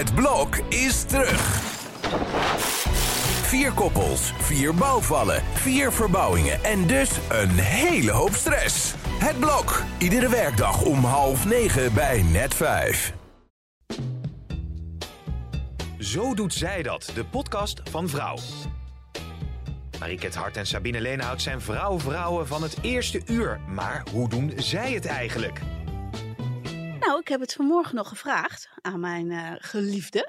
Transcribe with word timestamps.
Het 0.00 0.14
blok 0.14 0.56
is 0.68 1.02
terug. 1.02 1.40
Vier 3.42 3.72
koppels, 3.72 4.32
vier 4.38 4.74
bouwvallen, 4.74 5.42
vier 5.52 5.92
verbouwingen 5.92 6.64
en 6.64 6.86
dus 6.86 7.10
een 7.28 7.50
hele 7.50 8.10
hoop 8.10 8.32
stress. 8.32 8.94
Het 9.18 9.38
blok, 9.38 9.82
iedere 9.98 10.28
werkdag 10.28 10.82
om 10.82 11.04
half 11.04 11.44
negen 11.44 11.94
bij 11.94 12.22
net 12.22 12.54
vijf. 12.54 13.12
Zo 15.98 16.34
doet 16.34 16.54
zij 16.54 16.82
dat, 16.82 17.10
de 17.14 17.24
podcast 17.24 17.80
van 17.90 18.08
Vrouw. 18.08 18.36
Mariket 19.98 20.34
Hart 20.34 20.56
en 20.56 20.66
Sabine 20.66 21.00
Leenhout 21.00 21.42
zijn 21.42 21.60
vrouw-vrouwen 21.60 22.46
van 22.46 22.62
het 22.62 22.76
eerste 22.82 23.22
uur. 23.26 23.60
Maar 23.68 24.02
hoe 24.12 24.28
doen 24.28 24.52
zij 24.56 24.92
het 24.92 25.06
eigenlijk? 25.06 25.60
Nou, 27.10 27.22
ik 27.22 27.28
heb 27.28 27.40
het 27.40 27.52
vanmorgen 27.52 27.94
nog 27.94 28.08
gevraagd 28.08 28.68
aan 28.80 29.00
mijn 29.00 29.30
eh, 29.30 29.52
geliefde 29.58 30.28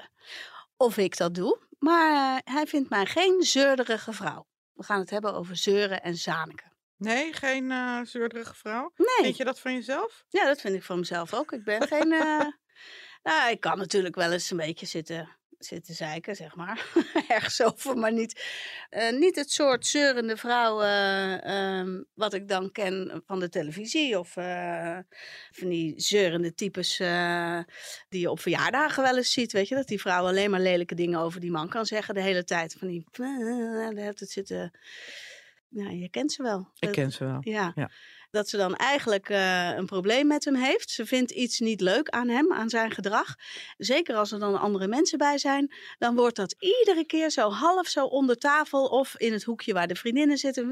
of 0.76 0.96
ik 0.96 1.16
dat 1.16 1.34
doe. 1.34 1.58
Maar 1.78 2.36
eh, 2.36 2.54
hij 2.54 2.66
vindt 2.66 2.90
mij 2.90 3.06
geen 3.06 3.42
zeurderige 3.42 4.12
vrouw. 4.12 4.46
We 4.72 4.82
gaan 4.82 4.98
het 4.98 5.10
hebben 5.10 5.34
over 5.34 5.56
zeuren 5.56 6.02
en 6.02 6.16
zaniken. 6.16 6.72
Nee, 6.96 7.32
geen 7.32 7.70
eh 7.70 8.00
zeurderige 8.02 8.54
vrouw? 8.54 8.92
Nee, 8.96 9.06
Vind 9.20 9.36
je 9.36 9.44
dat 9.44 9.60
van 9.60 9.74
jezelf? 9.74 10.24
ja, 10.28 10.44
dat 10.44 10.60
vind 10.60 10.74
ik 10.74 10.82
van 10.82 10.98
mezelf 10.98 11.34
ook. 11.34 11.52
Ik 11.52 11.64
ben 11.64 11.86
geen... 11.88 12.08
nou, 13.28 13.50
ik 13.50 13.60
kan 13.60 13.78
natuurlijk 13.78 14.14
wel 14.14 14.32
eens 14.32 14.50
een 14.50 14.56
beetje 14.56 14.86
zitten, 14.86 15.36
zitten 15.64 15.94
zeiken, 15.94 16.36
zeg 16.36 16.54
maar. 16.56 16.86
Ergens 17.28 17.62
over, 17.62 17.96
maar 17.96 18.12
niet, 18.12 18.42
eh, 18.90 19.12
niet 19.18 19.36
het 19.36 19.50
soort 19.50 19.86
zeurende 19.86 20.36
vrouw 20.36 20.82
eh, 20.82 21.44
ehm, 21.78 22.02
wat 22.14 22.34
ik 22.34 22.48
dan 22.48 22.72
ken 22.72 23.22
van 23.26 23.40
de 23.40 23.48
televisie. 23.48 24.18
Of 24.18 24.36
eh, 24.36 24.98
van 25.50 25.68
die 25.68 25.94
zeurende 25.96 26.54
types 26.54 27.00
eh, 27.00 27.58
die 28.08 28.20
je 28.20 28.30
op 28.30 28.40
verjaardagen 28.40 29.02
wel 29.02 29.16
eens 29.16 29.32
ziet. 29.32 29.52
Weet 29.52 29.68
je, 29.68 29.74
dat 29.74 29.86
die 29.86 30.00
vrouw 30.00 30.26
alleen 30.26 30.50
maar 30.50 30.60
lelijke 30.60 30.94
dingen 30.94 31.18
over 31.18 31.40
die 31.40 31.50
man 31.50 31.68
kan 31.68 31.86
zeggen 31.86 32.14
de 32.14 32.22
hele 32.22 32.44
tijd. 32.44 32.76
Van 32.78 32.88
die... 32.88 33.04
Zitten... 34.14 34.70
Ja, 35.68 35.90
je 35.90 36.08
kent 36.10 36.32
ze 36.32 36.42
wel. 36.42 36.58
Ik 36.60 36.66
Dat- 36.80 36.90
ken 36.90 37.12
ze 37.12 37.24
wel. 37.24 37.38
ja. 37.40 37.72
Ja. 37.74 37.90
Dat 38.32 38.48
ze 38.48 38.56
dan 38.56 38.76
eigenlijk 38.76 39.28
eh, 39.28 39.68
een 39.76 39.86
probleem 39.86 40.26
met 40.26 40.44
hem 40.44 40.54
heeft. 40.54 40.90
Ze 40.90 41.06
vindt 41.06 41.30
iets 41.30 41.60
niet 41.60 41.80
leuk 41.80 42.08
aan 42.08 42.28
hem, 42.28 42.52
aan 42.52 42.70
zijn 42.70 42.90
gedrag. 42.90 43.34
Zeker 43.76 44.14
als 44.16 44.32
er 44.32 44.38
dan 44.38 44.60
andere 44.60 44.88
mensen 44.88 45.18
bij 45.18 45.38
zijn. 45.38 45.74
Dan 45.98 46.16
wordt 46.16 46.36
dat 46.36 46.54
iedere 46.58 47.06
keer 47.06 47.30
zo 47.30 47.50
half 47.50 47.86
zo 47.86 48.04
onder 48.04 48.36
tafel. 48.36 48.86
Of 48.86 49.16
in 49.16 49.32
het 49.32 49.42
hoekje 49.42 49.72
waar 49.72 49.86
de 49.86 49.94
vriendinnen 49.94 50.38
zitten. 50.38 50.70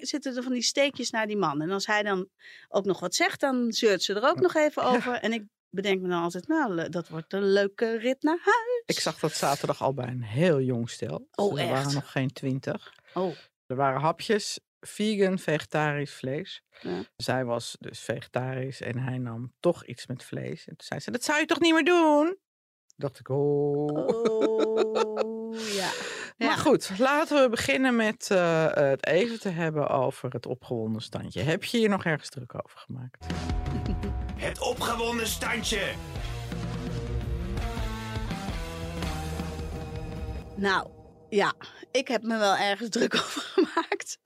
Zitten 0.00 0.36
er 0.36 0.42
van 0.42 0.52
die 0.52 0.62
steekjes 0.62 1.10
naar 1.10 1.26
die 1.26 1.36
man. 1.36 1.60
En 1.60 1.70
als 1.70 1.86
hij 1.86 2.02
dan 2.02 2.28
ook 2.68 2.84
nog 2.84 3.00
wat 3.00 3.14
zegt, 3.14 3.40
dan 3.40 3.72
zeurt 3.72 4.02
ze 4.02 4.14
er 4.14 4.28
ook 4.28 4.40
nog 4.40 4.54
even 4.54 4.82
over. 4.82 5.12
En 5.12 5.32
ik 5.32 5.44
bedenk 5.70 6.00
me 6.00 6.08
dan 6.08 6.22
altijd, 6.22 6.48
nou, 6.48 6.88
dat 6.88 7.08
wordt 7.08 7.32
een 7.32 7.52
leuke 7.52 7.98
rit 7.98 8.22
naar 8.22 8.38
huis. 8.42 8.82
Ik 8.86 9.00
zag 9.00 9.18
dat 9.18 9.32
zaterdag 9.32 9.82
al 9.82 9.94
bij 9.94 10.08
een 10.08 10.22
heel 10.22 10.60
jong 10.60 10.90
stel. 10.90 11.28
Oh, 11.34 11.52
er 11.52 11.58
echt? 11.58 11.70
waren 11.70 11.94
nog 11.94 12.10
geen 12.10 12.32
twintig. 12.32 12.94
Oh, 13.14 13.34
Er 13.66 13.76
waren 13.76 14.00
hapjes 14.00 14.58
vegan, 14.80 15.38
vegetarisch 15.38 16.12
vlees. 16.12 16.62
Ja. 16.80 17.02
Zij 17.16 17.44
was 17.44 17.76
dus 17.80 18.00
vegetarisch 18.00 18.80
en 18.80 18.98
hij 18.98 19.18
nam 19.18 19.52
toch 19.60 19.84
iets 19.86 20.06
met 20.06 20.24
vlees. 20.24 20.58
En 20.66 20.76
toen 20.76 20.86
zei 20.86 21.00
ze, 21.00 21.10
dat 21.10 21.24
zou 21.24 21.38
je 21.40 21.46
toch 21.46 21.60
niet 21.60 21.74
meer 21.74 21.84
doen? 21.84 22.36
Dacht 22.96 23.18
ik, 23.18 23.28
oh. 23.28 23.86
oh 23.86 25.56
ja. 25.56 25.90
Maar 26.38 26.48
Ja. 26.48 26.56
goed, 26.56 26.98
laten 26.98 27.42
we 27.42 27.48
beginnen 27.48 27.96
met 27.96 28.30
eh, 28.30 28.66
het 28.74 29.06
even 29.06 29.40
te 29.40 29.48
hebben 29.48 29.88
over 29.88 30.30
het 30.32 30.46
opgewonden 30.46 31.02
standje. 31.02 31.42
Heb 31.42 31.64
je 31.64 31.78
hier 31.78 31.88
nog 31.88 32.04
ergens 32.04 32.28
druk 32.28 32.54
over 32.64 32.78
gemaakt? 32.78 33.26
Het 34.38 34.60
opgewonden 34.60 35.26
standje. 35.26 35.92
Nou, 40.56 40.86
ja, 41.28 41.54
ik 41.90 42.08
heb 42.08 42.22
me 42.22 42.38
wel 42.38 42.56
ergens 42.56 42.90
druk 42.96 43.14
over 43.14 43.40
gemaakt. 43.40 44.18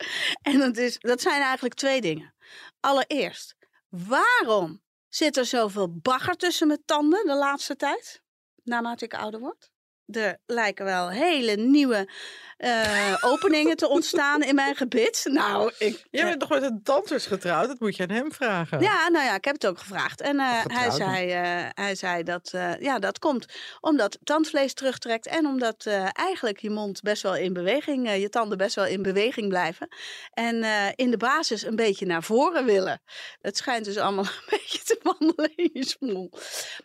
En 0.43 0.59
dat, 0.59 0.77
is, 0.77 0.99
dat 0.99 1.21
zijn 1.21 1.43
eigenlijk 1.43 1.75
twee 1.75 2.01
dingen. 2.01 2.35
Allereerst, 2.81 3.57
waarom 3.89 4.83
zit 5.09 5.37
er 5.37 5.47
zoveel 5.47 5.99
bagger 6.01 6.37
tussen 6.37 6.67
mijn 6.67 6.83
tanden 6.85 7.27
de 7.27 7.37
laatste 7.37 7.77
tijd? 7.77 8.23
Naarmate 8.63 9.05
ik 9.05 9.15
ouder 9.15 9.41
word. 9.41 9.72
Er 10.13 10.39
lijken 10.47 10.85
wel 10.85 11.11
hele 11.11 11.57
nieuwe 11.57 12.09
eh, 12.57 13.15
openingen 13.21 13.77
te 13.77 13.89
ontstaan 13.89 14.43
in 14.43 14.55
mijn 14.55 14.77
gebit. 14.77 15.21
Nou, 15.31 15.73
ik, 15.79 16.05
Jij 16.11 16.25
bent 16.25 16.41
toch 16.41 16.49
met 16.49 16.63
een 16.63 16.81
dansers 16.83 17.27
getrouwd? 17.27 17.67
Dat 17.67 17.81
moet 17.81 17.97
je 17.97 18.03
aan 18.03 18.15
hem 18.15 18.33
vragen. 18.33 18.81
ja, 18.81 19.09
nou 19.09 19.25
ja, 19.25 19.35
ik 19.35 19.45
heb 19.45 19.55
het 19.55 19.67
ook 19.67 19.79
gevraagd. 19.79 20.21
En 20.21 20.39
eh, 20.39 20.65
hij, 20.67 20.91
zei, 20.91 21.31
eh, 21.31 21.69
hij 21.85 21.95
zei 21.95 22.23
dat 22.23 22.51
eh, 22.53 22.81
ja, 22.81 22.99
dat 22.99 23.19
komt 23.19 23.47
omdat 23.81 24.19
tandvlees 24.25 24.75
terugtrekt 24.75 25.27
en 25.27 25.47
omdat 25.47 25.87
eh, 25.87 26.09
eigenlijk 26.13 26.59
je 26.59 26.71
mond 26.71 27.01
best 27.01 27.23
wel 27.23 27.37
in 27.37 27.53
beweging, 27.53 28.07
eh, 28.07 28.21
je 28.21 28.29
tanden 28.29 28.59
best 28.59 28.75
wel 28.75 28.87
in 28.87 29.03
beweging 29.03 29.49
blijven. 29.49 29.89
En 30.33 30.63
eh, 30.63 30.87
in 30.95 31.11
de 31.11 31.17
basis 31.17 31.63
een 31.63 31.77
beetje 31.77 32.07
naar 32.07 32.23
voren 32.23 32.65
willen. 32.65 33.03
Het 33.41 33.57
schijnt 33.57 33.85
dus 33.85 33.97
allemaal 33.97 34.25
een 34.41 34.51
beetje 34.51 34.79
te 34.79 34.99
wandelen 35.03 35.53
in 35.57 35.71
je 35.73 35.87
smoel. 35.87 36.31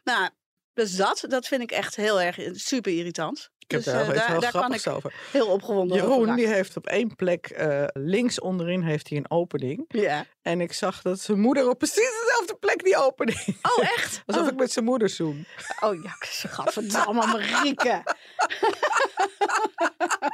Nou, 0.03 0.29
dus 0.77 0.95
dat, 0.95 1.25
dat 1.27 1.47
vind 1.47 1.61
ik 1.61 1.71
echt 1.71 1.95
heel 1.95 2.21
erg 2.21 2.39
super 2.53 2.91
irritant. 2.91 3.49
Ik 3.59 3.71
heb 3.71 3.83
dus, 3.83 3.93
daar 3.93 4.27
heel 4.27 4.39
daar 4.39 4.51
kan 4.51 4.73
ik 4.73 4.87
over. 4.87 5.13
heel 5.31 5.47
opgewonden 5.47 6.01
over 6.01 6.17
Jeroen 6.17 6.35
die 6.35 6.47
heeft 6.47 6.77
op 6.77 6.87
één 6.87 7.15
plek 7.15 7.47
eh, 7.47 7.83
links 7.93 8.39
onderin 8.39 8.81
heeft 8.81 9.09
hij 9.09 9.17
een 9.17 9.31
opening. 9.31 9.85
Ja. 9.87 10.25
En 10.41 10.61
ik 10.61 10.73
zag 10.73 11.01
dat 11.01 11.19
zijn 11.19 11.39
moeder 11.39 11.69
op 11.69 11.77
precies 11.77 12.21
dezelfde 12.21 12.55
plek 12.59 12.83
die 12.83 12.97
opening. 12.97 13.57
Oh, 13.61 13.83
echt? 13.83 14.21
Alsof 14.25 14.43
oh. 14.43 14.49
ik 14.51 14.55
met 14.55 14.71
zijn 14.71 14.85
moeder 14.85 15.09
zoen. 15.09 15.47
Oh 15.79 16.03
ja, 16.03 16.15
gadverdamme 16.19 17.25
Marieke. 17.25 18.03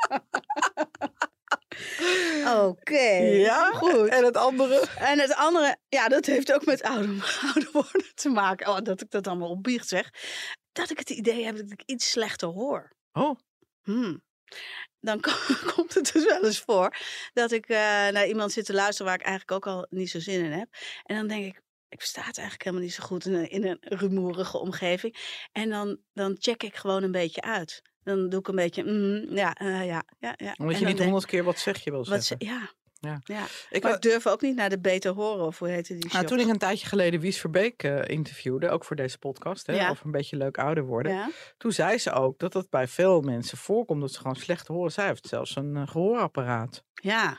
Oké, 2.67 3.09
Ja, 3.22 3.72
goed. 3.72 4.07
En 4.07 4.25
het 4.25 4.38
andere? 4.38 4.88
En 4.97 5.19
het 5.19 5.34
andere, 5.35 5.78
ja, 5.89 6.07
dat 6.07 6.25
heeft 6.25 6.53
ook 6.53 6.66
met 6.66 6.81
ouder, 6.84 7.09
ouder 7.45 7.69
worden 7.72 8.11
te 8.13 8.29
maken. 8.29 8.67
Oh, 8.67 8.78
dat 8.84 9.01
ik 9.01 9.09
dat 9.09 9.28
allemaal 9.28 9.50
opbiecht 9.50 9.88
zeg. 9.88 10.09
Dat 10.72 10.89
ik 10.89 10.97
het 11.00 11.09
idee 11.09 11.45
heb 11.45 11.57
dat 11.57 11.72
ik 11.72 11.84
iets 11.85 12.09
slechter 12.11 12.47
hoor. 12.47 12.91
Oh, 13.11 13.39
Hmm. 13.84 14.23
Dan 15.00 15.19
ko- 15.19 15.31
komt 15.75 15.94
het 15.94 16.13
dus 16.13 16.25
wel 16.25 16.44
eens 16.45 16.59
voor 16.59 16.95
dat 17.34 17.51
ik 17.51 17.66
eh, 17.67 17.78
naar 18.07 18.28
iemand 18.28 18.51
zit 18.51 18.66
te 18.66 18.73
luisteren 18.73 19.05
waar 19.11 19.19
ik 19.19 19.25
eigenlijk 19.25 19.51
ook 19.66 19.73
al 19.75 19.88
niet 19.90 20.09
zo 20.09 20.19
zin 20.19 20.44
in 20.45 20.51
heb. 20.51 20.67
En 21.03 21.16
dan 21.16 21.28
denk 21.28 21.45
ik, 21.45 21.61
ik 21.94 22.00
versta 22.00 22.22
het 22.24 22.38
eigenlijk 22.38 22.64
helemaal 22.64 22.86
niet 22.86 22.94
zo 22.96 23.04
goed 23.04 23.26
in 23.26 23.34
een, 23.34 23.50
in 23.50 23.66
een 23.66 23.78
rumoerige 23.81 24.58
omgeving. 24.58 25.16
En 25.52 25.70
dan, 25.70 25.98
dan 26.14 26.36
check 26.40 26.64
ik 26.64 26.76
gewoon 26.76 27.04
een 27.04 27.12
beetje 27.12 27.42
uit. 27.42 27.81
Dan 28.04 28.30
doe 28.30 28.40
ik 28.40 28.48
een 28.48 28.56
beetje, 28.56 28.84
mm, 28.84 29.36
ja, 29.38 29.54
eh, 29.54 29.86
ja, 29.86 30.03
ja, 30.20 30.34
ja. 30.38 30.56
omdat 30.58 30.76
En 30.76 30.80
je 30.80 30.86
niet 30.86 31.03
honderd 31.03 31.26
keer 31.26 31.44
wat 31.44 31.59
zeg 31.59 31.84
je 31.84 31.92
wil 31.92 32.06
wat 32.06 32.24
zeggen. 32.24 32.48
ze, 32.48 32.53
ja, 32.53 32.70
Ja. 33.00 33.20
ja. 33.24 33.44
Ik 33.70 33.82
maar 33.84 33.92
wa- 33.92 33.98
ik 33.98 34.02
durf 34.03 34.28
ook 34.28 34.42
niet 34.42 34.56
naar 34.56 34.70
de 34.70 34.80
beter 34.80 35.12
horen 35.14 35.46
of 35.46 35.59
hoe 35.59 35.68
heette 35.68 35.94
die 35.94 36.06
Nou, 36.12 36.18
show? 36.18 36.28
toen 36.28 36.40
ik 36.40 36.48
een 36.48 36.58
tijdje 36.58 36.88
geleden 36.88 37.20
Wies 37.20 37.40
Verbeek 37.40 37.84
eh, 37.84 38.02
interviewde, 38.08 38.70
ook 38.70 38.86
voor 38.86 38.96
deze 38.96 39.18
podcast, 39.18 39.68
hè, 39.68 39.74
Ja. 39.76 39.90
over 39.90 40.06
een 40.06 40.12
beetje 40.12 40.38
leuk 40.38 40.58
ouder 40.58 40.84
worden. 40.86 41.12
ja? 41.12 41.30
Toen 41.58 41.72
zei 41.72 41.98
ze 41.98 42.12
ook 42.12 42.40
dat 42.40 42.53
het 42.53 42.70
bij 42.70 42.88
veel 42.88 43.22
mensen 43.22 43.58
voorkomt 43.58 44.02
dat 44.02 44.12
ze 44.12 44.18
gewoon 44.20 44.36
slecht 44.36 44.68
horen. 44.68 44.92
Zij 44.92 45.08
heeft 45.08 45.28
zelfs 45.28 45.56
een 45.56 45.76
eh, 45.76 45.88
gehoorapparaat. 45.88 46.84
Ja, 46.94 47.38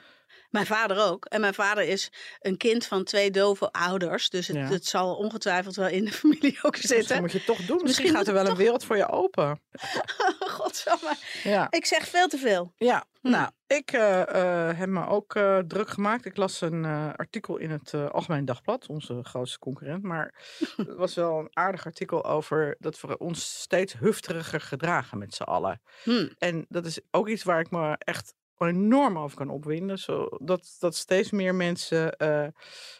mijn 0.54 0.66
vader 0.66 0.98
ook. 1.10 1.25
En 1.25 1.41
mijn 1.41 1.54
vader 1.54 1.84
is 1.84 2.12
een 2.41 2.56
kind 2.56 2.87
van 2.87 3.04
twee 3.04 3.31
dove 3.31 3.72
ouders. 3.72 4.28
Dus 4.31 4.47
het, 4.47 4.56
Ja. 4.56 4.69
het 4.69 4.87
zal 4.87 5.15
ongetwijfeld 5.16 5.76
wel 5.76 5.88
in 5.88 6.04
de 6.04 6.12
familie 6.22 6.59
ook 6.62 6.76
zitten. 6.76 7.20
moet 7.20 7.32
je 7.32 7.44
toch 7.44 7.56
doen. 7.56 7.65
Misschien, 7.66 7.82
Misschien 7.84 8.10
gaat 8.10 8.26
er 8.26 8.32
wel 8.34 8.47
een 8.47 8.56
wereld 8.56 8.84
voor 8.84 8.97
je 8.97 9.09
open. 9.10 9.60
Godsamme. 10.56 11.14
Ja. 11.43 11.66
Ik 11.70 11.87
zeg 11.87 12.09
veel 12.09 12.28
te 12.28 12.38
veel. 12.38 12.72
Ja, 12.76 13.04
Hm. 13.20 13.31
nou, 13.31 13.50
ik 13.66 13.93
eh, 13.93 14.20
eh, 14.69 14.78
heb 14.78 14.88
me 14.88 15.06
ook 15.06 15.34
eh, 15.34 15.59
druk 15.59 15.88
gemaakt. 15.88 16.25
Ik 16.25 16.37
las 16.37 16.60
een 16.60 16.84
artikel 17.16 17.56
in 17.56 17.70
het 17.70 17.94
Algemeen 17.94 18.44
Dagblad, 18.44 18.87
onze 18.87 19.20
grootste 19.22 19.59
concurrent. 19.59 20.03
Maar 20.03 20.34
het 20.76 20.94
was 21.04 21.14
wel 21.14 21.38
een 21.38 21.50
aardig 21.53 21.84
artikel 21.87 22.25
over 22.25 22.76
dat 22.78 23.00
we 23.00 23.19
ons 23.19 23.60
steeds 23.60 23.98
hufteriger 23.98 24.60
gedragen 24.60 25.19
met 25.19 25.34
z'n 25.34 25.43
allen. 25.43 25.81
Hm. 26.02 26.28
En 26.38 26.67
dat 26.69 26.87
is 26.87 27.00
ook 27.11 27.28
iets 27.28 27.43
waar 27.43 27.61
ik 27.61 27.70
me 27.70 27.94
echt 27.99 28.34
enorm 28.58 29.18
over 29.18 29.36
kan 29.36 29.48
opwinden. 29.48 29.98
Zodat 29.98 30.76
dat 30.78 30.94
steeds 30.94 31.30
meer 31.30 31.54
mensen 31.54 32.16
eh, 32.16 32.46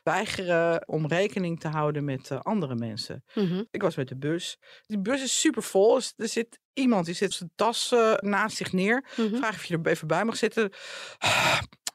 weigeren 0.03 0.89
om 0.89 1.07
rekening 1.07 1.61
te 1.61 1.69
houden 1.69 2.05
met 2.05 2.31
eh, 2.31 2.41
andere 2.41 2.75
mensen. 2.75 3.25
Mhm. 3.35 3.63
Ik 3.71 3.83
was 3.83 3.97
met 3.97 4.09
de 4.09 4.17
bus. 4.17 4.59
Die 4.87 4.99
bus 4.99 5.23
is 5.23 5.41
super 5.41 5.63
vol. 5.63 5.95
Dus 5.95 6.15
er 6.17 6.29
zit 6.29 6.59
iemand 6.73 7.07
die 7.07 7.15
zet 7.15 7.33
zijn 7.33 7.53
tas 7.55 7.93
eh, 7.93 8.15
naast 8.15 8.57
zich 8.57 8.73
neer. 8.73 9.05
Mhm. 9.17 9.37
Vraag 9.37 9.55
of 9.55 9.65
je 9.65 9.79
er 9.83 9.91
even 9.91 10.09
bij 10.09 10.25
mag 10.25 10.37
zitten. 10.37 10.73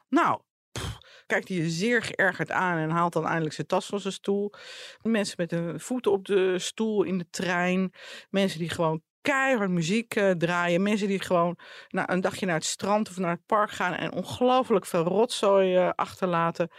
Nou, 0.08 0.40
pff, 0.72 0.98
kijkt 1.26 1.48
hij 1.48 1.56
je 1.56 1.70
zeer 1.70 2.02
geërgerd 2.02 2.50
aan 2.50 2.78
en 2.78 2.90
haalt 2.90 3.12
dan 3.12 3.26
eindelijk 3.26 3.54
zijn 3.54 3.66
tas 3.66 3.86
van 3.86 4.00
zijn 4.00 4.12
stoel. 4.12 4.52
Mensen 5.02 5.34
met 5.38 5.50
hun 5.50 5.80
voeten 5.80 6.12
op 6.12 6.26
de 6.26 6.58
stoel 6.58 7.02
in 7.02 7.18
de 7.18 7.26
trein. 7.30 7.92
Mensen 8.30 8.58
die 8.58 8.68
gewoon 8.68 9.02
keihard 9.22 9.70
muziek 9.70 10.14
eh, 10.14 10.30
draaien. 10.30 10.82
Mensen 10.82 11.08
die 11.08 11.20
gewoon 11.20 11.58
nou, 11.88 12.12
een 12.12 12.20
dagje 12.20 12.46
naar 12.46 12.54
het 12.54 12.64
strand 12.64 13.08
of 13.08 13.16
naar 13.16 13.30
het 13.30 13.46
park 13.46 13.70
gaan 13.70 13.92
en 13.92 14.12
ongelooflijk 14.12 14.86
veel 14.86 15.02
rotzooi 15.02 15.76
eh, 15.76 15.90
achterlaten. 15.94 16.70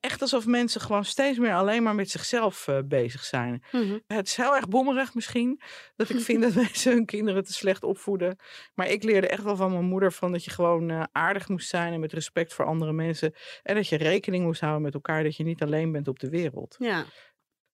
Echt 0.00 0.20
alsof 0.20 0.46
mensen 0.46 0.80
gewoon 0.80 1.04
steeds 1.04 1.38
meer 1.38 1.54
alleen 1.54 1.82
maar 1.82 1.94
met 1.94 2.10
zichzelf 2.10 2.68
eh, 2.68 2.78
bezig 2.84 3.24
zijn. 3.24 3.64
Mhm. 3.72 3.98
Het 4.06 4.26
is 4.26 4.36
heel 4.36 4.54
erg 4.54 4.68
boemerig 4.68 5.14
misschien, 5.14 5.60
dat 5.96 6.08
ik 6.08 6.20
vind 6.20 6.42
dat 6.46 6.54
mensen 6.54 6.92
hun 6.92 7.06
kinderen 7.06 7.44
te 7.44 7.52
slecht 7.52 7.82
opvoeden. 7.82 8.38
Maar 8.74 8.88
ik 8.88 9.02
leerde 9.02 9.28
echt 9.28 9.42
wel 9.42 9.56
van 9.56 9.72
mijn 9.72 9.84
moeder 9.84 10.12
van 10.12 10.32
dat 10.32 10.44
je 10.44 10.50
gewoon 10.50 11.08
aardig 11.12 11.48
moest 11.48 11.68
zijn 11.68 11.92
en 11.92 12.00
met 12.00 12.12
respect 12.12 12.54
voor 12.54 12.64
andere 12.64 12.92
mensen. 12.92 13.34
En 13.62 13.74
dat 13.74 13.88
je 13.88 13.96
rekening 13.96 14.44
moest 14.44 14.60
houden 14.60 14.82
met 14.82 14.94
elkaar, 14.94 15.22
dat 15.22 15.36
je 15.36 15.44
niet 15.44 15.62
alleen 15.62 15.92
bent 15.92 16.08
op 16.08 16.18
de 16.18 16.28
wereld. 16.28 16.76
Ja. 16.78 17.04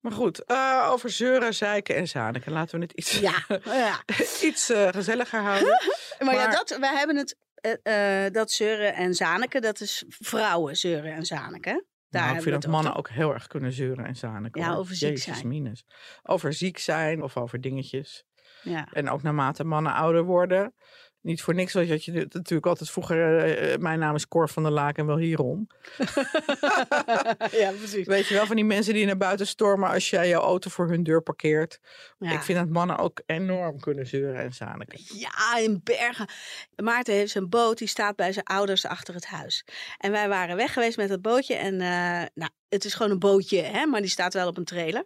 Maar 0.02 0.12
goed, 0.12 0.44
eh, 0.44 0.88
over 0.90 1.10
zeuren, 1.10 1.54
zeiken 1.54 1.96
en 1.96 2.08
zaniken. 2.08 2.52
Laten 2.52 2.78
we 2.78 2.84
het 2.84 2.93
iets, 2.93 3.19
Ja. 3.19 3.44
ja. 3.64 4.02
iets 4.43 4.70
eh, 4.70 4.88
gezelliger 4.88 5.40
houden. 5.40 5.81
Maar, 6.19 6.34
ja, 6.34 6.50
dat, 6.50 6.76
wij 6.81 6.94
hebben 6.96 7.16
het, 7.16 7.37
eh, 7.82 8.32
dat 8.32 8.50
zeuren 8.50 8.94
en 8.94 9.14
zaniken, 9.14 9.62
dat 9.62 9.81
is 9.81 10.04
vrouwen 10.08 10.76
zeuren 10.76 11.12
en 11.12 11.25
zaniken. 11.25 11.87
Daar 12.08 12.22
nou, 12.22 12.37
ik 12.37 12.43
vind 12.43 12.54
we 12.54 12.60
dat 12.60 12.70
mannen 12.70 12.94
ook 12.94 13.08
heel 13.08 13.32
erg 13.32 13.46
kunnen 13.46 13.72
zeuren 13.72 14.04
en 14.06 14.16
zaniken. 14.16 14.60
Ja, 14.60 14.69
hoor. 14.69 14.78
over 14.78 14.94
ziek 14.94 15.08
Jezus 15.08 15.34
zijn. 15.37 15.49
minus. 15.49 15.84
Over 16.22 16.52
ziek 16.52 16.78
zijn 16.78 17.22
of 17.22 17.37
over 17.37 17.60
dingetjes. 17.60 18.25
Ja. 18.62 18.88
En 18.93 19.10
ook 19.10 19.22
naarmate 19.22 19.64
mannen 19.64 19.93
ouder 19.94 20.25
worden. 20.25 20.75
Niet 21.22 21.42
voor 21.42 21.54
niks, 21.54 21.72
want 21.72 21.86
je 21.86 21.92
had 21.92 22.04
je 22.04 22.12
natuurlijk 22.12 22.66
altijd 22.66 22.90
vroeger... 22.90 23.38
eh, 23.38 23.72
eh, 23.72 23.80
mijn 23.80 23.98
naam 23.98 24.14
is 24.14 24.28
Cor 24.28 24.48
van 24.48 24.62
der 24.62 24.72
Laak 24.72 24.98
en 24.98 25.06
wel 25.06 25.16
hierom. 25.16 25.66
ja, 27.62 27.70
precies. 27.78 28.06
Weet 28.06 28.26
je 28.26 28.34
wel, 28.34 28.46
van 28.46 28.56
die 28.56 28.64
mensen 28.64 28.94
die 28.94 29.06
naar 29.06 29.16
buiten 29.16 29.46
stormen... 29.46 29.90
als 29.90 30.10
jij 30.10 30.28
jouw 30.28 30.42
auto 30.42 30.70
voor 30.70 30.88
hun 30.88 31.02
deur 31.02 31.22
parkeert. 31.22 31.80
Ja. 32.19 32.32
Ik 32.32 32.42
vind 32.42 32.58
dat 32.58 32.69
mannen 32.69 32.98
ook 32.98 33.20
enorm 33.26 33.80
kunnen 33.80 34.06
zeuren 34.06 34.42
en 34.42 34.52
zaniken. 34.52 34.98
Ja, 35.14 35.56
in 35.58 35.80
Bergen. 35.84 36.28
Maarten 36.76 37.14
heeft 37.14 37.32
zijn 37.32 37.48
boot, 37.48 37.78
die 37.78 37.88
staat 37.88 38.16
bij 38.16 38.32
zijn 38.32 38.44
ouders 38.46 38.86
achter 38.86 39.14
het 39.14 39.26
huis. 39.26 39.64
En 39.98 40.10
wij 40.10 40.28
waren 40.28 40.56
weg 40.56 40.72
geweest 40.72 40.96
met 40.96 41.08
dat 41.08 41.22
bootje. 41.22 41.54
En 41.54 41.80
eh, 41.80 42.26
nou, 42.34 42.50
het 42.72 42.84
is 42.84 42.94
gewoon 42.94 43.12
een 43.12 43.19
bootje, 43.19 43.62
hè, 43.62 43.86
maar 43.86 44.00
die 44.00 44.10
staat 44.10 44.34
wel 44.34 44.48
op 44.48 44.56
een 44.56 44.64
trailer. 44.64 45.04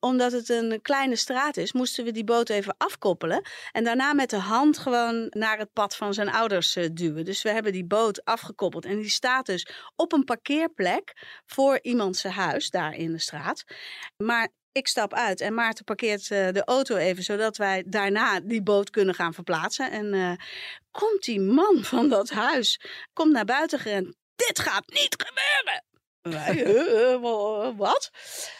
Omdat 0.00 0.32
het 0.32 0.48
een 0.48 0.82
kleine 0.82 1.16
straat 1.16 1.56
is, 1.56 1.72
moesten 1.72 2.04
we 2.04 2.10
die 2.10 2.24
boot 2.24 2.48
even 2.48 2.74
afkoppelen. 2.78 3.42
En 3.72 3.84
daarna 3.84 4.12
met 4.12 4.30
de 4.30 4.36
hand 4.36 4.78
gewoon 4.78 5.26
naar 5.30 5.58
het 5.58 5.72
pad 5.72 5.96
van 5.96 6.14
zijn 6.14 6.30
ouders 6.30 6.76
eh, 6.76 6.88
duwen. 6.92 7.24
Dus 7.24 7.42
we 7.42 7.50
hebben 7.50 7.72
die 7.72 7.84
boot 7.84 8.24
afgekoppeld. 8.24 8.84
En 8.84 9.00
die 9.00 9.10
staat 9.10 9.46
dus 9.46 9.66
op 9.96 10.12
een 10.12 10.24
parkeerplek 10.24 11.12
voor 11.46 11.78
iemand 11.82 12.16
zijn 12.16 12.32
huis, 12.32 12.70
daar 12.70 12.94
in 12.94 13.12
de 13.12 13.18
straat. 13.18 13.64
Maar 14.16 14.48
ik 14.72 14.88
stap 14.88 15.14
uit 15.14 15.40
en 15.40 15.54
Maarten 15.54 15.84
parkeert 15.84 16.30
eh, 16.30 16.48
de 16.52 16.64
auto 16.64 16.96
even, 16.96 17.22
zodat 17.22 17.56
wij 17.56 17.84
daarna 17.86 18.40
die 18.40 18.62
boot 18.62 18.90
kunnen 18.90 19.14
gaan 19.14 19.34
verplaatsen. 19.34 19.90
En 19.90 20.14
eh, 20.14 20.32
komt 20.90 21.24
die 21.24 21.40
man 21.40 21.84
van 21.84 22.08
dat 22.08 22.30
huis, 22.30 22.80
komt 23.12 23.32
naar 23.32 23.44
buiten 23.44 23.78
gerend. 23.78 24.16
Dit 24.36 24.58
gaat 24.58 24.84
niet 24.86 25.14
gebeuren! 25.26 25.93
Wij, 26.30 26.64
eh, 26.64 27.20
wa- 27.20 27.74
wat? 27.74 28.10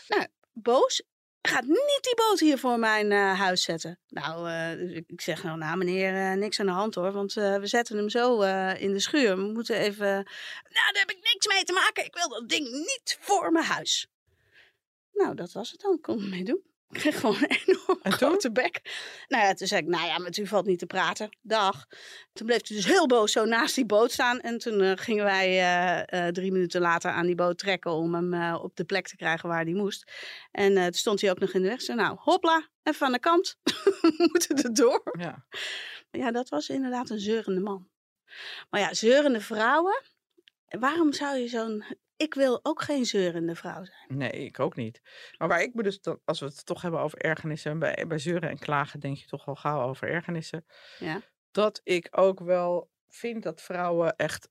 Nou, 0.09 0.27
boos. 0.53 1.03
Gaat 1.43 1.65
niet 1.65 1.99
die 2.01 2.15
boot 2.15 2.41
hier 2.41 2.59
voor 2.59 2.79
mijn 2.79 3.13
eh, 3.13 3.39
huis 3.39 3.63
zetten. 3.63 3.99
Nou, 4.09 4.51
eh, 4.51 4.79
dus 4.79 4.93
ik 5.07 5.21
zeg 5.21 5.43
nou, 5.43 5.59
nou 5.59 5.77
meneer, 5.77 6.37
niks 6.37 6.61
aan 6.61 6.67
de 6.67 6.73
hand 6.73 6.95
hoor. 6.95 7.13
Want 7.13 7.33
we 7.33 7.61
zetten 7.63 7.97
hem 7.97 8.09
zo 8.09 8.41
in 8.73 8.93
de 8.93 9.01
schuur. 9.01 9.37
We 9.37 9.43
moeten 9.43 9.77
even... 9.77 10.07
Nou, 10.07 10.23
daar 10.93 11.05
heb 11.07 11.11
ik 11.11 11.33
niks 11.33 11.47
mee 11.47 11.65
te 11.65 11.73
maken. 11.73 12.05
Ik 12.05 12.15
wil 12.15 12.29
dat 12.29 12.49
ding 12.49 12.71
niet 12.71 13.17
voor 13.21 13.53
mijn 13.53 13.65
huis. 13.65 14.07
Nou, 15.13 15.35
dat 15.35 15.53
was 15.53 15.71
het 15.71 15.81
dan. 15.81 15.99
Er 16.03 16.29
mee 16.29 16.45
doen. 16.45 16.63
Ik 16.95 17.01
kreeg 17.01 17.21
gewoon 17.21 17.37
een 17.37 17.59
enorm 17.67 17.99
En 18.03 18.13
grote 18.13 18.53
bek. 18.53 18.81
Nou 19.29 19.45
ja, 19.45 19.55
toen 19.55 19.67
zei 19.67 19.81
ik, 19.81 19.89
nou 19.89 20.07
ja, 20.07 20.19
met 20.19 20.37
u 20.37 20.47
valt 20.47 20.67
niet 20.67 20.79
te 20.79 20.87
praten. 20.87 21.37
Dag. 21.43 21.87
Toen 22.33 22.47
bleef 22.47 22.69
hij 22.69 22.77
dus 22.77 22.87
heel 22.87 23.07
boos 23.07 23.33
zo 23.33 23.45
naast 23.45 23.75
die 23.75 23.87
boot 23.87 24.13
staan. 24.13 24.41
En 24.41 24.59
toen 24.59 24.81
eh, 24.81 24.93
gingen 24.95 25.25
wij 25.25 25.47
eh, 25.49 26.27
eh, 26.27 26.33
drie 26.33 26.53
minuten 26.53 26.81
later 26.81 27.11
aan 27.11 27.27
die 27.27 27.35
boot 27.35 27.59
trekken 27.59 27.93
om 27.93 28.15
hem 28.15 28.55
op 28.55 28.77
de 28.77 28.85
plek 28.85 29.07
te 29.07 29.17
krijgen 29.17 29.49
waar 29.49 29.65
hij 29.65 29.73
moest. 29.73 30.13
En 30.51 30.75
toen 30.75 30.93
stond 30.93 31.21
hij 31.21 31.31
ook 31.31 31.39
nog 31.39 31.53
in 31.53 31.63
de 31.63 31.69
weg. 31.69 31.83
Zei, 31.83 31.99
nou, 31.99 32.17
hopla, 32.21 32.69
even 32.83 33.07
aan 33.07 33.13
de 33.13 33.19
kant. 33.19 33.59
We 34.01 34.29
moeten 34.33 34.63
er 34.63 34.75
door. 34.75 35.03
Ja. 35.19 35.45
Ja, 36.11 36.31
dat 36.31 36.49
was 36.49 36.69
inderdaad 36.69 37.11
een 37.11 37.21
zeurende 37.21 37.61
man. 37.61 37.89
Maar 38.71 38.81
ja, 38.81 38.95
zeurende 38.95 39.41
vrouwen. 39.41 40.03
Waarom 40.69 41.13
zou 41.13 41.37
je 41.37 41.49
zo'n... 41.49 41.85
Ik 42.17 42.35
wil 42.35 42.61
ook 42.63 42.83
geen 42.83 43.05
zeurende 43.05 43.55
vrouw 43.55 43.85
zijn. 43.85 44.19
Nee, 44.19 44.31
ik 44.31 44.61
ook 44.61 44.77
niet. 44.77 45.01
Maar 45.39 45.49
waar 45.49 45.63
ik 45.63 45.75
me 45.75 45.83
dus, 45.83 46.01
dan, 46.01 46.21
als 46.25 46.41
we 46.41 46.47
het 46.47 46.67
toch 46.67 46.83
hebben 46.83 47.01
over 47.01 47.19
ergernissen, 47.19 47.71
en 47.71 47.79
bij, 47.79 48.05
bij 48.09 48.19
zeuren 48.19 48.51
en 48.51 48.59
klagen 48.59 49.01
denk 49.01 49.17
je 49.17 49.27
toch 49.27 49.47
al 49.47 49.55
gauw 49.55 49.89
over 49.89 50.09
ergernissen. 50.09 50.67
Ja. 50.99 51.21
Dat 51.51 51.81
ik 51.85 52.09
ook 52.11 52.41
wel 52.41 52.91
vind 53.09 53.43
dat 53.43 53.63
vrouwen 53.63 54.17
echt 54.17 54.49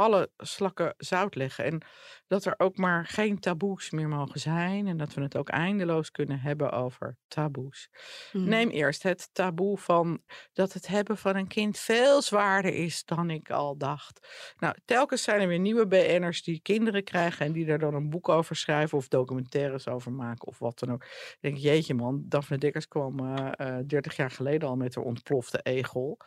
alle 0.00 0.30
slakken 0.36 0.94
zout 0.96 1.34
leggen. 1.34 1.64
En 1.64 1.82
dat 2.26 2.44
er 2.44 2.54
ook 2.56 2.76
maar 2.76 3.06
geen 3.06 3.38
taboes 3.38 3.90
meer 3.90 4.08
mogen 4.08 4.40
zijn. 4.40 4.86
En 4.86 4.96
dat 4.96 5.14
we 5.14 5.22
het 5.22 5.36
ook 5.36 5.48
eindeloos 5.48 6.10
kunnen 6.10 6.40
hebben 6.40 6.72
over 6.72 7.16
taboes. 7.28 7.88
Mhm. 8.32 8.48
Neem 8.48 8.68
eerst 8.68 9.02
het 9.02 9.28
taboe 9.32 9.78
van 9.78 10.22
dat 10.52 10.72
het 10.72 10.86
hebben 10.86 11.16
van 11.16 11.36
een 11.36 11.46
kind 11.46 11.78
veel 11.78 12.22
zwaarder 12.22 12.74
is 12.74 13.04
dan 13.04 13.30
ik 13.30 13.50
al 13.50 13.76
dacht. 13.76 14.28
Nou, 14.58 14.74
telkens 14.84 15.22
zijn 15.22 15.40
er 15.40 15.48
weer 15.48 15.58
nieuwe 15.58 15.86
BN'ers 15.86 16.42
die 16.42 16.60
kinderen 16.62 17.04
krijgen 17.04 17.46
en 17.46 17.52
die 17.52 17.66
daar 17.66 17.78
dan 17.78 17.94
een 17.94 18.10
boek 18.10 18.28
over 18.28 18.56
schrijven 18.56 18.98
of 18.98 19.08
documentaires 19.08 19.88
over 19.88 20.12
maken 20.12 20.48
of 20.48 20.58
wat 20.58 20.78
dan 20.78 20.92
ook. 20.92 21.04
Ik 21.04 21.38
denk, 21.40 21.56
jeetje 21.56 21.94
man, 21.94 22.24
Daphne 22.28 22.58
Dikkers 22.58 22.88
kwam 22.88 23.18
eh, 23.18 23.78
eh, 23.78 23.86
30 23.86 24.16
jaar 24.16 24.30
geleden 24.30 24.68
al 24.68 24.76
met 24.76 24.94
haar 24.94 25.04
ontplofte 25.04 25.60
egel. 25.62 26.18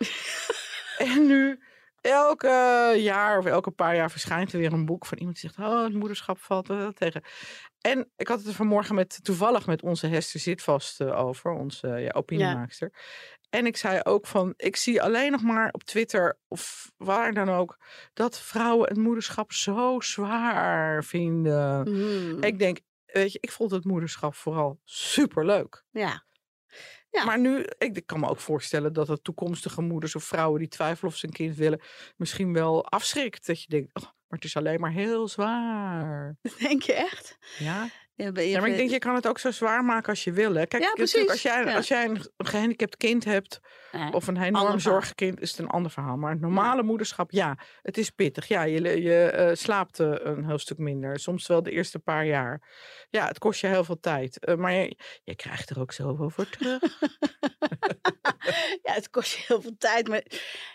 en 0.97 1.27
nu 1.27 1.59
elke 2.03 2.93
jaar 2.97 3.37
of 3.37 3.45
elke 3.45 3.71
paar 3.71 3.95
jaar 3.95 4.11
verschijnt 4.11 4.53
er 4.53 4.59
weer 4.59 4.73
een 4.73 4.85
boek 4.85 5.05
van 5.05 5.17
iemand 5.17 5.41
die 5.41 5.49
zegt: 5.49 5.69
Oh, 5.69 5.83
het 5.83 5.93
moederschap 5.93 6.39
valt 6.39 6.69
er 6.69 6.93
tegen. 6.93 7.23
En 7.81 8.11
ik 8.15 8.27
had 8.27 8.39
het 8.39 8.47
er 8.47 8.53
vanmorgen 8.53 8.95
met, 8.95 9.19
toevallig 9.23 9.65
met 9.65 9.81
onze 9.81 10.07
Hester 10.07 10.39
Zitvast 10.39 11.01
eh, 11.01 11.19
over, 11.19 11.51
onze 11.51 11.87
ja, 11.87 12.11
opiniemaakster. 12.11 12.93
En 13.49 13.65
ik 13.65 13.77
zei 13.77 13.99
ook 14.03 14.27
van, 14.27 14.53
ik 14.57 14.75
zie 14.75 15.01
alleen 15.01 15.31
nog 15.31 15.41
maar 15.41 15.69
op 15.71 15.83
Twitter 15.83 16.37
of 16.47 16.91
waar 16.97 17.33
dan 17.33 17.49
ook, 17.49 17.77
dat 18.13 18.39
vrouwen 18.39 18.87
het 18.87 18.97
moederschap 18.97 19.51
zo 19.51 19.99
zwaar 19.99 21.03
vinden. 21.03 21.91
Mhm. 21.91 22.43
Ik 22.43 22.59
denk, 22.59 22.79
weet 23.05 23.31
je, 23.31 23.37
ik 23.41 23.51
vond 23.51 23.71
het 23.71 23.83
moederschap 23.85 24.35
vooral 24.35 24.79
superleuk. 24.83 25.83
Ja. 25.91 26.25
Ja. 27.13 27.25
Maar 27.25 27.39
nu, 27.39 27.65
ik 27.77 28.05
kan 28.05 28.19
me 28.19 28.29
ook 28.29 28.39
voorstellen 28.39 28.93
dat 28.93 29.07
het 29.07 29.23
toekomstige 29.23 29.81
moeders 29.81 30.15
of 30.15 30.23
vrouwen 30.23 30.59
die 30.59 30.67
twijfelen 30.67 31.11
of 31.11 31.17
ze 31.17 31.25
een 31.25 31.33
kind 31.33 31.55
willen, 31.55 31.81
misschien 32.15 32.53
wel 32.53 32.85
afschrikt. 32.85 33.45
Dat 33.45 33.61
je 33.61 33.67
denkt, 33.69 33.95
oh, 33.95 34.03
maar 34.03 34.39
het 34.39 34.43
is 34.43 34.57
alleen 34.57 34.79
maar 34.79 34.91
heel 34.91 35.27
zwaar. 35.27 36.35
Denk 36.59 36.81
je 36.81 36.93
echt? 36.93 37.37
Ja, 37.57 37.89
Ja, 38.15 38.31
maar 38.31 38.69
ik 38.69 38.75
denk, 38.77 38.89
je 38.89 38.99
kan 38.99 39.15
het 39.15 39.27
ook 39.27 39.39
zo 39.39 39.51
zwaar 39.51 39.83
maken 39.85 40.09
als 40.09 40.23
je 40.23 40.31
wil. 40.31 40.53
Hè. 40.53 40.65
Kijk, 40.65 40.83
Ja, 40.83 40.91
als 41.27 41.41
jij, 41.41 41.63
Ja. 41.63 41.75
als 41.75 41.87
jij 41.87 42.05
een, 42.05 42.21
gehandicapt 42.37 42.97
kind 42.97 43.25
hebt, 43.25 43.59
of 44.11 44.27
een 44.27 44.41
enorm 44.41 44.79
zorgkind, 44.79 45.39
is 45.39 45.51
het 45.51 45.59
een 45.59 45.67
ander 45.67 45.91
verhaal. 45.91 46.17
Maar 46.17 46.39
normale 46.39 46.83
moederschap, 46.83 47.31
ja, 47.31 47.57
het 47.81 47.97
is 47.97 48.09
pittig. 48.09 48.47
Ja, 48.47 48.63
je, 48.63 49.01
je 49.01 49.25
eh, 49.25 49.55
slaapt 49.55 49.99
eh, 49.99 50.11
een 50.19 50.45
heel 50.45 50.57
stuk 50.57 50.77
minder. 50.77 51.19
Soms 51.19 51.47
wel 51.47 51.63
de 51.63 51.71
eerste 51.71 51.99
paar 51.99 52.25
jaar. 52.25 52.61
Ja, 53.09 53.27
het 53.27 53.39
kost 53.39 53.61
je 53.61 53.67
heel 53.67 53.83
veel 53.83 53.99
tijd. 53.99 54.45
Eh, 54.45 54.55
maar 54.55 54.73
je, 54.73 54.97
je 55.23 55.35
krijgt 55.35 55.69
er 55.69 55.79
ook 55.79 55.91
zoveel 55.91 56.29
voor 56.29 56.49
terug. 56.49 56.81
ja, 58.85 58.93
het 58.93 59.09
kost 59.09 59.33
je 59.35 59.43
heel 59.47 59.61
veel 59.61 59.75
tijd. 59.77 60.07
Maar, 60.07 60.23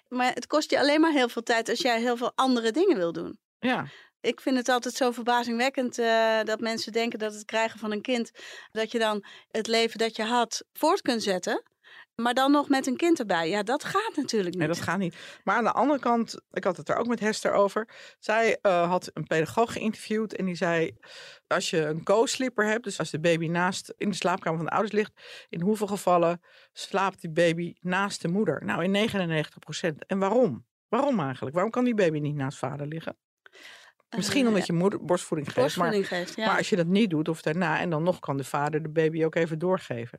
maar 0.09 0.35
het 0.35 0.47
kost 0.47 0.71
je 0.71 0.79
alleen 0.79 1.01
maar 1.01 1.13
heel 1.13 1.29
veel 1.29 1.43
tijd 1.43 1.69
als 1.69 1.81
jij 1.81 2.01
heel 2.01 2.17
veel 2.17 2.33
andere 2.35 2.71
dingen 2.71 2.97
wil 2.97 3.13
doen. 3.13 3.39
Ja, 3.59 3.87
Ik 4.21 4.41
vind 4.41 4.57
het 4.57 4.69
altijd 4.69 4.95
zo 4.95 5.11
verbazingwekkend 5.11 5.99
eh, 5.99 6.43
dat 6.45 6.61
mensen 6.61 6.93
denken 6.93 7.19
dat 7.19 7.35
het 7.35 7.45
krijgen 7.45 7.79
van 7.79 7.93
een 7.93 8.03
kind, 8.03 8.31
dat 8.71 8.93
je 8.93 8.99
dan 8.99 9.25
het 9.49 9.67
leven 9.67 9.99
dat 9.99 10.17
je 10.17 10.23
had 10.23 10.65
voort 10.73 11.03
kunt 11.03 11.23
zetten. 11.23 11.63
Maar 12.23 12.35
dan 12.35 12.51
nog 12.51 12.69
met 12.69 12.87
een 12.87 12.97
kind 12.97 13.19
erbij. 13.19 13.49
Ja, 13.49 13.63
dat 13.63 13.85
gaat 13.85 14.13
natuurlijk 14.17 14.51
niet. 14.51 14.59
nee, 14.59 14.69
dat 14.69 14.81
gaat 14.81 14.99
niet. 14.99 15.17
Maar 15.45 15.57
aan 15.57 15.65
de 15.65 15.73
andere 15.73 16.01
kant, 16.01 16.41
ik 16.51 16.65
had 16.65 16.77
het 16.77 16.89
er 16.89 16.97
ook 16.97 17.07
met 17.07 17.21
Hester 17.21 17.53
over. 17.53 17.89
Zij 18.19 18.59
eh, 18.63 18.89
had 18.89 19.11
een 19.15 19.27
pedagoog 19.27 19.73
geïnterviewd 19.73 20.35
en 20.35 20.45
die 20.45 20.55
zei... 20.55 20.97
als 21.47 21.71
je 21.71 21.85
een 21.85 22.03
co-sleeper 22.03 22.67
hebt, 22.67 22.85
dus 22.85 22.99
als 22.99 23.11
de 23.11 23.21
baby 23.21 23.47
naast 23.47 23.95
in 23.97 24.09
de 24.09 24.17
slaapkamer 24.17 24.59
van 24.59 24.67
de 24.67 24.73
ouders 24.73 24.95
ligt... 24.95 25.13
in 25.49 25.61
hoeveel 25.61 25.87
gevallen 25.87 26.41
slaapt 26.73 27.21
die 27.21 27.31
baby 27.31 27.75
naast 27.81 28.23
de 28.23 28.29
moeder? 28.29 28.65
Nou, 28.65 28.85
in 28.85 28.91
99 28.91 29.59
procent. 29.59 30.07
En 30.07 30.19
waarom? 30.19 30.67
Waarom 30.89 31.21
eigenlijk? 31.21 31.55
Waarom 31.55 31.73
kan 31.73 31.85
die 31.85 31.95
baby 31.95 32.19
niet 32.19 32.35
naast 32.35 32.59
vader 32.59 32.87
liggen? 32.87 33.17
Misschien 34.17 34.43
Eh, 34.43 34.49
omdat 34.49 34.67
je 34.67 34.73
moeder 34.73 35.05
borstvoeding 35.05 35.53
geeft. 35.53 35.77
Maar, 35.77 35.91
borstvoeding 35.91 36.09
geeft. 36.09 36.37
Ja. 36.37 36.47
maar 36.47 36.57
als 36.57 36.69
je 36.69 36.77
dat 36.77 36.87
niet 36.87 37.11
doet 37.11 37.29
of 37.29 37.43
daarna... 37.43 37.81
en 37.81 37.91
dan 37.91 38.03
nog 38.03 38.19
kan 38.19 38.37
de 38.37 38.45
vader 38.45 38.83
de 38.83 38.89
baby 38.89 39.25
ook 39.25 39.35
even 39.35 39.59
doorgeven. 39.59 40.19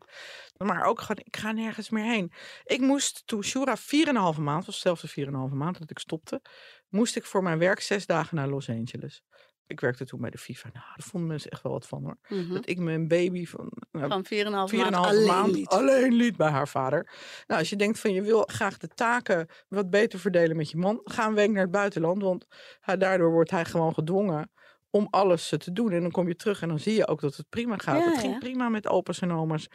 Maar 0.58 0.86
ook 0.86 1.00
gewoon, 1.02 1.22
ik 1.26 1.38
ga 1.38 1.52
nergens 1.52 1.90
meer 1.90 2.04
heen. 2.04 2.32
Ik 2.64 2.80
moest 2.80 3.22
toen 3.26 3.44
Shura 3.44 3.78
4,5 3.78 4.40
maand, 4.40 4.66
was 4.66 4.80
zelfs 4.80 5.02
de 5.02 5.26
4,5 5.26 5.32
maand 5.54 5.80
dat 5.80 5.90
ik 5.90 6.00
stopte... 6.00 6.42
moest 6.90 7.16
ik 7.16 7.26
voor 7.26 7.44
mijn 7.44 7.58
werk 7.58 7.80
zes 7.80 8.06
dagen 8.06 8.36
naar 8.36 8.48
Los 8.48 8.70
Angeles. 8.70 9.24
Ik 9.70 9.80
werkte 9.80 10.06
toen 10.06 10.22
bij 10.22 10.30
de 10.30 10.38
FIFA. 10.38 10.70
Nou, 10.74 10.86
daar 10.96 11.08
vonden 11.08 11.30
mensen 11.30 11.52
echt 11.52 11.64
wel 11.64 11.72
wat 11.72 11.88
van 11.88 12.04
hoor. 12.04 12.18
Mhm. 12.28 12.54
Dat 12.54 12.70
ik 12.70 12.80
mijn 12.80 13.08
baby 13.08 13.46
van, 13.46 13.72
nou, 13.92 14.08
Van 14.08 14.26
4,5 14.26 14.72
4,5 14.72 14.82
maand 14.82 14.96
alleen 14.96 15.26
maand 15.26 15.52
liet. 15.52 15.68
alleen 15.68 16.14
liet 16.14 16.38
bij 16.38 16.50
haar 16.50 16.68
vader. 16.68 17.12
Nou, 17.48 17.60
als 17.60 17.70
je 17.70 17.76
denkt 17.76 18.00
van 18.00 18.14
je 18.14 18.22
wil 18.22 18.44
graag 18.46 18.78
de 18.78 18.88
taken 18.88 19.48
wat 19.68 19.90
beter 19.90 20.20
verdelen 20.20 20.58
met 20.58 20.70
je 20.70 20.78
man, 20.78 21.02
ga 21.04 21.28
een 21.28 21.34
week 21.34 21.52
naar 21.52 21.62
het 21.62 21.72
buitenland. 21.72 22.22
Want 22.22 22.46
hij, 22.80 22.98
daardoor 22.98 23.32
wordt 23.32 23.52
hij 23.52 23.66
gewoon 23.66 23.94
gedwongen 23.94 24.52
om 24.90 25.08
alles 25.10 25.52
eh, 25.52 25.60
te 25.60 25.72
doen. 25.72 25.92
En 25.92 26.02
dan 26.02 26.12
kom 26.12 26.28
je 26.28 26.36
terug 26.36 26.62
en 26.62 26.68
dan 26.68 26.80
zie 26.80 26.96
je 26.96 27.08
ook 27.08 27.22
dat 27.22 27.36
het 27.36 27.50
prima 27.50 27.78
gaat. 27.78 28.04
Ja, 28.04 28.10
het 28.10 28.20
ging 28.20 28.34
ja. 28.34 28.40
prima 28.40 28.70
met 28.70 28.88
opa's 28.88 29.22
en 29.22 29.32
oma's. 29.32 29.68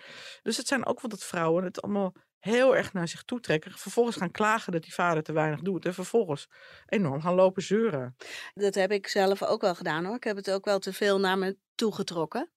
Dus 0.42 0.56
het 0.56 0.66
zijn 0.66 0.86
ook 0.86 1.00
wel 1.00 1.10
dat 1.10 1.24
vrouwen 1.24 1.64
het 1.64 1.82
allemaal 1.82 2.14
heel 2.44 2.76
erg 2.76 2.92
naar 2.92 3.08
zich 3.08 3.22
toe 3.22 3.40
trekken. 3.40 3.72
Vervolgens 3.72 4.16
gaan 4.16 4.30
klagen 4.30 4.72
dat 4.72 4.82
die 4.82 4.94
vader 4.94 5.22
te 5.22 5.32
weinig 5.32 5.60
doet. 5.60 5.84
En 5.84 5.94
vervolgens 5.94 6.48
enorm 6.86 7.20
gaan 7.20 7.34
lopen 7.34 7.62
zeuren. 7.62 8.16
Dat 8.54 8.74
heb 8.74 8.92
ik 8.92 9.08
zelf 9.08 9.42
ook 9.42 9.60
wel 9.60 9.74
gedaan 9.74 10.04
hoor. 10.04 10.16
Ik 10.16 10.24
heb 10.24 10.36
het 10.36 10.50
ook 10.50 10.64
wel 10.64 10.78
te 10.78 10.92
veel 10.92 11.20
naar 11.20 11.38
me 11.38 11.56
toegetrokken. 11.74 12.50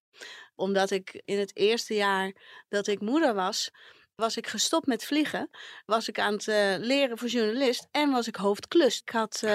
Omdat 0.56 0.92
ik 0.92 1.22
in 1.26 1.40
het 1.40 1.56
eerste 1.56 1.94
jaar 1.94 2.34
dat 2.68 2.88
ik 2.88 3.00
moeder 3.02 3.34
was, 3.34 3.72
was 4.16 4.38
ik 4.38 4.48
gestopt 4.48 4.88
met 4.88 5.06
vliegen. 5.06 5.50
Was 5.86 6.08
ik 6.08 6.20
aan 6.20 6.34
het 6.34 6.48
eh, 6.48 6.76
leren 6.78 7.18
voor 7.18 7.28
journalist 7.28 7.88
en 7.92 8.12
was 8.12 8.28
ik 8.28 8.36
hoofdklus. 8.36 9.02
Ik 9.02 9.10
had, 9.10 9.36
eh, 9.44 9.50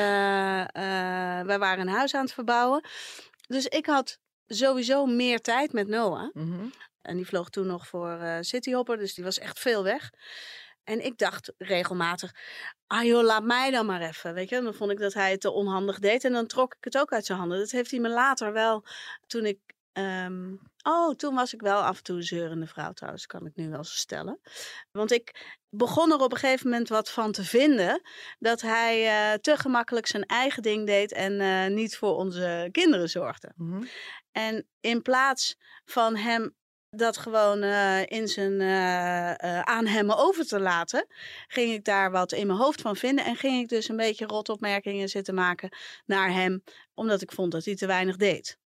wij 1.42 1.58
waren 1.58 1.80
een 1.80 1.94
huis 1.94 2.14
aan 2.14 2.24
het 2.24 2.32
verbouwen. 2.32 2.84
Dus 3.46 3.66
ik 3.66 3.86
had 3.86 4.18
sowieso 4.46 5.06
meer 5.06 5.40
tijd 5.40 5.72
met 5.72 5.88
Noah. 5.88 6.34
Mhm. 6.34 6.66
En 7.02 7.16
die 7.16 7.26
vloog 7.26 7.50
toen 7.50 7.66
nog 7.66 7.86
voor 7.86 8.10
eh 8.10 8.36
Cityhopper, 8.40 8.98
dus 8.98 9.14
die 9.14 9.24
was 9.24 9.38
echt 9.38 9.58
veel 9.58 9.82
weg. 9.82 10.10
En 10.84 11.04
ik 11.04 11.18
dacht 11.18 11.52
regelmatig, 11.58 12.34
ah 12.86 13.04
joh, 13.04 13.22
laat 13.22 13.44
mij 13.44 13.70
dan 13.70 13.86
maar 13.86 14.00
even, 14.00 14.34
weet 14.34 14.48
je. 14.48 14.56
En 14.56 14.64
dan 14.64 14.74
vond 14.74 14.90
ik 14.90 14.98
dat 14.98 15.14
hij 15.14 15.30
het 15.30 15.40
te 15.40 15.50
onhandig 15.50 15.98
deed 15.98 16.24
en 16.24 16.32
dan 16.32 16.46
trok 16.46 16.74
ik 16.74 16.84
het 16.84 16.98
ook 16.98 17.12
uit 17.12 17.26
zijn 17.26 17.38
handen. 17.38 17.58
Dat 17.58 17.70
heeft 17.70 17.90
hij 17.90 18.00
me 18.00 18.08
later 18.08 18.52
wel, 18.52 18.84
toen 19.26 19.44
ik, 19.46 19.58
ehm, 19.92 20.54
oh, 20.82 21.14
toen 21.14 21.34
was 21.34 21.54
ik 21.54 21.60
wel 21.60 21.82
af 21.82 21.96
en 21.96 22.02
toe 22.02 22.16
een 22.16 22.22
zeurende 22.22 22.66
vrouw 22.66 22.92
trouwens, 22.92 23.26
kan 23.26 23.46
ik 23.46 23.56
nu 23.56 23.70
wel 23.70 23.84
zo 23.84 23.94
stellen. 23.94 24.40
Want 24.90 25.12
ik 25.12 25.58
begon 25.68 26.12
er 26.12 26.18
op 26.18 26.32
een 26.32 26.38
gegeven 26.38 26.70
moment 26.70 26.88
wat 26.88 27.10
van 27.10 27.32
te 27.32 27.44
vinden, 27.44 28.00
dat 28.38 28.60
hij 28.60 29.06
eh, 29.06 29.38
te 29.38 29.56
gemakkelijk 29.56 30.06
zijn 30.06 30.24
eigen 30.24 30.62
ding 30.62 30.86
deed 30.86 31.12
en 31.12 31.40
eh, 31.40 31.74
niet 31.74 31.96
voor 31.96 32.16
onze 32.16 32.68
kinderen 32.72 33.08
zorgde. 33.08 33.52
Mhm. 33.56 33.82
En 34.32 34.66
in 34.80 35.02
plaats 35.02 35.56
van 35.84 36.16
hem 36.16 36.54
dat 36.96 37.16
gewoon 37.16 37.62
eh, 37.62 38.06
in 38.06 38.28
zijn, 38.28 38.60
eh, 38.60 39.30
eh, 39.30 39.60
aan 39.60 39.86
hem 39.86 40.10
over 40.10 40.46
te 40.46 40.60
laten, 40.60 41.06
ging 41.46 41.72
ik 41.72 41.84
daar 41.84 42.10
wat 42.10 42.32
in 42.32 42.46
mijn 42.46 42.58
hoofd 42.58 42.80
van 42.80 42.96
vinden. 42.96 43.24
En 43.24 43.36
ging 43.36 43.62
ik 43.62 43.68
dus 43.68 43.88
een 43.88 43.96
beetje 43.96 44.26
rotopmerkingen 44.26 45.08
zitten 45.08 45.34
maken 45.34 45.76
naar 46.06 46.32
hem, 46.32 46.62
omdat 46.94 47.22
ik 47.22 47.32
vond 47.32 47.52
dat 47.52 47.64
hij 47.64 47.74
te 47.74 47.86
weinig 47.86 48.16
deed. 48.16 48.60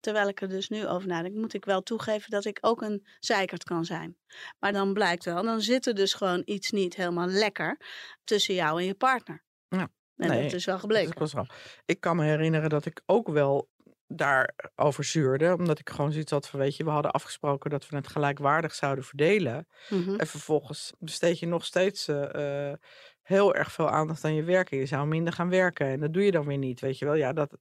Terwijl 0.00 0.28
ik 0.28 0.40
er 0.40 0.48
dus 0.48 0.68
nu 0.68 0.86
over 0.86 1.08
nadenk, 1.08 1.34
moet 1.34 1.54
ik 1.54 1.64
wel 1.64 1.82
toegeven 1.82 2.30
dat 2.30 2.44
ik 2.44 2.58
ook 2.60 2.82
een 2.82 3.06
zeikert 3.18 3.64
kan 3.64 3.84
zijn. 3.84 4.16
Maar 4.58 4.72
dan 4.72 4.92
blijkt 4.92 5.24
wel, 5.24 5.42
dan 5.42 5.60
zit 5.60 5.86
er 5.86 5.94
dus 5.94 6.14
gewoon 6.14 6.42
iets 6.44 6.70
niet 6.70 6.96
helemaal 6.96 7.26
lekker 7.26 7.80
tussen 8.24 8.54
jou 8.54 8.80
en 8.80 8.86
je 8.86 8.94
partner. 8.94 9.44
Ja, 9.68 9.90
En 10.16 10.28
nee, 10.28 10.42
dat 10.42 10.52
is 10.52 10.64
wel 10.64 10.78
gebleken. 10.78 11.32
wel. 11.32 11.46
Ik 11.84 12.00
kan 12.00 12.16
me 12.16 12.24
herinneren 12.24 12.70
dat 12.70 12.84
ik 12.84 13.02
ook 13.06 13.28
wel 13.28 13.68
daarover 14.08 15.04
zeurde. 15.04 15.54
Omdat 15.54 15.78
ik 15.78 15.90
gewoon 15.90 16.12
zoiets 16.12 16.32
had 16.32 16.48
van, 16.48 16.60
weet 16.60 16.76
je, 16.76 16.84
we 16.84 16.90
hadden 16.90 17.10
afgesproken 17.10 17.70
dat 17.70 17.88
we 17.88 17.96
het 17.96 18.08
gelijkwaardig 18.08 18.74
zouden 18.74 19.04
verdelen. 19.04 19.68
Mhm. 19.88 20.14
En 20.14 20.26
vervolgens 20.26 20.92
besteed 20.98 21.38
je 21.38 21.46
nog 21.46 21.64
steeds 21.64 22.08
eh, 22.08 22.70
eh, 22.70 22.78
heel 23.28 23.54
erg 23.54 23.72
veel 23.72 23.90
aandacht 23.90 24.24
aan 24.24 24.34
je 24.34 24.42
werk. 24.42 24.70
En 24.70 24.78
je 24.78 24.86
zou 24.86 25.06
minder 25.06 25.32
gaan 25.32 25.48
werken. 25.50 25.86
En 25.86 26.00
dat 26.00 26.12
doe 26.12 26.24
je 26.24 26.30
dan 26.30 26.46
weer 26.46 26.58
niet, 26.58 26.80
weet 26.80 26.98
je 26.98 27.04
wel. 27.04 27.14
Ja, 27.14 27.32
dat, 27.32 27.56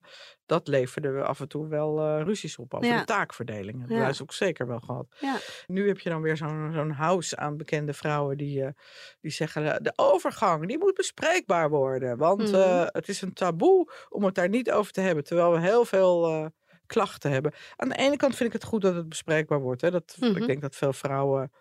dat 0.45 0.67
leverde 0.67 1.09
we 1.11 1.23
af 1.23 1.39
en 1.39 1.47
toe 1.47 1.67
wel 1.67 1.99
eh, 1.99 2.21
ruzies 2.23 2.57
op 2.57 2.73
over 2.73 2.87
Ja. 2.87 2.99
de 2.99 3.05
taakverdeling. 3.05 3.71
Hebben 3.77 3.87
we 3.87 3.93
Ja. 3.93 4.01
thuis 4.03 4.21
ook 4.21 4.33
zeker 4.33 4.67
wel 4.67 4.79
gehad. 4.79 5.05
Ja. 5.19 5.37
Nu 5.65 5.87
heb 5.87 5.99
je 5.99 6.09
dan 6.09 6.21
weer 6.21 6.37
zo'n 6.37 6.71
zo'n 6.73 6.91
house 6.91 7.37
aan 7.37 7.57
bekende 7.57 7.93
vrouwen 7.93 8.37
die, 8.37 8.63
eh, 8.63 8.69
die 9.21 9.31
zeggen... 9.31 9.73
eh, 9.73 9.75
de 9.81 9.93
overgang, 9.95 10.67
die 10.67 10.77
moet 10.77 10.93
bespreekbaar 10.93 11.69
worden. 11.69 12.17
Want 12.17 12.41
Mhm. 12.51 12.55
eh, 12.55 12.85
het 12.87 13.07
is 13.07 13.21
een 13.21 13.33
taboe 13.33 13.91
om 14.09 14.23
het 14.23 14.35
daar 14.35 14.49
niet 14.49 14.71
over 14.71 14.91
te 14.91 15.01
hebben. 15.01 15.23
Terwijl 15.23 15.51
we 15.51 15.59
heel 15.59 15.85
veel 15.85 16.51
klachten 16.85 17.31
hebben. 17.31 17.53
Aan 17.75 17.89
de 17.89 17.95
ene 17.95 18.15
kant 18.17 18.35
vind 18.35 18.53
ik 18.53 18.61
het 18.61 18.69
goed 18.69 18.81
dat 18.81 18.95
het 18.95 19.09
bespreekbaar 19.09 19.59
wordt. 19.59 19.81
Hè. 19.81 19.91
Dat. 19.91 20.15
Ik 20.19 20.45
denk 20.47 20.61
dat 20.61 20.75
veel 20.75 20.93
vrouwen 20.93 21.51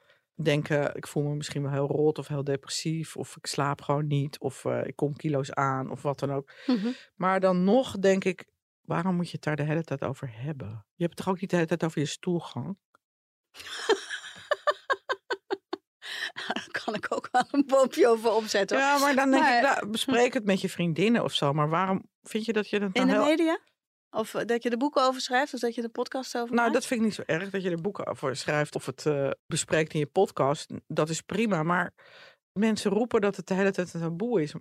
denken... 0.43 0.95
ik 0.95 1.07
voel 1.07 1.23
me 1.23 1.35
misschien 1.35 1.62
wel 1.62 1.71
heel 1.71 1.87
rot 1.87 2.19
of 2.19 2.28
heel 2.28 2.45
depressief... 2.45 3.16
of 3.16 3.37
ik 3.37 3.47
slaap 3.47 3.83
gewoon 3.83 4.07
niet 4.07 4.38
of 4.38 4.64
eh, 4.64 4.81
ik 4.87 4.97
kom 4.97 5.16
kilo's 5.16 5.52
aan 5.52 5.90
of 5.90 6.02
wat 6.02 6.19
dan 6.19 6.33
ook. 6.33 6.52
Mhm. 6.66 6.93
Maar 7.14 7.40
dan 7.40 7.64
nog 7.64 7.99
denk 7.99 8.25
ik... 8.25 8.45
waarom 8.81 9.14
moet 9.14 9.26
je 9.26 9.33
het 9.33 9.43
daar 9.45 9.57
de 9.57 9.62
hele 9.62 9.83
tijd 9.85 10.02
over 10.05 10.31
hebben? 10.33 10.69
Je 10.95 11.05
hebt 11.05 11.16
het 11.16 11.25
toch 11.25 11.28
ook 11.35 11.40
niet 11.40 11.50
de 11.50 11.57
hele 11.57 11.69
tijd 11.69 11.85
over 11.85 12.00
je 12.00 12.07
stoelgang? 12.07 12.78
Daar 16.35 16.69
kan 16.85 16.95
ik 16.95 17.07
ook 17.09 17.28
wel 17.33 17.45
een 17.50 17.66
boompje 17.66 18.09
over 18.09 18.31
opzetten. 18.33 18.76
hoor. 18.76 18.87
Ja, 18.87 18.99
maar 18.99 19.14
dan 19.14 19.31
denk 19.31 19.43
Maar- 19.43 19.57
ik, 19.57 19.62
nou, 19.62 19.88
bespreek 19.90 20.35
het 20.35 20.45
met 20.45 20.61
je 20.61 20.69
vriendinnen 20.69 21.25
of 21.25 21.33
zo. 21.35 21.52
Maar 21.52 21.69
waarom 21.69 22.09
vind 22.23 22.45
je 22.45 22.52
dat 22.52 22.69
je 22.69 22.78
dat 22.81 22.88
In 22.95 23.07
nou 23.07 23.19
de 23.19 23.25
heel... 23.25 23.25
media? 23.37 23.59
Of 24.16 24.35
eh, 24.35 24.44
dat 24.44 24.62
je 24.62 24.70
de 24.70 24.76
boeken 24.76 25.02
over 25.02 25.20
schrijft, 25.20 25.54
of 25.54 25.61
dat 25.61 25.75
je 25.75 25.80
de 25.82 25.88
podcast 25.88 26.37
over 26.37 26.49
Nou, 26.54 26.61
maakt? 26.61 26.73
dat 26.73 26.87
vind 26.87 27.00
ik 27.00 27.06
niet 27.06 27.14
zo 27.14 27.23
erg 27.26 27.50
dat 27.50 27.62
je 27.62 27.70
er 27.70 27.80
boeken 27.80 28.06
over 28.06 28.37
schrijft 28.37 28.75
of 28.75 28.87
het 28.87 29.06
eh, 29.06 29.30
bespreekt 29.46 29.92
in 29.92 29.99
je 29.99 30.06
podcast. 30.06 30.70
Dat 30.87 31.08
is 31.08 31.20
prima, 31.20 31.62
maar 31.62 31.92
mensen 32.52 32.90
roepen 32.90 33.20
dat 33.20 33.37
het 33.37 33.46
de 33.46 33.54
hele 33.54 33.73
tijd 33.73 33.94
een 33.94 34.00
taboe 34.00 34.42
is. 34.42 34.54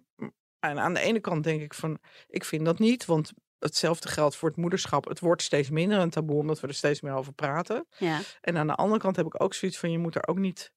En 0.60 0.80
aan 0.80 0.94
de 0.94 1.00
ene 1.00 1.20
kant 1.20 1.44
denk 1.44 1.62
ik 1.62 1.74
van, 1.74 2.00
ik 2.28 2.46
vind 2.46 2.66
dat 2.66 2.80
niet, 2.80 3.06
want 3.06 3.32
hetzelfde 3.60 4.08
geldt 4.08 4.36
voor 4.36 4.50
het 4.50 4.58
moederschap. 4.58 5.06
Het 5.08 5.20
wordt 5.20 5.42
steeds 5.42 5.70
minder 5.70 6.00
een 6.00 6.10
taboe 6.10 6.40
omdat 6.40 6.60
we 6.60 6.68
er 6.68 6.74
steeds 6.74 7.02
meer 7.02 7.14
over 7.14 7.34
praten. 7.34 7.88
Ja, 7.98 8.20
En 8.42 8.58
aan 8.58 8.68
de 8.68 8.76
andere 8.76 9.00
kant 9.00 9.16
heb 9.16 9.26
ik 9.26 9.42
ook 9.42 9.54
zoiets 9.54 9.78
van, 9.78 9.92
je 9.92 9.98
moet 9.98 10.16
er 10.16 10.28
ook 10.28 10.38
niet 10.38 10.72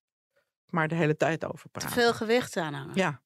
maar 0.66 0.88
de 0.88 0.94
hele 0.94 1.16
tijd 1.16 1.44
over 1.44 1.62
te 1.62 1.68
praten. 1.68 1.90
veel 1.90 2.14
gewicht 2.14 2.56
aan 2.56 2.74
hangen. 2.74 2.94
Ja, 2.94 3.22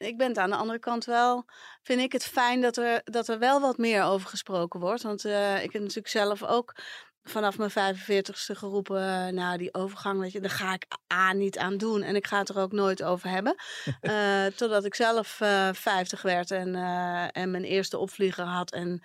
Ik 0.00 0.16
ben 0.16 0.28
het 0.28 0.38
aan 0.38 0.50
de 0.50 0.56
andere 0.56 0.78
kant 0.78 1.04
wel, 1.04 1.44
vind 1.82 2.00
ik 2.00 2.12
het 2.12 2.24
fijn 2.24 2.60
dat 2.60 2.76
er, 2.76 3.00
dat 3.04 3.28
er 3.28 3.38
wel 3.38 3.60
wat 3.60 3.78
meer 3.78 4.02
over 4.02 4.28
gesproken 4.28 4.80
wordt. 4.80 5.02
Want 5.02 5.24
eh, 5.24 5.62
ik 5.62 5.72
heb 5.72 5.82
natuurlijk 5.82 6.08
zelf 6.08 6.44
ook 6.44 6.74
vanaf 7.22 7.58
mijn 7.58 7.70
45ste 7.70 8.56
geroepen, 8.56 9.02
eh, 9.02 9.32
nou 9.32 9.58
die 9.58 9.74
overgang, 9.74 10.20
weet 10.20 10.32
je, 10.32 10.40
daar 10.40 10.50
ga 10.50 10.72
ik 10.72 10.86
A 11.12 11.32
niet 11.32 11.58
aan 11.58 11.76
doen. 11.76 12.02
En 12.02 12.16
ik 12.16 12.26
ga 12.26 12.38
het 12.38 12.48
er 12.48 12.58
ook 12.58 12.72
nooit 12.72 13.02
over 13.02 13.28
hebben. 13.28 13.54
Eh, 14.00 14.46
totdat 14.46 14.84
ik 14.84 14.94
zelf 14.94 15.40
eh 15.40 15.68
50 15.72 16.22
werd 16.22 16.50
en, 16.50 16.74
en 17.32 17.50
mijn 17.50 17.64
eerste 17.64 17.98
opvlieger 17.98 18.44
had. 18.44 18.72
En, 18.72 19.02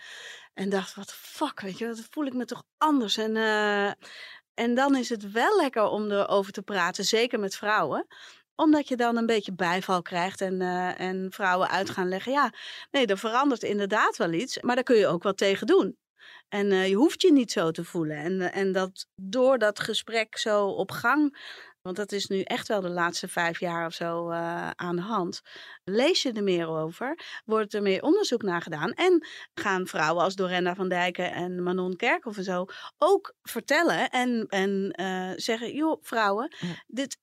en 0.53 0.69
dacht, 0.69 0.95
wat 0.95 1.13
fuck, 1.13 1.59
weet 1.61 1.77
je, 1.77 1.87
dat 1.87 2.07
voel 2.09 2.25
ik 2.25 2.33
me 2.33 2.45
toch 2.45 2.63
anders. 2.77 3.17
En, 3.17 3.35
en 4.53 4.75
dan 4.75 4.95
is 4.95 5.09
het 5.09 5.31
wel 5.31 5.55
lekker 5.57 5.83
om 5.83 6.11
erover 6.11 6.51
te 6.51 6.61
praten, 6.61 7.05
zeker 7.05 7.39
met 7.39 7.55
vrouwen 7.55 8.07
omdat 8.55 8.87
je 8.87 8.95
dan 8.95 9.17
een 9.17 9.25
beetje 9.25 9.53
bijval 9.53 10.01
krijgt 10.01 10.41
en, 10.41 10.61
eh, 10.61 10.99
en 10.99 11.27
vrouwen 11.31 11.69
uit 11.69 11.89
gaan 11.89 12.09
leggen. 12.09 12.31
Ja, 12.31 12.53
nee, 12.91 13.05
er 13.05 13.17
verandert 13.17 13.63
inderdaad 13.63 14.17
wel 14.17 14.31
iets, 14.31 14.61
maar 14.61 14.75
daar 14.75 14.83
kun 14.83 14.97
je 14.97 15.07
ook 15.07 15.23
wat 15.23 15.37
tegen 15.37 15.67
doen. 15.67 15.97
En 16.49 16.71
eh, 16.71 16.87
je 16.87 16.95
hoeft 16.95 17.21
je 17.21 17.31
niet 17.31 17.51
zo 17.51 17.71
te 17.71 17.83
voelen. 17.83 18.17
En, 18.17 18.41
eh, 18.41 18.61
en 18.61 18.71
dat 18.71 19.07
door 19.15 19.57
dat 19.57 19.79
gesprek 19.79 20.37
zo 20.37 20.67
op 20.67 20.91
gang, 20.91 21.37
want 21.81 21.97
dat 21.97 22.11
is 22.11 22.27
nu 22.27 22.41
echt 22.41 22.67
wel 22.67 22.81
de 22.81 22.89
laatste 22.89 23.27
vijf 23.27 23.59
jaar 23.59 23.85
of 23.85 23.93
zo 23.93 24.29
aan 24.75 24.95
de 24.95 25.01
hand. 25.01 25.41
Lees 25.83 26.21
je 26.21 26.31
er 26.31 26.43
meer 26.43 26.67
over, 26.67 27.19
wordt 27.45 27.73
er 27.73 27.81
meer 27.81 28.01
onderzoek 28.01 28.41
naar 28.41 28.61
gedaan. 28.61 28.91
En 28.91 29.27
gaan 29.53 29.87
vrouwen 29.87 30.23
als 30.23 30.35
Dorenda 30.35 30.75
van 30.75 30.89
Dijken 30.89 31.31
en 31.31 31.63
Manon 31.63 31.95
Kerkhoff 31.95 32.37
en 32.37 32.43
zo 32.43 32.65
ook 32.97 33.33
vertellen 33.41 34.09
en, 34.09 34.45
en 34.47 34.93
zeggen: 35.35 35.73
joh, 35.73 35.97
vrouwen, 36.01 36.55
Ja. 36.59 36.83
dit. 36.87 37.17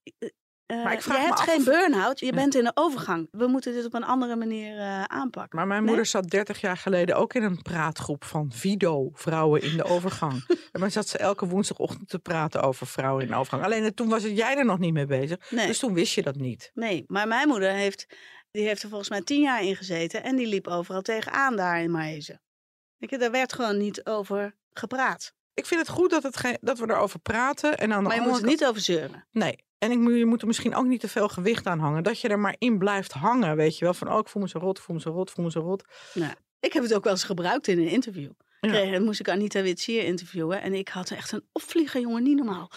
Eh, 0.66 0.85
Maar 0.85 0.92
ik 0.92 1.00
je 1.00 1.11
me 1.12 1.19
hebt 1.19 1.33
af 1.33 1.45
geen 1.45 1.64
burn-out, 1.64 2.19
je 2.21 2.26
Ja. 2.26 2.33
bent 2.33 2.54
in 2.54 2.64
de 2.64 2.71
overgang. 2.75 3.28
We 3.31 3.47
moeten 3.47 3.73
dit 3.73 3.85
op 3.85 3.95
een 3.95 4.04
andere 4.04 4.37
manier 4.37 4.78
eh, 4.78 5.02
aanpakken. 5.04 5.59
maar 5.59 5.66
mijn 5.66 5.78
Nee? 5.81 5.88
moeder 5.88 6.07
zat 6.07 6.31
30 6.31 6.61
jaar 6.61 6.76
geleden 6.76 7.16
ook 7.16 7.35
in 7.35 7.42
een 7.42 7.62
praatgroep 7.62 8.25
van 8.25 8.52
Vido, 8.54 9.11
vrouwen 9.12 9.62
in 9.62 9.76
de 9.76 9.85
overgang. 9.85 10.45
en 10.73 10.81
dan 10.81 10.90
zat 10.90 11.09
ze 11.09 11.19
elke 11.19 11.47
woensdagochtend 11.47 12.09
te 12.09 12.19
praten 12.19 12.62
over 12.62 12.87
vrouwen 12.87 13.23
in 13.25 13.31
de 13.31 13.37
overgang. 13.37 13.64
Alleen 13.64 13.85
eh, 13.85 13.90
toen 13.90 14.09
was 14.09 14.23
het 14.23 14.37
jij 14.37 14.57
er 14.57 14.64
nog 14.64 14.78
niet 14.78 14.92
mee 14.92 15.07
bezig. 15.07 15.50
Nee. 15.50 15.66
Dus 15.66 15.78
toen 15.78 15.95
wist 15.95 16.14
je 16.14 16.23
dat 16.23 16.37
niet. 16.37 16.71
Nee, 16.75 17.04
maar 17.07 17.28
mijn 17.28 17.49
moeder 17.49 17.71
heeft, 17.71 18.07
die 18.50 18.66
heeft 18.66 18.83
er 18.83 18.88
volgens 18.88 19.11
mij 19.11 19.23
tien 19.23 19.40
jaar 19.42 19.62
in 19.62 19.76
gezeten 19.76 20.23
en 20.23 20.37
die 20.37 20.47
liep 20.47 20.66
overal 20.66 21.02
tegenaan 21.02 21.57
daar 21.57 21.83
in 21.83 21.90
Maïze. 21.90 22.40
Daar 22.99 23.31
werd 23.31 23.52
gewoon 23.52 23.78
niet 23.78 24.07
over 24.07 24.57
gepraat. 24.73 25.35
Ik 25.54 25.66
vind 25.66 25.80
het 25.80 25.88
goed 25.88 26.11
dat, 26.11 26.23
het 26.23 26.59
dat 26.61 26.78
we 26.78 26.90
erover 26.90 27.18
praten. 27.18 27.78
En 27.78 27.92
aan 27.92 28.02
de 28.02 28.09
Maar 28.09 28.21
je 28.21 28.28
moet 28.28 28.40
er 28.40 28.47
niet 28.47 28.64
over 28.64 28.80
zeuren. 28.80 29.26
Nee. 29.30 29.64
En 29.78 29.90
ik 29.90 30.16
je 30.16 30.26
moet 30.26 30.40
er 30.40 30.47
misschien 30.47 30.75
ook 30.75 30.87
niet 30.87 31.00
te 31.00 31.09
veel 31.09 31.28
gewicht 31.28 31.66
aan 31.66 31.78
hangen. 31.78 32.02
Dat 32.02 32.21
je 32.21 32.28
er 32.28 32.38
maar 32.38 32.56
in 32.59 32.78
blijft 32.78 33.12
hangen. 33.12 33.56
Weet 33.56 33.78
je 33.78 33.85
wel. 33.85 33.94
Van, 33.94 34.12
oh, 34.12 34.18
ik 34.18 34.28
voel 34.28 34.42
me 34.42 34.49
zo 34.49 34.59
rot, 34.59 34.80
voel 34.80 34.97
me 34.97 35.02
zo 35.02 35.11
rot, 35.11 35.30
voel 35.30 35.44
me 35.44 35.50
zo 35.50 35.61
rot. 35.61 35.85
Ik 36.61 36.73
heb 36.73 36.82
het 36.82 36.94
ook 36.94 37.04
wel 37.04 37.12
eens 37.12 37.25
gebruikt 37.25 37.68
in 37.68 37.78
een 37.78 37.88
interview. 37.88 38.30
Ja. 38.61 38.71
Kreeg, 38.71 38.92
dan 38.92 39.04
moest 39.04 39.21
ik 39.21 39.28
Anita 39.28 39.62
Witsier 39.62 40.04
interviewen 40.04 40.62
en 40.62 40.75
ik 40.75 40.88
had 40.88 41.11
echt 41.11 41.32
een 41.32 41.44
opvlieger, 41.52 42.00
jongen, 42.00 42.23
niet 42.23 42.37
normaal. 42.37 42.71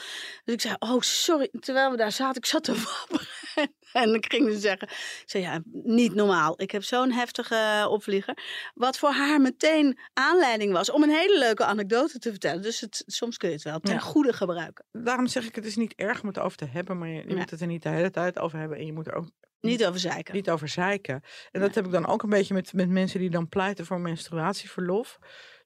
Dus 0.44 0.54
ik 0.54 0.62
zei, 0.62 0.76
oh 0.80 1.02
sorry, 1.02 1.50
terwijl 1.60 1.92
we 1.92 1.98
daar 1.98 2.12
zaten, 2.12 2.42
ik 2.42 2.46
zat 2.46 2.64
te 2.64 2.74
wapperen. 2.74 3.28
en 3.94 4.14
ik 4.14 4.26
ging 4.34 4.52
ze 4.52 4.60
zeggen, 4.60 4.88
ik 4.88 5.24
zei 5.26 5.44
ja, 5.44 5.62
niet 5.72 6.14
normaal. 6.14 6.62
Ik 6.62 6.72
heb 6.72 6.84
zo'n 6.84 7.12
heftige 7.12 7.88
opvlieger. 7.90 8.38
Wat 8.74 8.98
voor 8.98 9.10
haar 9.12 9.42
meteen 9.42 10.00
aanleiding 10.14 10.72
was 10.74 10.92
om 10.92 11.04
een 11.04 11.10
hele 11.10 11.38
leuke 11.38 11.66
anekdote 11.66 12.20
te 12.20 12.30
vertellen. 12.30 12.62
Dus 12.62 12.80
het, 12.80 13.04
soms 13.06 13.38
kun 13.38 13.50
je 13.50 13.56
het 13.56 13.64
wel 13.64 13.80
ten 13.80 13.94
Ja. 13.94 14.00
goede 14.00 14.34
gebruiken. 14.34 14.86
Daarom 14.92 15.28
zeg 15.28 15.46
ik, 15.46 15.56
het 15.56 15.66
is 15.66 15.76
niet 15.76 15.94
erg 15.96 16.22
om 16.22 16.28
het 16.28 16.40
over 16.40 16.58
te 16.58 16.66
hebben, 16.66 16.98
maar 16.98 17.10
je, 17.10 17.36
moet 17.36 17.50
het 17.50 17.62
er 17.62 17.68
niet 17.68 17.84
de 17.84 17.90
hele 17.90 18.12
tijd 18.12 18.40
over 18.40 18.60
hebben. 18.60 18.78
En 18.78 18.86
je 18.86 18.94
moet 18.94 19.08
er 19.08 19.14
ook 19.14 19.30
Niet 19.60 19.86
over 19.86 20.00
zeiken. 20.00 20.34
niet 20.36 20.50
over 20.50 20.68
zeiken. 20.68 21.14
En 21.16 21.22
Nee. 21.52 21.62
dat 21.62 21.76
heb 21.76 21.86
ik 21.86 21.92
dan 21.92 22.08
ook 22.08 22.24
een 22.24 22.30
beetje 22.30 22.54
met, 22.54 22.74
met 22.74 22.90
mensen 22.90 23.20
die 23.20 23.30
dan 23.30 23.50
pleiten 23.50 23.86
voor 23.86 24.00
menstruatieverlof. 24.00 25.18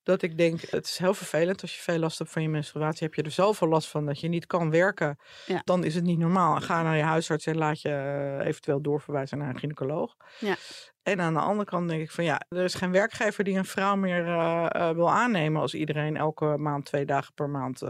Dat 0.10 0.22
ik 0.22 0.38
denk, 0.38 0.62
het 0.62 0.86
is 0.86 0.98
heel 0.98 1.14
vervelend 1.14 1.62
als 1.62 1.76
je 1.76 1.82
veel 1.82 1.98
last 1.98 2.18
hebt 2.18 2.32
van 2.32 2.42
je 2.42 2.50
menstruatie. 2.50 3.04
Heb 3.06 3.14
je 3.16 3.22
er 3.24 3.32
zoveel 3.32 3.68
last 3.68 3.88
van 3.88 4.06
dat 4.06 4.20
je 4.20 4.28
niet 4.28 4.46
kan 4.46 4.70
werken, 4.72 5.18
Ja. 5.46 5.62
dan 5.64 5.84
is 5.84 5.96
het 5.96 6.04
niet 6.04 6.18
normaal. 6.20 6.56
Ga 6.62 6.82
naar 6.82 6.98
je 6.98 7.04
huisarts 7.04 7.46
en 7.46 7.58
laat 7.58 7.82
je 7.82 7.90
eh, 7.90 8.48
eventueel 8.48 8.82
doorverwijzen 8.82 9.38
naar 9.38 9.50
een 9.50 9.60
gynaecoloog. 9.60 10.16
Ja. 10.40 10.56
En 11.04 11.22
aan 11.22 11.34
de 11.34 11.40
andere 11.40 11.66
kant 11.66 11.90
denk 11.90 12.02
ik 12.02 12.12
van 12.12 12.24
ja, 12.24 12.42
er 12.48 12.64
is 12.64 12.74
geen 12.74 12.92
werkgever 12.92 13.44
die 13.44 13.58
een 13.58 13.66
vrouw 13.66 13.96
meer 13.96 14.26
eh, 14.28 14.66
eh, 14.70 14.96
wil 14.96 15.12
aannemen 15.12 15.62
als 15.62 15.74
iedereen 15.74 16.18
elke 16.18 16.46
maand 16.46 16.86
twee 16.86 17.06
dagen 17.06 17.34
per 17.34 17.50
maand 17.50 17.82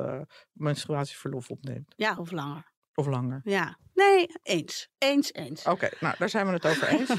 menstruatieverlof 0.51 1.49
opneemt. 1.49 1.93
Ja, 1.95 2.15
of 2.17 2.31
langer. 2.31 2.71
Of 2.93 3.07
langer. 3.07 3.41
Ja. 3.43 3.77
Nee, 3.93 4.25
eens. 4.43 4.89
Eens, 4.97 5.33
eens. 5.33 5.65
Oké, 5.65 5.89
nou 5.99 6.15
daar 6.17 6.29
zijn 6.29 6.45
we 6.45 6.51
het 6.53 6.65
over 6.65 6.87
eens. 6.87 7.09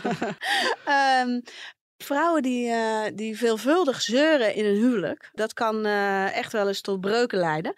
Ehm, 0.84 1.40
vrouwen 2.04 2.42
die, 2.42 2.70
eh, 2.70 3.02
die 3.14 3.38
veelvuldig 3.38 4.00
zeuren 4.00 4.54
in 4.54 4.64
een 4.64 4.76
huwelijk, 4.76 5.30
dat 5.32 5.52
kan 5.52 5.86
eh, 5.86 6.36
echt 6.36 6.52
wel 6.52 6.68
eens 6.68 6.80
tot 6.80 7.00
breuken 7.00 7.38
leiden. 7.38 7.74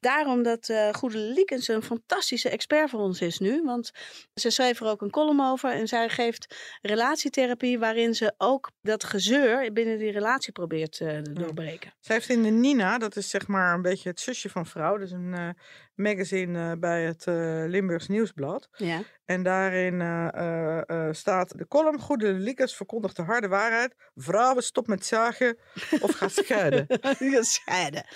Daarom 0.00 0.42
dat 0.42 0.68
eh 0.68 0.92
Goede 0.92 1.18
Liekens 1.18 1.68
een 1.68 1.82
fantastische 1.82 2.50
expert 2.50 2.90
voor 2.90 3.00
ons 3.00 3.20
is 3.20 3.38
nu. 3.38 3.62
Want 3.62 3.90
ze 4.34 4.50
schreef 4.50 4.80
er 4.80 4.86
ook 4.86 5.00
een 5.00 5.10
column 5.10 5.40
over 5.40 5.70
en 5.70 5.88
zij 5.88 6.08
geeft 6.08 6.56
relatietherapie 6.82 7.78
waarin 7.78 8.14
ze 8.14 8.34
ook 8.38 8.70
dat 8.82 9.04
gezeur 9.04 9.72
binnen 9.72 9.98
die 9.98 10.10
relatie 10.10 10.52
probeert 10.52 10.92
te 10.92 11.22
doorbreken. 11.32 11.94
Zij 12.00 12.14
heeft 12.14 12.28
in 12.28 12.42
de 12.42 12.50
Nina, 12.50 12.98
dat 12.98 13.16
is 13.16 13.30
zeg 13.30 13.46
maar 13.46 13.74
een 13.74 13.82
beetje 13.82 14.08
het 14.08 14.20
zusje 14.20 14.48
van 14.48 14.66
Vrouw. 14.66 14.98
Dus 14.98 15.10
een 15.10 15.56
magazine 15.96 16.70
eh, 16.70 16.78
bij 16.78 17.04
het 17.04 17.26
eh, 17.26 17.64
Limburgs 17.66 18.08
Nieuwsblad. 18.08 18.68
Ja. 18.76 19.02
En 19.24 19.42
daarin 19.42 20.00
eh, 20.00 21.08
staat 21.10 21.58
de 21.58 21.68
column 21.68 22.00
Goede 22.00 22.32
Liekens 22.32 22.76
verkondigt 22.76 23.16
de 23.16 23.22
harde 23.22 23.48
waarheid. 23.48 23.94
Vrouwen 24.14 24.62
stop 24.62 24.86
met 24.86 25.06
zagen 25.06 25.58
of 26.00 26.14
ga 26.14 26.28
scheiden. 26.28 26.86
Gescheiden. 27.34 28.06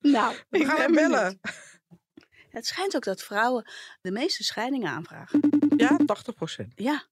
Nou, 0.00 0.34
We 0.50 0.64
gaan 0.64 0.80
hem 0.80 0.94
bellen. 0.94 1.40
Het 2.48 2.66
schijnt 2.66 2.96
ook 2.96 3.04
dat 3.04 3.22
vrouwen 3.22 3.70
de 4.00 4.10
meeste 4.10 4.44
scheidingen 4.44 4.88
aanvragen. 4.88 5.40
Ja, 5.76 5.96
80 6.06 6.34
procent. 6.34 6.72
Ja, 6.74 7.06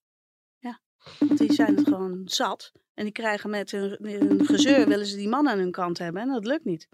ja. 0.59 0.81
Want 1.19 1.39
die 1.39 1.53
zijn 1.53 1.77
het 1.77 1.89
gewoon 1.89 2.23
zat. 2.25 2.73
En 2.95 3.05
die 3.05 3.13
krijgen 3.13 3.51
met 3.51 3.71
hun, 3.71 3.99
hun 4.01 4.47
gezeur, 4.47 4.89
willen 4.89 5.07
ze 5.07 5.17
die 5.17 5.29
man 5.29 5.49
aan 5.49 5.59
hun 5.59 5.71
kant 5.71 5.99
hebben. 5.99 6.23
En 6.23 6.29
dat 6.29 6.47
lukt 6.47 6.65
niet. 6.65 6.89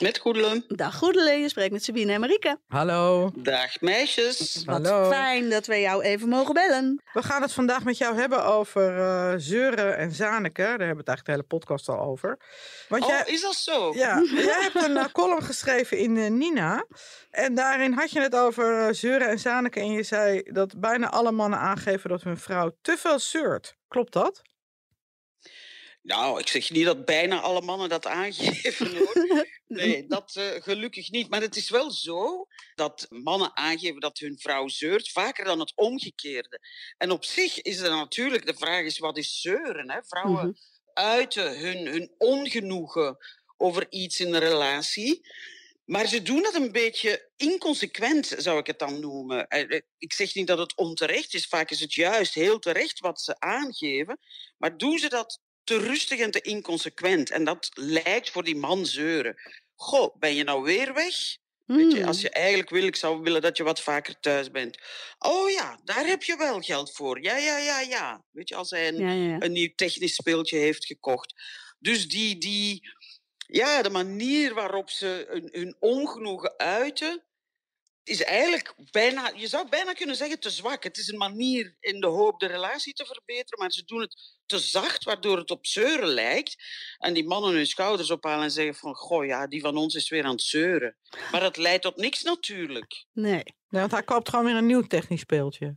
Met 0.00 0.18
Goedelen. 0.18 0.64
Dag 0.68 0.94
Goedele, 0.96 1.30
je 1.30 1.48
spreekt 1.48 1.72
met 1.72 1.84
Sabine 1.84 2.12
en 2.12 2.20
Marieke. 2.20 2.58
Hallo. 2.68 3.30
Dag 3.34 3.80
meisjes. 3.80 4.62
Wat 4.64 4.86
Hallo. 4.86 5.10
fijn 5.10 5.50
dat 5.50 5.66
we 5.66 5.80
jou 5.80 6.02
even 6.02 6.28
mogen 6.28 6.54
bellen. 6.54 7.02
We 7.12 7.22
gaan 7.22 7.42
het 7.42 7.52
vandaag 7.52 7.84
met 7.84 7.98
jou 7.98 8.16
hebben 8.18 8.44
over 8.44 8.98
eh, 8.98 9.32
zeuren 9.36 9.96
en 9.96 10.12
zaniken. 10.12 10.64
Daar 10.64 10.86
hebben 10.86 10.88
we 10.96 10.96
het 11.00 11.08
eigenlijk 11.08 11.26
de 11.26 11.32
hele 11.32 11.42
podcast 11.42 11.88
al 11.88 12.00
over. 12.00 12.38
Want 12.88 13.06
jij, 13.06 13.20
Oh, 13.26 13.32
is 13.32 13.40
dat 13.42 13.54
zo? 13.54 13.92
Ja, 13.94 14.22
jij 14.34 14.60
hebt 14.72 14.84
een 14.84 14.96
eh, 14.96 15.04
column 15.12 15.42
geschreven 15.42 15.98
in 15.98 16.16
eh, 16.16 16.30
Nina. 16.30 16.84
En 17.30 17.54
daarin 17.54 17.92
had 17.92 18.10
je 18.10 18.20
het 18.20 18.36
over 18.36 18.94
zeuren 18.94 19.28
en 19.28 19.38
zaniken. 19.38 19.82
En 19.82 19.92
je 19.92 20.02
zei 20.02 20.42
dat 20.42 20.80
bijna 20.80 21.10
alle 21.10 21.32
mannen 21.32 21.58
aangeven 21.58 22.10
dat 22.10 22.22
hun 22.22 22.38
vrouw 22.38 22.70
te 22.82 22.96
veel 22.96 23.18
zeurt. 23.18 23.74
Klopt 23.88 24.12
dat? 24.12 24.42
Nou, 26.02 26.40
ik 26.40 26.48
zeg 26.48 26.70
niet 26.70 26.84
dat 26.84 27.04
bijna 27.04 27.40
alle 27.40 27.60
mannen 27.60 27.88
dat 27.88 28.06
aangeven 28.06 28.96
hoor. 28.96 29.46
Nee, 29.66 30.06
dat 30.06 30.36
eh, 30.36 30.62
gelukkig 30.62 31.10
niet. 31.10 31.28
Maar 31.30 31.40
het 31.40 31.56
is 31.56 31.70
wel 31.70 31.90
zo 31.90 32.46
dat 32.74 33.06
mannen 33.08 33.56
aangeven 33.56 34.00
dat 34.00 34.18
hun 34.18 34.38
vrouw 34.38 34.68
zeurt, 34.68 35.10
vaker 35.10 35.44
dan 35.44 35.60
het 35.60 35.72
omgekeerde. 35.76 36.60
En 36.96 37.10
op 37.10 37.24
zich 37.24 37.60
is 37.60 37.78
er 37.78 37.90
natuurlijk, 37.90 38.46
de 38.46 38.54
vraag 38.54 38.84
is 38.84 38.98
wat 38.98 39.16
is 39.18 39.40
zeuren? 39.40 39.90
Hè? 39.90 39.98
Vrouwen 40.02 40.46
Mhm. 40.46 40.52
uiten 40.92 41.58
hun, 41.58 41.86
hun 41.86 42.14
ongenoegen 42.18 43.16
over 43.56 43.86
iets 43.90 44.20
in 44.20 44.34
een 44.34 44.40
relatie. 44.40 45.20
Maar 45.84 46.06
ze 46.06 46.22
doen 46.22 46.42
dat 46.42 46.54
een 46.54 46.72
beetje 46.72 47.30
inconsequent, 47.36 48.34
zou 48.38 48.58
ik 48.58 48.66
het 48.66 48.78
dan 48.78 49.00
noemen. 49.00 49.48
Eh, 49.48 49.76
eh, 49.76 49.80
Ik 49.98 50.12
zeg 50.12 50.34
niet 50.34 50.46
dat 50.46 50.58
het 50.58 50.76
onterecht 50.76 51.34
is, 51.34 51.46
vaak 51.46 51.70
is 51.70 51.80
het 51.80 51.94
juist 51.94 52.34
heel 52.34 52.58
terecht 52.58 52.98
wat 53.00 53.20
ze 53.20 53.40
aangeven. 53.40 54.18
Maar 54.56 54.76
doen 54.76 54.98
ze 54.98 55.08
dat 55.08 55.40
te 55.70 55.78
rustig 55.78 56.18
en 56.20 56.30
te 56.30 56.40
inconsequent? 56.40 57.30
En 57.30 57.44
dat 57.44 57.70
lijkt 57.74 58.30
voor 58.30 58.44
die 58.44 58.56
man 58.56 58.86
zeuren. 58.86 59.34
Goh, 59.74 60.16
ben 60.18 60.34
je 60.34 60.44
nou 60.44 60.62
weer 60.62 60.94
weg? 60.94 61.14
Weet 61.66 61.92
je, 61.92 61.98
Hmm. 61.98 62.06
als 62.06 62.20
je 62.20 62.30
eigenlijk 62.30 62.70
wil, 62.70 62.82
ik 62.82 62.96
zou 62.96 63.22
willen 63.22 63.40
dat 63.42 63.56
je 63.56 63.62
wat 63.62 63.80
vaker 63.80 64.20
thuis 64.20 64.50
bent. 64.50 64.78
Oh 65.18 65.50
ja, 65.50 65.80
daar 65.84 66.06
heb 66.06 66.22
je 66.22 66.36
wel 66.36 66.60
geld 66.60 66.92
voor. 66.92 67.22
Ja, 67.22 67.36
ja, 67.36 67.58
ja, 67.58 67.80
ja. 67.80 68.24
Weet 68.30 68.48
je, 68.48 68.54
als 68.54 68.70
hij 68.70 68.88
een, 68.88 68.96
Ja, 68.96 69.12
ja. 69.12 69.36
een 69.42 69.52
nieuw 69.52 69.72
technisch 69.74 70.14
speeltje 70.14 70.58
heeft 70.58 70.84
gekocht. 70.86 71.34
Dus 71.78 72.08
die, 72.08 72.38
die, 72.38 72.90
ja, 73.46 73.82
de 73.82 73.90
manier 73.90 74.54
waarop 74.54 74.90
ze 74.90 75.26
hun, 75.28 75.48
hun 75.52 75.76
ongenoegen 75.78 76.58
uiten, 76.58 77.24
is 78.04 78.22
eigenlijk 78.22 78.74
bijna, 78.90 79.32
je 79.36 79.48
zou 79.48 79.68
bijna 79.68 79.92
kunnen 79.92 80.16
zeggen, 80.16 80.40
te 80.40 80.50
zwak. 80.50 80.82
Het 80.82 80.96
is 80.96 81.08
een 81.08 81.18
manier 81.18 81.76
in 81.80 82.00
de 82.00 82.06
hoop 82.06 82.40
de 82.40 82.46
relatie 82.46 82.92
te 82.92 83.06
verbeteren, 83.06 83.58
maar 83.58 83.72
ze 83.72 83.84
doen 83.84 84.00
het 84.00 84.38
te 84.46 84.58
zacht, 84.58 85.04
waardoor 85.04 85.38
het 85.38 85.50
op 85.50 85.66
zeuren 85.66 86.08
lijkt. 86.08 86.56
En 86.98 87.14
die 87.14 87.26
mannen 87.26 87.54
hun 87.54 87.66
schouders 87.66 88.10
ophalen 88.10 88.44
en 88.44 88.50
zeggen 88.50 88.74
van, 88.74 88.94
goh 88.94 89.26
ja, 89.26 89.46
die 89.46 89.60
van 89.60 89.76
ons 89.76 89.94
is 89.94 90.08
weer 90.08 90.24
aan 90.24 90.30
het 90.30 90.42
zeuren. 90.42 90.96
Maar 91.30 91.40
dat 91.40 91.56
leidt 91.56 91.82
tot 91.82 91.96
niks 91.96 92.22
natuurlijk. 92.22 93.04
Nee. 93.12 93.42
Want 93.68 93.90
hij 93.90 94.02
koopt 94.02 94.28
gewoon 94.28 94.44
weer 94.44 94.54
een 94.56 94.66
nieuw 94.66 94.86
technisch 94.86 95.20
speeltje. 95.20 95.76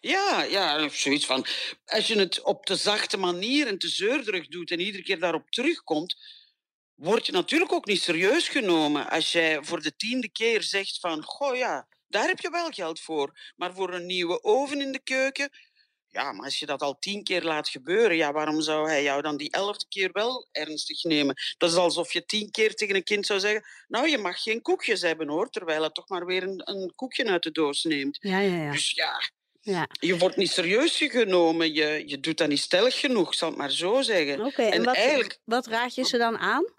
Ja, 0.00 0.42
ja, 0.42 0.88
zoiets 0.88 1.26
van. 1.26 1.46
Als 1.84 2.06
je 2.06 2.18
het 2.18 2.42
op 2.42 2.66
de 2.66 2.76
zachte 2.76 3.16
manier 3.16 3.66
en 3.66 3.78
te 3.78 3.88
zeurderig 3.88 4.48
doet 4.48 4.70
en 4.70 4.80
iedere 4.80 5.02
keer 5.02 5.18
daarop 5.18 5.50
terugkomt, 5.50 6.16
word 7.00 7.26
je 7.26 7.32
natuurlijk 7.32 7.72
ook 7.72 7.86
niet 7.86 8.02
serieus 8.02 8.48
genomen. 8.48 9.10
Als 9.10 9.32
jij 9.32 9.58
voor 9.62 9.82
de 9.82 9.96
tiende 9.96 10.28
keer 10.30 10.62
zegt 10.62 10.98
van, 11.00 11.22
goh 11.22 11.56
ja, 11.56 11.88
daar 12.08 12.26
heb 12.26 12.40
je 12.40 12.50
wel 12.50 12.70
geld 12.70 13.00
voor, 13.00 13.52
maar 13.56 13.74
voor 13.74 13.94
een 13.94 14.06
nieuwe 14.06 14.42
oven 14.42 14.80
in 14.80 14.92
de 14.92 15.02
keuken. 15.02 15.50
Ja, 16.06 16.32
maar 16.32 16.44
als 16.44 16.58
je 16.58 16.66
dat 16.66 16.82
al 16.82 16.98
tien 16.98 17.24
keer 17.24 17.42
laat 17.42 17.68
gebeuren, 17.68 18.16
ja, 18.16 18.32
waarom 18.32 18.60
zou 18.60 18.88
hij 18.88 19.02
jou 19.02 19.22
dan 19.22 19.36
die 19.36 19.50
elfde 19.50 19.86
keer 19.88 20.10
wel 20.12 20.48
ernstig 20.52 21.02
nemen? 21.02 21.34
Dat 21.58 21.70
is 21.70 21.76
alsof 21.76 22.12
je 22.12 22.24
tien 22.24 22.50
keer 22.50 22.74
tegen 22.74 22.94
een 22.94 23.04
kind 23.04 23.26
zou 23.26 23.40
zeggen, 23.40 23.64
nou, 23.88 24.08
je 24.08 24.18
mag 24.18 24.42
geen 24.42 24.62
koekjes 24.62 25.00
hebben 25.02 25.28
hoor, 25.28 25.50
terwijl 25.50 25.80
hij 25.80 25.90
toch 25.90 26.08
maar 26.08 26.26
weer 26.26 26.42
een, 26.42 26.60
een 26.64 26.92
koekje 26.94 27.24
uit 27.24 27.42
de 27.42 27.50
doos 27.50 27.82
neemt. 27.82 28.18
Ja, 28.20 28.38
ja, 28.38 28.62
ja. 28.64 28.72
Dus 28.72 28.90
ja, 28.90 29.30
ja. 29.60 29.88
je 30.00 30.18
wordt 30.18 30.36
niet 30.36 30.50
serieus 30.50 30.96
genomen. 30.96 31.74
Je, 31.74 32.02
je 32.06 32.20
doet 32.20 32.38
dat 32.38 32.48
niet 32.48 32.60
stellig 32.60 33.00
genoeg, 33.00 33.34
zal 33.34 33.50
ik 33.50 33.56
maar 33.56 33.70
zo 33.70 34.02
zeggen. 34.02 34.44
Oké, 34.44 34.62
en, 34.62 34.72
En 34.72 34.84
wat, 34.84 34.96
eigenlijk- 34.96 35.38
wat 35.44 35.66
raad 35.66 35.94
je 35.94 36.04
ze 36.04 36.18
dan 36.18 36.38
aan? 36.38 36.78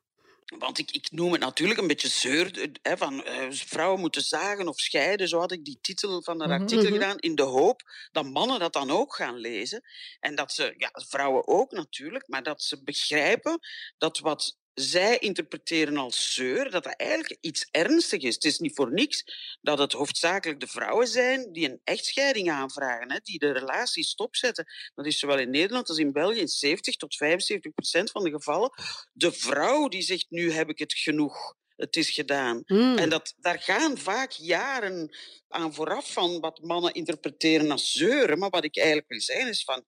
Want 0.60 0.78
ik, 0.78 0.92
ik 0.92 1.12
noem 1.12 1.32
het 1.32 1.42
natuurlijk 1.42 1.80
een 1.80 1.88
beetje 1.88 2.08
zeur. 2.08 2.60
eh, 2.62 2.68
Hè, 2.82 2.98
van, 2.98 3.24
eh, 3.26 3.48
vrouwen 3.52 4.00
moeten 4.00 4.22
zagen 4.22 4.68
of 4.68 4.80
scheiden. 4.80 5.28
Zo 5.28 5.40
had 5.40 5.52
ik 5.52 5.66
die 5.66 5.78
titel 5.82 6.24
van 6.24 6.38
dat 6.38 6.48
Mhm. 6.48 6.60
artikel 6.60 6.84
Mhm. 6.84 6.94
gedaan. 6.94 7.18
In 7.18 7.36
de 7.36 7.42
hoop 7.44 7.82
dat 8.12 8.26
mannen 8.26 8.60
dat 8.60 8.74
dan 8.74 8.92
ook 8.92 9.16
gaan 9.16 9.36
lezen. 9.38 9.82
En 10.20 10.36
dat 10.36 10.52
ze, 10.52 10.74
ja, 10.78 10.90
vrouwen 10.94 11.48
ook 11.48 11.72
natuurlijk, 11.72 12.28
maar 12.28 12.44
dat 12.44 12.62
ze 12.64 12.84
begrijpen 12.84 13.60
dat 13.98 14.20
wat 14.20 14.60
zij 14.82 15.18
interpreteren 15.18 15.98
als 15.98 16.34
zeur, 16.34 16.72
dat 16.72 16.84
dat 16.84 16.96
eigenlijk 16.96 17.38
iets 17.42 17.68
ernstigs 17.72 18.26
is. 18.26 18.36
Het 18.36 18.44
is 18.44 18.60
niet 18.60 18.76
voor 18.76 18.94
niks 18.94 19.24
dat 19.62 19.78
het 19.78 19.92
hoofdzakelijk 19.92 20.60
de 20.60 20.68
vrouwen 20.68 21.08
zijn 21.08 21.52
die 21.52 21.70
een 21.70 21.82
echtscheiding 21.84 22.52
aanvragen, 22.52 23.12
hè, 23.12 23.20
die 23.24 23.40
de 23.40 23.52
relatie 23.52 24.04
stopzetten. 24.04 24.66
Dat 24.96 25.06
is 25.06 25.20
zowel 25.20 25.40
in 25.40 25.50
Nederland 25.50 25.90
als 25.90 25.98
in 25.98 26.12
België 26.12 26.40
in 26.40 26.48
70 26.48 26.96
tot 26.96 27.16
75 27.16 27.72
procent 27.74 28.12
van 28.12 28.24
de 28.24 28.30
gevallen. 28.30 28.72
De 29.14 29.32
vrouw 29.32 29.88
die 29.88 30.02
zegt, 30.02 30.26
nu 30.30 30.52
heb 30.52 30.70
ik 30.70 30.80
het 30.80 30.94
genoeg. 30.94 31.56
Het 31.76 31.96
is 31.96 32.10
gedaan. 32.10 32.62
Hmm. 32.66 32.98
En 32.98 33.10
dat, 33.10 33.34
daar 33.38 33.60
gaan 33.60 33.98
vaak 33.98 34.32
jaren 34.32 35.18
aan 35.48 35.74
vooraf 35.74 36.14
van 36.14 36.40
wat 36.40 36.62
mannen 36.62 36.94
interpreteren 36.94 37.72
als 37.72 37.92
zeuren. 37.92 38.40
Maar 38.40 38.50
wat 38.50 38.64
ik 38.64 38.78
eigenlijk 38.78 39.08
wil 39.08 39.22
zeggen 39.22 39.50
is 39.50 39.64
van... 39.64 39.84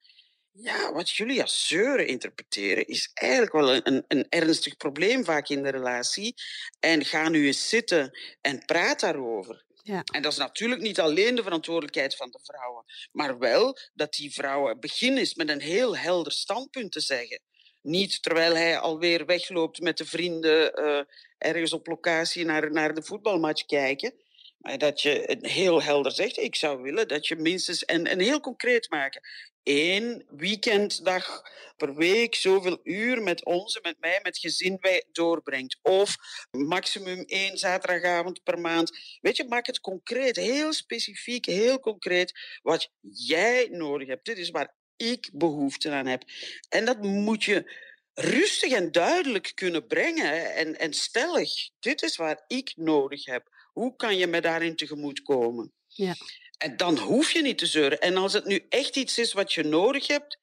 Ja, 0.55 0.93
wat 0.93 1.09
jullie 1.09 1.41
als 1.41 1.67
zeuren 1.67 2.07
interpreteren 2.07 2.87
is 2.87 3.11
eigenlijk 3.13 3.53
wel 3.53 3.73
een, 3.73 4.05
een, 4.07 4.25
ernstig 4.29 4.77
probleem 4.77 5.23
vaak 5.23 5.49
in 5.49 5.63
de 5.63 5.69
relatie. 5.69 6.33
En 6.79 7.05
ga 7.05 7.29
nu 7.29 7.45
eens 7.45 7.69
zitten 7.69 8.19
en 8.41 8.65
praat 8.65 8.99
daarover. 8.99 9.65
Ja. 9.83 10.03
En 10.13 10.21
dat 10.21 10.31
is 10.31 10.37
natuurlijk 10.37 10.81
niet 10.81 10.99
alleen 10.99 11.35
de 11.35 11.43
verantwoordelijkheid 11.43 12.15
van 12.15 12.31
de 12.31 12.39
vrouwen, 12.43 12.85
maar 13.11 13.37
wel 13.37 13.77
dat 13.93 14.13
die 14.13 14.33
vrouwen 14.33 14.79
begin 14.79 15.17
is 15.17 15.35
met 15.35 15.49
een 15.49 15.61
heel 15.61 15.97
helder 15.97 16.31
standpunt 16.31 16.91
te 16.91 16.99
zeggen. 16.99 17.41
Niet 17.81 18.23
terwijl 18.23 18.55
hij 18.55 18.77
alweer 18.77 19.25
wegloopt 19.25 19.81
met 19.81 19.97
de 19.97 20.05
vrienden 20.05 20.73
eh, 20.73 21.01
ergens 21.37 21.73
op 21.73 21.87
locatie 21.87 22.45
naar, 22.45 22.71
naar 22.71 22.93
de 22.93 23.03
voetbalmatch 23.03 23.65
kijken. 23.65 24.13
Maar 24.57 24.77
dat 24.77 25.01
je 25.01 25.37
heel 25.41 25.81
helder 25.81 26.11
zegt, 26.11 26.37
ik 26.37 26.55
zou 26.55 26.81
willen 26.81 27.07
dat 27.07 27.27
je 27.27 27.35
minstens, 27.35 27.85
en, 27.85 28.07
en 28.07 28.19
heel 28.19 28.39
concreet 28.39 28.89
maken, 28.89 29.21
één 29.63 30.25
weekenddag 30.29 31.41
per 31.77 31.95
week 31.95 32.35
zoveel 32.35 32.79
uur 32.83 33.21
met 33.21 33.45
ons, 33.45 33.79
met 33.81 33.99
mij, 33.99 34.19
met 34.23 34.37
gezin 34.37 34.77
wij 34.79 35.05
doorbrengt. 35.11 35.79
Of 35.81 36.15
maximum 36.51 37.23
één 37.25 37.57
zaterdagavond 37.57 38.43
per 38.43 38.59
maand. 38.59 39.17
Weet 39.21 39.37
je, 39.37 39.45
maak 39.47 39.65
het 39.65 39.79
concreet, 39.79 40.35
heel 40.35 40.73
specifiek, 40.73 41.45
heel 41.45 41.79
concreet 41.79 42.59
wat 42.61 42.91
jij 43.09 43.67
nodig 43.71 44.07
hebt. 44.07 44.25
Dit 44.25 44.37
is 44.37 44.49
waar 44.49 44.75
ik 44.95 45.29
behoefte 45.33 45.91
aan 45.91 46.05
heb. 46.05 46.23
En 46.69 46.85
dat 46.85 47.01
moet 47.01 47.43
je 47.43 47.91
rustig 48.13 48.71
en 48.71 48.91
duidelijk 48.91 49.51
kunnen 49.55 49.87
brengen 49.87 50.55
en, 50.55 50.79
en 50.79 50.93
stellig. 50.93 51.51
Dit 51.79 52.01
is 52.01 52.15
waar 52.15 52.43
ik 52.47 52.73
nodig 52.75 53.25
heb. 53.25 53.49
Hoe 53.71 53.95
kan 53.95 54.17
je 54.17 54.27
me 54.27 54.41
daarin 54.41 54.75
tegemoet 54.75 55.21
komen? 55.21 55.73
Ja. 55.87 56.15
En 56.57 56.77
dan 56.77 56.97
hoef 56.97 57.31
je 57.31 57.41
niet 57.41 57.57
te 57.57 57.65
zeuren. 57.65 57.99
En 57.99 58.17
als 58.17 58.33
het 58.33 58.45
nu 58.45 58.65
echt 58.69 58.95
iets 58.95 59.17
is 59.17 59.33
wat 59.33 59.53
je 59.53 59.63
nodig 59.63 60.07
hebt, 60.07 60.41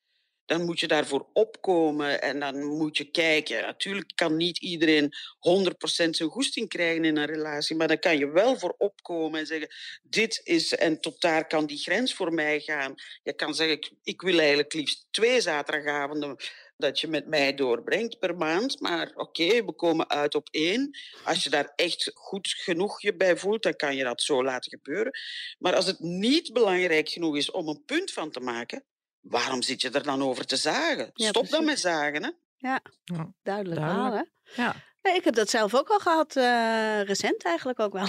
dan 0.51 0.65
moet 0.65 0.81
je 0.81 0.87
daarvoor 0.87 1.27
opkomen 1.33 2.23
en 2.23 2.41
dan 2.41 2.65
moet 2.65 2.97
je 2.97 3.11
kijken. 3.11 3.63
Natuurlijk 3.63 4.13
kan 4.15 4.37
niet 4.37 4.59
iedereen 4.59 5.13
100% 5.13 6.11
zijn 6.11 6.29
goesting 6.29 6.69
krijgen 6.69 7.05
in 7.05 7.17
een 7.17 7.27
relatie, 7.27 7.77
maar 7.77 7.89
dan 7.89 7.99
kan 7.99 8.19
je 8.19 8.31
wel 8.31 8.59
voor 8.59 8.75
opkomen 8.79 9.41
en 9.41 9.47
zeggen: 9.47 9.69
Dit 10.03 10.41
is, 10.45 10.75
en 10.75 11.01
tot 11.01 11.21
daar 11.21 11.47
kan 11.47 11.67
die 11.67 11.79
grens 11.79 12.15
voor 12.15 12.33
mij 12.33 12.61
gaan. 12.61 12.95
Je 13.23 13.33
kan 13.33 13.55
zeggen: 13.55 13.77
Ik, 13.77 13.91
ik 14.03 14.21
wil 14.23 14.39
eigenlijk 14.39 14.73
liefst 14.73 15.07
twee 15.11 15.41
zaterdagavonden 15.41 16.37
dat 16.81 17.01
je 17.01 17.09
met 17.09 17.27
mij 17.27 17.55
doorbrengt 17.55 18.19
per 18.19 18.37
maand. 18.37 18.81
Maar 18.81 19.11
oké, 19.15 19.65
we 19.65 19.73
komen 19.73 20.09
uit 20.11 20.35
op 20.35 20.49
één. 20.51 20.99
Als 21.25 21.45
je 21.45 21.51
daar 21.51 21.73
echt 21.77 22.11
goed 22.15 22.49
genoeg 22.49 23.01
je 23.03 23.17
bij 23.17 23.37
voelt, 23.37 23.63
dan 23.63 23.77
kan 23.77 23.97
je 23.97 24.05
dat 24.05 24.23
zo 24.23 24.45
laten 24.45 24.71
gebeuren. 24.71 25.13
Maar 25.59 25.75
als 25.75 25.87
het 25.87 26.01
niet 26.01 26.53
belangrijk 26.53 27.09
genoeg 27.09 27.37
is 27.37 27.51
om 27.51 27.69
een 27.69 27.83
punt 27.85 28.11
van 28.13 28.31
te 28.31 28.41
maken, 28.41 28.85
waarom 29.21 29.63
zit 29.63 29.81
je 29.81 29.91
er 29.91 30.03
dan 30.03 30.23
over 30.23 30.47
te 30.47 30.57
zagen? 30.57 31.11
Ja, 31.15 31.29
Stop 31.29 31.49
dan 31.49 31.65
met 31.65 31.81
zagen. 31.81 32.23
Hè? 32.23 32.31
Ja, 32.57 32.81
Ja, 33.05 33.33
duidelijk, 33.43 33.81
duidelijk. 33.81 34.31
hè? 34.43 34.63
Ja. 34.63 34.89
Nee, 35.03 35.15
ik 35.15 35.25
heb 35.25 35.35
dat 35.35 35.51
zelf 35.51 35.75
ook 35.75 35.89
al 35.89 35.99
gehad, 35.99 36.37
eh, 36.37 37.03
recent 37.03 37.45
eigenlijk 37.45 37.81
ook 37.81 37.93
wel. 37.93 38.07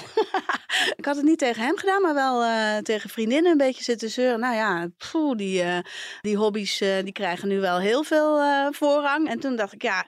ik 0.97 1.05
had 1.05 1.15
het 1.15 1.25
niet 1.25 1.37
tegen 1.37 1.63
hem 1.63 1.77
gedaan, 1.77 2.01
maar 2.01 2.13
wel 2.13 2.43
eh, 2.43 2.77
tegen 2.77 3.09
vriendinnen 3.09 3.51
een 3.51 3.57
beetje 3.57 3.83
zitten 3.83 4.09
zeuren. 4.09 4.39
Nou 4.39 4.55
ja, 4.55 4.87
die, 5.35 5.61
eh, 5.61 5.79
die 6.21 6.37
hobby's 6.37 6.77
die 6.77 7.11
krijgen 7.11 7.47
nu 7.47 7.59
wel 7.59 7.79
heel 7.79 8.03
veel 8.03 8.39
voorrang. 8.71 9.29
En 9.29 9.39
toen 9.39 9.55
dacht 9.55 9.73
ik, 9.73 9.81
ja, 9.81 10.07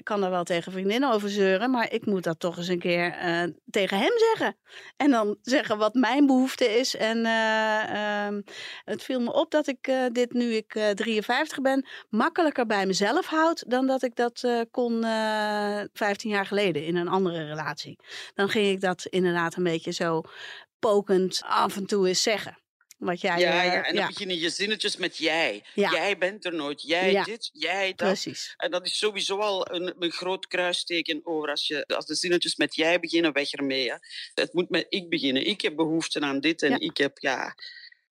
ik 0.00 0.06
kan 0.06 0.20
daar 0.20 0.30
wel 0.30 0.44
tegen 0.44 0.72
vriendinnen 0.72 1.12
over 1.12 1.30
zeuren, 1.30 1.70
maar 1.70 1.92
ik 1.92 2.06
moet 2.06 2.22
dat 2.22 2.40
toch 2.40 2.56
eens 2.56 2.68
een 2.68 2.78
keer 2.78 3.12
eh, 3.12 3.42
tegen 3.70 3.98
hem 3.98 4.12
zeggen. 4.18 4.56
En 4.96 5.10
dan 5.10 5.36
zeggen 5.42 5.78
wat 5.78 5.94
mijn 5.94 6.26
behoefte 6.26 6.64
is. 6.64 6.96
En 6.96 7.26
eh, 7.26 8.24
ehm, 8.26 8.40
het 8.84 9.02
viel 9.02 9.20
me 9.20 9.32
op 9.32 9.50
dat 9.50 9.66
ik 9.66 9.86
eh, 9.86 10.04
dit, 10.12 10.32
nu 10.32 10.54
ik 10.54 10.74
eh, 10.74 10.90
53 10.90 11.60
ben, 11.60 11.86
makkelijker 12.08 12.66
bij 12.66 12.86
mezelf 12.86 13.26
houd 13.26 13.64
dan 13.70 13.86
dat 13.86 14.02
ik 14.02 14.14
dat 14.14 14.48
kon 14.70 15.04
eh 15.04 15.80
15 15.92 16.30
jaar 16.30 16.46
geleden 16.46 16.84
in 16.84 16.96
een 16.96 17.08
andere 17.08 17.44
relatie. 17.44 17.98
Dan 18.34 18.48
ging 18.48 18.68
ik 18.68 18.80
dat 18.80 19.04
inderdaad 19.04 19.56
een 19.56 19.62
beetje 19.62 19.92
zo 19.92 20.22
pokend 20.78 21.42
af 21.44 21.76
en 21.76 21.86
toe 21.86 22.08
eens 22.08 22.22
zeggen. 22.22 22.59
Wat 23.00 23.20
jij, 23.20 23.38
Ja, 23.38 23.62
eh, 23.64 23.72
ja, 23.72 23.84
en 23.84 23.94
dan 23.94 24.06
beginnen 24.06 24.38
je 24.38 24.50
zinnetjes 24.50 24.96
met 24.96 25.16
jij. 25.16 25.64
Ja. 25.74 25.90
Jij 25.90 26.18
bent 26.18 26.44
er 26.44 26.54
nooit. 26.54 26.82
Jij 26.82 27.10
Ja. 27.12 27.24
dit, 27.24 27.50
jij 27.52 27.86
dat. 27.86 28.06
precies. 28.08 28.54
En 28.56 28.70
dat 28.70 28.86
is 28.86 28.98
sowieso 28.98 29.38
al 29.38 29.70
een, 29.74 29.94
een 29.98 30.10
groot 30.12 30.46
kruisteken 30.46 31.20
over 31.24 31.48
als, 31.50 31.66
je, 31.66 31.86
als 31.86 32.06
de 32.06 32.14
zinnetjes 32.14 32.56
met 32.56 32.74
jij 32.74 33.00
beginnen, 33.00 33.32
weg 33.32 33.52
ermee. 33.52 33.90
Hè. 33.90 33.96
Het 34.34 34.52
moet 34.52 34.70
met 34.70 34.86
ik 34.88 35.08
beginnen. 35.08 35.46
Ik 35.46 35.60
heb 35.60 35.76
behoefte 35.76 36.20
aan 36.20 36.40
dit 36.40 36.62
en 36.62 36.70
Ja. 36.70 36.78
ik 36.78 36.96
heb, 36.96 37.18
ja. 37.18 37.54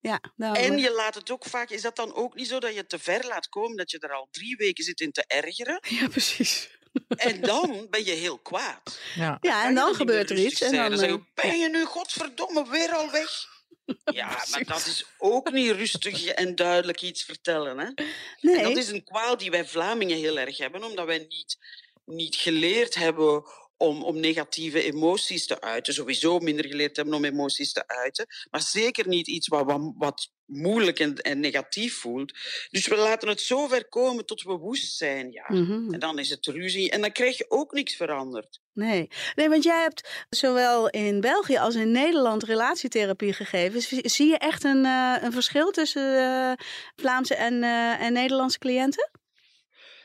Ja, 0.00 0.20
nou, 0.36 0.56
En 0.56 0.72
eh, 0.72 0.82
je 0.82 0.92
laat 0.92 1.14
het 1.14 1.30
ook 1.30 1.44
vaak, 1.44 1.70
is 1.70 1.82
dat 1.82 1.96
dan 1.96 2.14
ook 2.14 2.34
niet 2.34 2.48
zo 2.48 2.58
dat 2.60 2.72
je 2.72 2.78
het 2.78 2.88
te 2.88 2.98
ver 2.98 3.26
laat 3.26 3.48
komen, 3.48 3.76
dat 3.76 3.90
je 3.90 3.98
er 3.98 4.12
al 4.12 4.28
drie 4.30 4.56
weken 4.56 4.84
zit 4.84 5.00
in 5.00 5.12
te 5.12 5.24
ergeren? 5.26 5.80
ja, 6.00 6.08
precies. 6.08 6.78
En 7.08 7.40
dan 7.40 7.86
ben 7.90 8.04
je 8.04 8.12
heel 8.12 8.38
kwaad. 8.38 9.00
Ja. 9.14 9.38
Ja, 9.40 9.64
en 9.66 9.74
dan 9.74 9.94
gebeurt 9.94 10.30
er 10.30 10.38
iets. 10.38 10.60
En 10.60 10.70
zijn. 10.70 10.90
dan, 10.90 10.98
zeg 10.98 11.08
eh, 11.08 11.14
je, 11.14 11.24
ben 11.34 11.58
je 11.58 11.68
nu 11.68 11.84
godverdomme 11.84 12.70
weer 12.70 12.92
al 12.94 13.10
weg? 13.10 13.58
Ja, 14.12 14.44
maar 14.50 14.64
dat 14.64 14.86
is 14.86 15.04
ook 15.18 15.52
niet 15.52 15.70
rustig 15.70 16.26
en 16.26 16.54
duidelijk 16.54 17.02
iets 17.02 17.22
vertellen. 17.22 17.78
Hè? 17.78 17.84
En 17.84 18.06
nee, 18.40 18.62
dat 18.62 18.76
is 18.76 18.88
een 18.88 19.04
kwaal 19.04 19.36
die 19.36 19.50
wij 19.50 19.64
Vlamingen 19.64 20.16
heel 20.16 20.38
erg 20.38 20.56
hebben, 20.58 20.84
omdat 20.84 21.06
wij 21.06 21.18
niet, 21.18 21.58
niet 22.04 22.36
geleerd 22.36 22.94
hebben 22.94 23.44
om, 23.80 24.02
om 24.02 24.20
negatieve 24.20 24.82
emoties 24.82 25.46
te 25.46 25.60
uiten. 25.60 25.94
Sowieso 25.94 26.38
minder 26.38 26.66
geleerd 26.66 26.96
hebben 26.96 27.14
om 27.14 27.24
emoties 27.24 27.72
te 27.72 27.86
uiten. 27.86 28.26
Maar 28.50 28.62
zeker 28.62 29.08
niet 29.08 29.28
iets 29.28 29.48
wat, 29.48 29.64
wat, 29.64 29.92
wat 29.96 30.30
moeilijk 30.44 30.98
en, 30.98 31.14
en 31.16 31.40
negatief 31.40 31.94
voelt. 31.98 32.32
Dus 32.70 32.86
we 32.86 32.96
laten 32.96 33.28
het 33.28 33.40
zo 33.40 33.66
ver 33.66 33.88
komen 33.88 34.26
tot 34.26 34.42
we 34.42 34.52
woest 34.52 34.96
zijn. 34.96 35.32
Ja. 35.32 35.44
Mhm. 35.48 35.92
En 35.92 36.00
dan 36.00 36.18
is 36.18 36.30
het 36.30 36.46
ruzie. 36.46 36.90
En 36.90 37.00
dan 37.00 37.12
krijg 37.12 37.38
je 37.38 37.44
ook 37.48 37.72
niks 37.72 37.96
veranderd. 37.96 38.60
Nee. 38.72 39.08
nee, 39.34 39.48
want 39.48 39.62
jij 39.64 39.80
hebt 39.80 40.26
zowel 40.28 40.88
in 40.88 41.20
België 41.20 41.56
als 41.56 41.74
in 41.74 41.90
Nederland 41.90 42.42
relatietherapie 42.42 43.32
gegeven. 43.32 43.82
Zie- 44.10 44.28
je 44.28 44.38
echt 44.38 44.64
een, 44.64 44.84
eh, 44.84 45.16
een 45.20 45.32
verschil 45.32 45.70
tussen 45.70 46.18
eh, 46.18 46.52
Vlaamse 46.96 47.34
en, 47.34 47.62
eh, 47.62 48.02
en 48.02 48.12
Nederlandse 48.12 48.58
cliënten? 48.58 49.10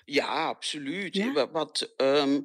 Ja, 0.06 0.48
absoluut. 0.48 1.16
Ja? 1.16 1.32
Wat, 1.32 1.52
wat, 1.52 1.94
ehm, 1.98 2.42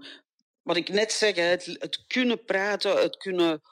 wat 0.70 0.78
ik 0.78 0.88
net 0.88 1.12
zeg, 1.12 1.35
het, 1.35 1.64
het 1.78 2.04
kunnen 2.06 2.44
praten, 2.44 2.96
het 2.96 3.16
kunnen 3.16 3.62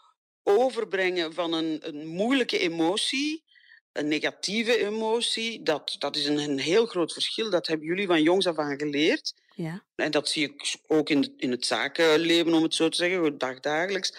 overbrengen 0.42 1.34
van 1.34 1.52
een, 1.52 1.78
een 1.80 2.06
moeilijke 2.06 2.58
emotie, 2.58 3.44
een 3.92 4.08
negatieve 4.08 4.78
emotie, 4.86 5.62
dat, 5.62 5.96
dat 5.98 6.16
is 6.16 6.26
een, 6.26 6.38
een 6.38 6.58
heel 6.58 6.86
groot 6.86 7.12
verschil. 7.12 7.50
Dat 7.50 7.66
hebben 7.66 7.86
jullie 7.86 8.06
van 8.06 8.22
jongs 8.22 8.46
af 8.46 8.56
aan 8.56 8.78
geleerd. 8.78 9.34
Ja. 9.54 9.84
En 9.94 10.10
dat 10.10 10.28
zie 10.28 10.44
ik 10.44 10.76
ook 10.86 11.10
in, 11.10 11.34
in 11.36 11.50
het 11.50 11.66
zakenleven, 11.66 12.54
om 12.54 12.62
het 12.62 12.74
zo 12.74 12.88
te 12.88 12.96
zeggen, 12.96 13.38
dagdagelijks. 13.38 14.14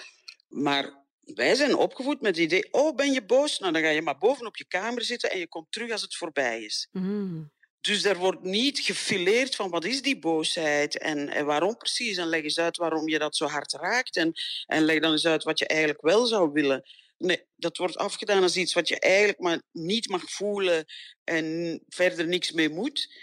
Maar 0.48 0.94
wij 1.22 1.56
zijn 1.56 1.76
opgevoed 1.76 2.22
met 2.22 2.36
het 2.36 2.46
idee, 2.46 2.68
oh, 2.72 2.96
ben 2.96 3.12
je 3.12 3.26
boos? 3.26 3.60
Nou, 3.60 3.74
dan 3.74 3.82
ga 3.82 3.90
je 3.90 4.02
maar 4.02 4.18
boven 4.18 4.46
op 4.46 4.58
je 4.58 4.66
kamer 4.66 5.04
zitten 5.04 5.32
en 5.32 5.40
je 5.40 5.48
komt 5.48 5.72
terug 5.72 5.92
als 5.92 6.02
het 6.02 6.16
voorbij 6.16 6.64
is. 6.64 6.88
Mhm. 6.92 7.42
Dus 7.82 8.04
er 8.04 8.18
wordt 8.18 8.44
niet 8.44 8.80
gefileerd 8.80 9.56
van 9.56 9.70
wat 9.70 9.86
is 9.86 10.02
die 10.02 10.20
boosheid 10.20 10.98
en, 10.98 11.30
en 11.30 11.46
waarom 11.46 11.78
precies. 11.78 12.18
En 12.18 12.28
leg 12.28 12.44
eens 12.44 12.60
uit 12.60 12.78
waarom 12.78 13.10
je 13.10 13.20
dat 13.20 13.36
zo 13.36 13.46
hard 13.46 13.74
raakt. 13.74 14.16
En, 14.16 14.34
en 14.66 14.84
leg 14.84 15.00
dan 15.00 15.12
eens 15.12 15.26
uit 15.26 15.44
wat 15.44 15.60
je 15.60 15.68
eigenlijk 15.68 16.02
wel 16.02 16.26
zou 16.26 16.52
willen. 16.52 16.90
Nee, 17.18 17.46
dat 17.56 17.78
wordt 17.78 17.98
afgedaan 17.98 18.44
als 18.44 18.58
iets 18.58 18.74
wat 18.74 18.88
je 18.88 19.00
eigenlijk 19.00 19.40
maar 19.40 19.62
niet 19.72 20.10
mag 20.10 20.32
voelen 20.32 20.86
en 21.24 21.80
verder 21.88 22.28
niks 22.28 22.52
mee 22.52 22.70
moet. 22.70 23.14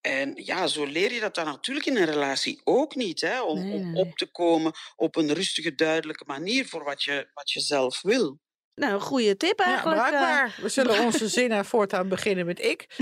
En 0.00 0.32
ja, 0.44 0.66
zo 0.66 0.84
leer 0.84 1.12
je 1.12 1.20
dat 1.20 1.34
dan 1.34 1.44
natuurlijk 1.44 1.86
in 1.86 1.96
een 1.96 2.04
relatie 2.04 2.60
ook 2.64 2.94
niet. 2.94 3.20
Hè? 3.20 3.42
Om, 3.42 3.62
Nee, 3.62 3.72
om 3.72 3.96
op 3.96 4.16
te 4.16 4.26
komen 4.26 4.72
op 4.96 5.16
een 5.16 5.32
rustige, 5.34 5.74
duidelijke 5.74 6.24
manier 6.26 6.66
voor 6.66 6.84
wat 6.84 7.02
je, 7.02 7.30
wat 7.34 7.50
je 7.50 7.60
zelf 7.60 8.00
wil. 8.02 8.38
Nou, 8.80 8.92
een 8.92 9.00
goede 9.00 9.36
tip 9.36 9.58
Ja, 9.58 9.64
eigenlijk. 9.64 10.00
eh. 10.00 10.06
bruikbaar. 10.08 10.54
We 10.62 10.68
zullen 10.68 11.00
onze 11.04 11.28
zinnen 11.28 11.64
voortaan 11.64 12.08
beginnen 12.08 12.46
met 12.46 12.60
ik. 12.64 12.86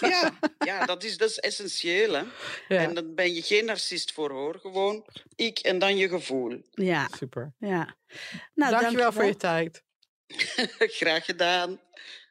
Ja, 0.00 0.30
ja 0.58 0.84
dat, 0.86 1.04
is, 1.04 1.16
dat 1.16 1.30
is 1.30 1.38
essentieel. 1.38 2.12
Hè? 2.12 2.22
Ja, 2.68 2.80
En 2.80 2.94
dan 2.94 3.14
ben 3.14 3.34
je 3.34 3.42
geen 3.42 3.64
narcist 3.64 4.12
voor 4.12 4.30
hoor. 4.30 4.58
Gewoon 4.60 5.06
ik 5.36 5.58
en 5.58 5.78
dan 5.78 5.96
je 5.96 6.08
gevoel. 6.08 6.62
ja, 6.70 7.08
super. 7.18 7.52
ja. 7.58 7.96
Nou, 8.54 8.70
dankjewel 8.80 9.12
voor 9.12 9.24
je 9.24 9.36
tijd. 9.36 9.82
Graag 11.00 11.24
gedaan. 11.24 11.80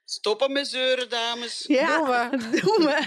Stoppen 0.06 0.52
met 0.52 0.68
zeuren, 0.68 1.10
dames. 1.10 1.64
Ja, 1.68 1.98
Doen 1.98 2.08
we. 2.32 2.52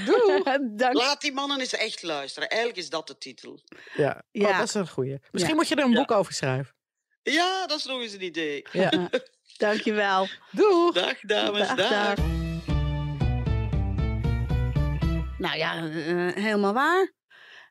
doen 0.04 0.42
we. 0.44 0.72
Dank. 0.76 0.94
Laat 0.94 1.20
die 1.20 1.32
mannen 1.32 1.60
eens 1.60 1.72
echt 1.72 2.02
luisteren. 2.02 2.48
Eigenlijk 2.48 2.80
is 2.80 2.90
dat 2.90 3.06
de 3.06 3.18
titel. 3.18 3.60
Ja, 3.94 4.22
Ja. 4.32 4.48
Oh, 4.48 4.58
dat 4.58 4.68
is 4.68 4.74
een 4.74 4.88
goeie. 4.88 5.18
Misschien 5.30 5.54
Ja. 5.54 5.58
moet 5.60 5.68
je 5.68 5.74
er 5.74 5.84
een 5.84 5.90
Ja. 5.90 5.96
boek 5.96 6.10
over 6.10 6.32
schrijven. 6.32 6.74
Ja, 7.22 7.66
dat 7.66 7.78
is 7.78 7.84
nog 7.84 8.00
eens 8.00 8.12
een 8.12 8.22
idee. 8.22 8.66
Ja. 8.72 9.08
Dankjewel. 9.62 10.28
Doeg! 10.50 10.94
Dag, 10.94 11.20
dames. 11.20 11.68
Dag, 11.68 11.76
dag. 11.76 11.88
dag. 11.88 12.24
Nou 15.38 15.56
ja, 15.56 15.74
eh, 15.76 16.42
helemaal 16.42 16.72
waar. 16.72 17.12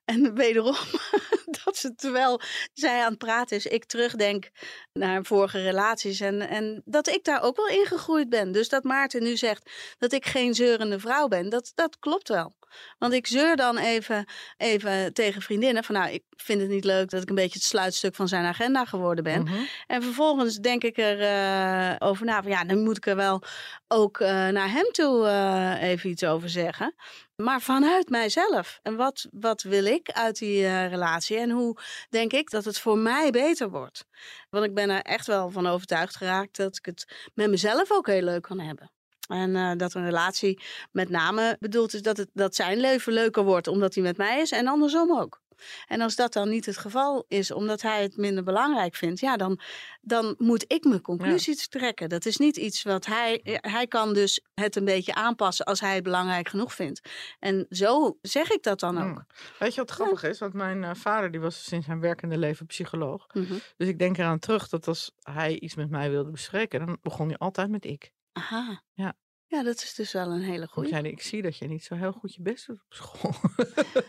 En 0.06 0.36
wederom, 0.36 0.75
dat 1.63 1.77
ze 1.77 1.95
terwijl 1.95 2.41
zij 2.73 3.01
aan 3.01 3.10
het 3.10 3.17
praten 3.17 3.58
is, 3.58 3.65
ik 3.65 3.86
terugdenk 3.86 4.49
naar 4.93 5.23
vorige 5.23 5.62
relaties. 5.62 6.19
En, 6.19 6.41
en 6.41 6.82
dat 6.86 7.08
ik 7.08 7.23
daar 7.23 7.41
ook 7.41 7.56
wel 7.56 7.67
ingegroeid 7.67 8.30
ben. 8.30 8.51
Dus 8.51 8.69
dat 8.69 8.84
Maarten 8.84 9.23
nu 9.23 9.38
zegt 9.38 9.71
dat 9.97 10.12
ik 10.12 10.25
geen 10.25 10.54
zeurende 10.54 10.99
vrouw 10.99 11.27
ben, 11.27 11.49
dat, 11.49 11.71
dat 11.75 11.99
klopt 11.99 12.27
wel. 12.27 12.54
Want 12.97 13.13
ik 13.13 13.27
zeur 13.27 13.55
dan 13.55 13.77
even, 13.77 14.25
even 14.57 15.13
tegen 15.13 15.41
vriendinnen 15.41 15.84
van 15.84 15.95
nou, 15.95 16.12
ik 16.12 16.23
vind 16.36 16.62
het 16.62 16.69
niet 16.69 16.84
leuk 16.84 17.10
dat 17.10 17.21
ik 17.21 17.29
een 17.29 17.36
beetje 17.36 17.60
het 17.60 17.67
sluitstuk 17.67 18.15
van 18.15 18.27
zijn 18.27 18.45
agenda 18.45 18.86
geworden 18.86 19.23
ben. 19.23 19.43
Mhm. 19.43 19.62
En 19.88 20.03
vervolgens 20.03 20.55
denk 20.55 20.84
ik 20.84 20.97
er 20.97 21.21
eh, 21.21 21.95
over 22.07 22.25
na 22.25 22.41
van 22.41 22.51
ja, 22.51 22.63
dan 22.63 22.84
moet 22.84 22.97
ik 22.97 23.05
er 23.05 23.15
wel 23.15 23.41
ook 23.88 24.19
eh, 24.19 24.47
naar 24.47 24.71
hem 24.71 24.91
toe 24.91 25.27
eh, 25.27 25.89
even 25.89 26.10
iets 26.10 26.23
over 26.23 26.49
zeggen. 26.49 26.95
Maar 27.36 27.62
vanuit 27.62 28.10
mijzelf. 28.10 28.79
En 28.84 28.95
wat, 28.95 29.27
wat 29.31 29.62
wil 29.62 29.86
ik 29.86 30.12
uit 30.12 30.38
die 30.38 30.88
relatie? 30.88 31.38
En 31.38 31.49
hoe 31.49 31.77
denk 32.10 32.34
ik 32.34 32.49
dat 32.49 32.65
het 32.65 32.79
voor 32.79 32.97
mij 32.97 33.31
beter 33.31 33.69
wordt? 33.69 34.05
Want 34.49 34.65
ik 34.65 34.73
ben 34.73 34.89
er 34.89 35.01
echt 35.01 35.27
wel 35.27 35.49
van 35.49 35.67
overtuigd 35.67 36.15
geraakt 36.15 36.55
dat 36.55 36.77
ik 36.77 36.86
het 36.86 37.29
met 37.34 37.49
mezelf 37.49 37.91
ook 37.91 38.07
heel 38.07 38.21
leuk 38.21 38.41
kan 38.41 38.60
hebben. 38.60 38.91
En 39.31 39.55
eh, 39.55 39.71
dat 39.77 39.93
een 39.93 40.05
relatie 40.05 40.59
met 40.91 41.09
name 41.09 41.57
bedoeld 41.59 41.93
is 41.93 42.01
dat, 42.01 42.17
het, 42.17 42.29
dat 42.33 42.55
zijn 42.55 42.79
leven 42.79 43.13
leuker 43.13 43.43
wordt 43.43 43.67
omdat 43.67 43.93
hij 43.93 44.03
met 44.03 44.17
mij 44.17 44.41
is 44.41 44.51
en 44.51 44.67
andersom 44.67 45.19
ook. 45.19 45.41
En 45.87 46.01
als 46.01 46.15
dat 46.15 46.33
dan 46.33 46.49
niet 46.49 46.65
het 46.65 46.77
geval 46.77 47.25
is, 47.27 47.51
omdat 47.51 47.81
hij 47.81 48.01
het 48.01 48.17
minder 48.17 48.43
belangrijk 48.43 48.95
vindt, 48.95 49.19
ja, 49.19 49.37
dan, 49.37 49.59
dan 50.01 50.35
moet 50.37 50.65
ik 50.67 50.83
mijn 50.83 51.01
conclusies 51.01 51.67
trekken. 51.67 52.09
Dat 52.09 52.25
is 52.25 52.37
niet 52.37 52.57
iets 52.57 52.83
wat 52.83 53.05
hij. 53.05 53.39
Hij 53.43 53.87
kan 53.87 54.13
dus 54.13 54.41
het 54.53 54.75
een 54.75 54.85
beetje 54.85 55.13
aanpassen 55.13 55.65
als 55.65 55.79
hij 55.79 55.95
het 55.95 56.03
belangrijk 56.03 56.49
genoeg 56.49 56.73
vindt. 56.73 57.09
En 57.39 57.65
zo 57.69 58.17
zeg 58.21 58.49
ik 58.49 58.63
dat 58.63 58.79
dan 58.79 58.97
ook. 58.97 59.07
Mm. 59.07 59.25
Weet 59.59 59.73
je 59.73 59.81
wat 59.81 59.91
grappig 59.91 60.23
is? 60.23 60.39
Want 60.39 60.53
mijn 60.53 60.83
eh, 60.83 60.91
vader 60.93 61.31
die 61.31 61.39
was 61.39 61.63
sinds 61.63 61.85
zijn 61.85 61.99
werkende 61.99 62.37
leven 62.37 62.65
psycholoog. 62.65 63.27
Mhm. 63.33 63.53
Dus 63.77 63.87
ik 63.87 63.99
denk 63.99 64.17
eraan 64.17 64.39
terug 64.39 64.69
dat 64.69 64.87
als 64.87 65.11
hij 65.19 65.59
iets 65.59 65.75
met 65.75 65.89
mij 65.89 66.09
wilde 66.09 66.31
bespreken, 66.31 66.85
dan 66.85 66.97
begon 67.01 67.27
hij 67.27 67.37
altijd 67.37 67.69
met 67.69 67.85
ik. 67.85 68.11
Aha. 68.31 68.83
Ja. 68.93 69.15
Ja, 69.51 69.63
dat 69.63 69.75
is 69.75 69.93
dus 69.93 70.11
wel 70.13 70.31
een 70.31 70.41
hele 70.41 70.67
goede. 70.67 71.09
ik 71.09 71.21
zie 71.21 71.41
dat 71.41 71.57
je 71.57 71.67
niet 71.67 71.83
zo 71.83 71.95
heel 71.95 72.11
goed 72.11 72.35
je 72.35 72.41
best 72.41 72.67
doet 72.67 72.81
op 72.85 72.93
school. 72.93 73.33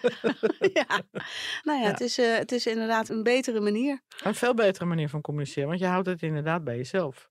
ja. 0.80 1.02
Nou 1.62 1.78
ja, 1.78 1.84
Ja. 1.84 1.90
Het, 1.90 2.00
is, 2.00 2.18
eh, 2.18 2.36
het 2.36 2.52
is 2.52 2.66
inderdaad 2.66 3.08
een 3.08 3.22
betere 3.22 3.60
manier. 3.60 4.02
Een 4.22 4.34
veel 4.34 4.54
betere 4.54 4.84
manier 4.84 5.08
van 5.08 5.20
communiceren, 5.20 5.68
want 5.68 5.80
je 5.80 5.86
houdt 5.86 6.06
het 6.06 6.22
inderdaad 6.22 6.64
bij 6.64 6.76
jezelf. 6.76 7.30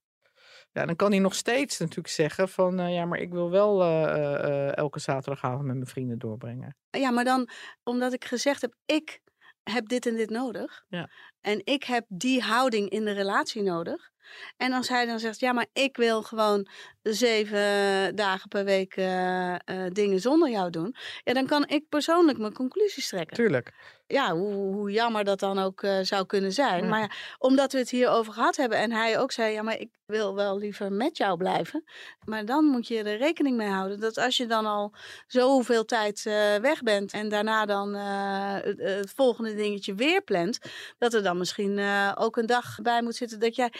Ja, 0.72 0.86
dan 0.86 0.96
kan 0.96 1.10
hij 1.10 1.20
nog 1.20 1.34
steeds 1.34 1.78
natuurlijk 1.78 2.08
zeggen 2.08 2.48
van, 2.48 2.78
eh, 2.80 2.94
ja, 2.94 3.04
maar 3.04 3.18
ik 3.18 3.30
wil 3.30 3.50
wel 3.50 3.82
eh, 3.82 4.76
elke 4.76 4.98
zaterdagavond 4.98 5.64
met 5.64 5.74
mijn 5.74 5.86
vrienden 5.86 6.18
doorbrengen. 6.18 6.76
Ja, 6.90 7.10
maar 7.10 7.24
dan 7.24 7.48
omdat 7.82 8.12
ik 8.12 8.24
gezegd 8.24 8.60
heb, 8.60 8.74
ik 8.86 9.20
heb 9.62 9.88
dit 9.88 10.06
en 10.06 10.16
dit 10.16 10.30
nodig. 10.30 10.84
Ja. 10.88 11.10
En 11.40 11.60
ik 11.64 11.84
heb 11.84 12.04
die 12.08 12.42
houding 12.42 12.88
in 12.88 13.04
de 13.04 13.12
relatie 13.12 13.62
nodig. 13.62 14.11
En 14.56 14.72
als 14.72 14.88
hij 14.88 15.06
dan 15.06 15.18
zegt, 15.18 15.40
ja, 15.40 15.52
maar 15.52 15.66
ik 15.72 15.96
wil 15.96 16.22
gewoon 16.22 16.68
zeven 17.02 18.16
dagen 18.16 18.48
per 18.48 18.64
week 18.64 18.96
eh, 18.96 19.54
eh, 19.54 19.58
dingen 19.92 20.20
zonder 20.20 20.50
jou 20.50 20.70
doen. 20.70 20.96
Ja, 21.24 21.32
dan 21.32 21.46
kan 21.46 21.68
ik 21.68 21.88
persoonlijk 21.88 22.38
mijn 22.38 22.52
conclusies 22.52 23.08
trekken. 23.08 23.36
Tuurlijk. 23.36 23.72
Ja, 24.06 24.34
hoe, 24.34 24.52
hoe 24.52 24.90
jammer 24.90 25.24
dat 25.24 25.40
dan 25.40 25.58
ook 25.58 25.82
eh, 25.82 25.98
zou 26.02 26.26
kunnen 26.26 26.52
zijn. 26.52 26.82
Ja. 26.82 26.88
Maar 26.88 27.00
ja, 27.00 27.10
omdat 27.38 27.72
we 27.72 27.78
het 27.78 27.90
hier 27.90 28.08
over 28.08 28.32
gehad 28.32 28.56
hebben 28.56 28.78
en 28.78 28.92
hij 28.92 29.18
ook 29.18 29.32
zei, 29.32 29.52
ja, 29.52 29.62
maar 29.62 29.78
ik 29.78 29.90
wil 30.06 30.34
wel 30.34 30.58
liever 30.58 30.92
met 30.92 31.16
jou 31.16 31.36
blijven. 31.36 31.84
Maar 32.24 32.44
dan 32.44 32.64
moet 32.64 32.88
je 32.88 33.02
er 33.02 33.16
rekening 33.16 33.56
mee 33.56 33.68
houden 33.68 34.00
dat 34.00 34.18
als 34.18 34.36
je 34.36 34.46
dan 34.46 34.66
al 34.66 34.94
zoveel 35.26 35.84
tijd 35.84 36.22
weg 36.62 36.82
bent 36.82 37.12
en 37.12 37.28
daarna 37.28 37.66
dan 37.66 37.94
het, 37.94 38.78
het 38.78 39.12
volgende 39.16 39.54
dingetje 39.54 39.94
weer 39.94 40.22
plant, 40.22 40.58
dat 40.98 41.14
er 41.14 41.22
dan 41.22 41.38
misschien 41.38 41.80
ook 42.14 42.36
een 42.36 42.46
dag 42.46 42.78
bij 42.82 43.02
moet 43.02 43.16
zitten 43.16 43.40
dat 43.40 43.56
jij 43.56 43.72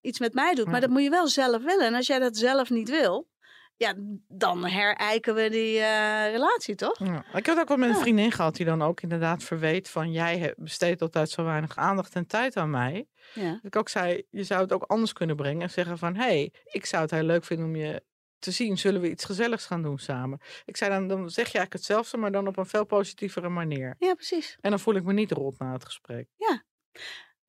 iets 0.00 0.18
met 0.18 0.34
mij 0.34 0.54
doet. 0.54 0.64
Maar 0.64 0.74
Ja. 0.74 0.80
dat 0.80 0.90
moet 0.90 1.02
je 1.02 1.10
wel 1.10 1.28
zelf 1.28 1.62
willen. 1.62 1.86
En 1.86 1.94
als 1.94 2.06
jij 2.06 2.18
dat 2.18 2.36
zelf 2.36 2.70
niet 2.70 2.88
wil, 2.90 3.28
ja, 3.76 3.94
dan 4.28 4.64
herijken 4.66 5.34
we 5.34 5.48
die 5.50 5.78
eh, 5.78 6.30
relatie, 6.30 6.74
toch? 6.74 6.98
Ja. 6.98 7.24
Ik 7.34 7.46
heb 7.46 7.46
het 7.46 7.58
ook 7.58 7.68
wel 7.68 7.76
met 7.76 7.88
een 7.88 7.94
Ja. 7.94 8.00
vriendin 8.00 8.32
gehad 8.32 8.56
die 8.56 8.66
dan 8.66 8.82
ook 8.82 9.00
inderdaad 9.00 9.42
verweet 9.44 9.88
van, 9.88 10.12
jij 10.12 10.54
besteedt 10.56 11.02
altijd 11.02 11.30
zo 11.30 11.44
weinig 11.44 11.76
aandacht 11.76 12.14
en 12.14 12.26
tijd 12.26 12.56
aan 12.56 12.70
mij. 12.70 13.06
Ja. 13.34 13.50
Dat 13.50 13.60
ik 13.64 13.76
ook 13.76 13.88
zei, 13.88 14.22
je 14.30 14.44
zou 14.44 14.60
het 14.62 14.72
ook 14.72 14.82
anders 14.82 15.12
kunnen 15.12 15.36
brengen 15.36 15.62
en 15.62 15.70
zeggen 15.70 15.98
van, 15.98 16.14
hé, 16.14 16.22
hey, 16.22 16.52
ik 16.64 16.86
zou 16.86 17.02
het 17.02 17.10
heel 17.10 17.22
leuk 17.22 17.44
vinden 17.44 17.66
om 17.66 17.76
je 17.76 18.02
te 18.38 18.50
zien. 18.50 18.78
Zullen 18.78 19.00
we 19.00 19.10
iets 19.10 19.24
gezelligs 19.24 19.66
gaan 19.66 19.82
doen 19.82 19.98
samen? 19.98 20.40
Ik 20.64 20.76
zei 20.76 20.90
dan, 20.90 21.08
dan 21.08 21.18
zeg 21.18 21.34
je 21.34 21.58
eigenlijk 21.58 21.72
hetzelfde, 21.72 22.16
maar 22.16 22.32
dan 22.32 22.46
op 22.46 22.56
een 22.56 22.66
veel 22.66 22.84
positievere 22.86 23.48
manier. 23.48 23.94
ja, 23.98 24.14
precies. 24.14 24.56
En 24.60 24.70
dan 24.70 24.80
voel 24.80 24.94
ik 24.94 25.04
me 25.04 25.12
niet 25.12 25.30
rot 25.32 25.58
na 25.58 25.72
het 25.72 25.84
gesprek. 25.84 26.28
Ja. 26.36 26.62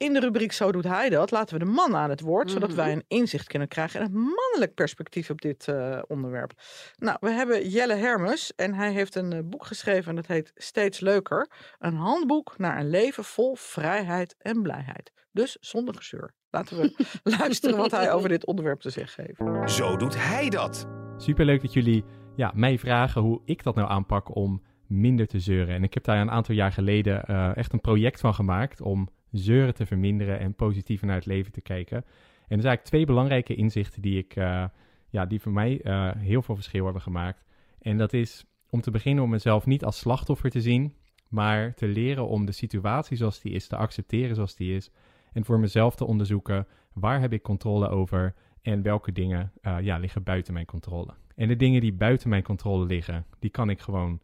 In 0.02 0.14
de 0.14 0.20
rubriek 0.20 0.52
Zo 0.52 0.72
doet 0.72 0.84
hij 0.84 1.10
dat 1.10 1.32
laten 1.32 1.60
we 1.60 1.66
de 1.66 1.72
man 1.72 1.96
aan 1.96 2.10
het 2.10 2.22
woord, 2.22 2.52
zodat 2.52 2.70
Mhm. 2.70 2.78
wij 2.78 2.92
een 2.92 3.04
inzicht 3.08 3.48
kunnen 3.48 3.68
krijgen 3.68 4.00
en 4.00 4.06
een 4.06 4.12
mannelijk 4.22 4.74
perspectief 4.74 5.30
op 5.30 5.42
dit 5.42 5.68
eh, 5.68 6.00
onderwerp. 6.08 6.52
Nou, 6.98 7.18
we 7.20 7.30
hebben 7.30 7.70
Jelle 7.70 7.94
Hermes 7.96 8.56
en 8.56 8.74
hij 8.74 8.92
heeft 8.92 9.16
een 9.16 9.34
eh, 9.34 9.40
boek 9.44 9.66
geschreven 9.66 10.10
en 10.10 10.16
dat 10.16 10.28
heet 10.28 10.52
Steeds 10.56 11.00
Leuker. 11.00 11.50
Een 11.80 11.96
handboek 11.96 12.54
naar 12.58 12.80
een 12.80 12.90
leven 12.90 13.24
vol 13.24 13.56
vrijheid 13.56 14.36
en 14.40 14.62
blijheid. 14.62 15.12
Dus 15.32 15.58
zonder 15.60 15.96
gezeur. 15.96 16.34
Laten 16.50 16.78
we 16.78 17.06
luisteren 17.40 17.78
wat 17.78 17.92
hij 17.92 18.12
over 18.14 18.30
dit 18.30 18.46
onderwerp 18.46 18.80
te 18.80 18.90
zeggen 18.90 19.26
heeft. 19.26 19.72
Zo 19.72 19.98
doet 19.98 20.16
hij 20.18 20.50
dat. 20.50 20.88
Superleuk 21.18 21.62
dat 21.62 21.74
jullie 21.74 22.04
ja, 22.36 22.52
mij 22.56 22.78
vragen 22.80 23.22
hoe 23.22 23.42
ik 23.46 23.64
dat 23.64 23.76
nou 23.76 23.90
aanpak 23.90 24.36
om 24.36 24.64
minder 24.88 25.28
te 25.28 25.40
zeuren. 25.40 25.76
En 25.76 25.84
ik 25.84 25.94
heb 25.94 26.04
daar 26.04 26.22
een 26.22 26.32
aantal 26.32 26.56
jaar 26.56 26.72
geleden 26.72 27.24
eh, 27.26 27.58
echt 27.58 27.74
een 27.74 27.82
project 27.82 28.20
van 28.20 28.34
gemaakt 28.34 28.82
om 28.82 29.10
zeuren 29.32 29.74
te 29.74 29.86
verminderen 29.86 30.39
en 30.39 30.54
positiever 30.54 31.08
naar 31.08 31.15
het 31.15 31.26
leven 31.26 31.52
te 31.52 31.62
kijken. 31.62 31.98
En 31.98 32.58
er 32.58 32.62
zijn 32.62 32.65
eigenlijk 32.65 32.84
twee 32.84 33.06
belangrijke 33.06 33.56
inzichten 33.56 34.02
die, 34.02 34.17
ik, 34.17 34.36
eh, 34.36 34.65
ja, 35.10 35.26
die 35.26 35.41
voor 35.41 35.52
mij 35.52 35.82
eh, 35.82 36.12
heel 36.17 36.41
veel 36.41 36.56
verschil 36.56 36.84
hebben 36.84 37.02
gemaakt. 37.02 37.46
En 37.82 37.98
dat 37.98 38.13
is 38.13 38.46
om 38.70 38.82
te 38.82 38.91
beginnen 38.91 39.24
om 39.24 39.30
mezelf 39.30 39.65
niet 39.65 39.86
als 39.86 40.00
slachtoffer 40.00 40.50
te 40.50 40.62
zien, 40.62 40.96
maar 41.30 41.74
te 41.74 41.88
leren 41.88 42.28
om 42.28 42.46
de 42.46 42.52
situatie 42.52 43.17
zoals 43.17 43.41
die 43.41 43.54
is 43.54 43.67
te 43.67 43.76
accepteren 43.76 44.36
zoals 44.36 44.56
die 44.56 44.76
is. 44.76 44.91
En 45.34 45.46
voor 45.46 45.60
mezelf 45.60 45.96
te 45.96 46.06
onderzoeken 46.06 46.67
waar 46.94 47.20
heb 47.20 47.34
ik 47.34 47.41
controle 47.41 47.89
over 47.89 48.34
en 48.62 48.82
welke 48.82 49.12
dingen 49.12 49.52
eh, 49.62 49.78
ja, 49.82 49.98
liggen 49.98 50.24
buiten 50.24 50.54
mijn 50.54 50.65
controle. 50.65 51.13
En 51.36 51.48
de 51.48 51.56
dingen 51.56 51.82
die 51.82 51.94
buiten 51.94 52.30
mijn 52.30 52.44
controle 52.44 52.86
liggen, 52.86 53.26
die 53.39 53.50
kan 53.50 53.70
ik 53.70 53.80
gewoon 53.80 54.20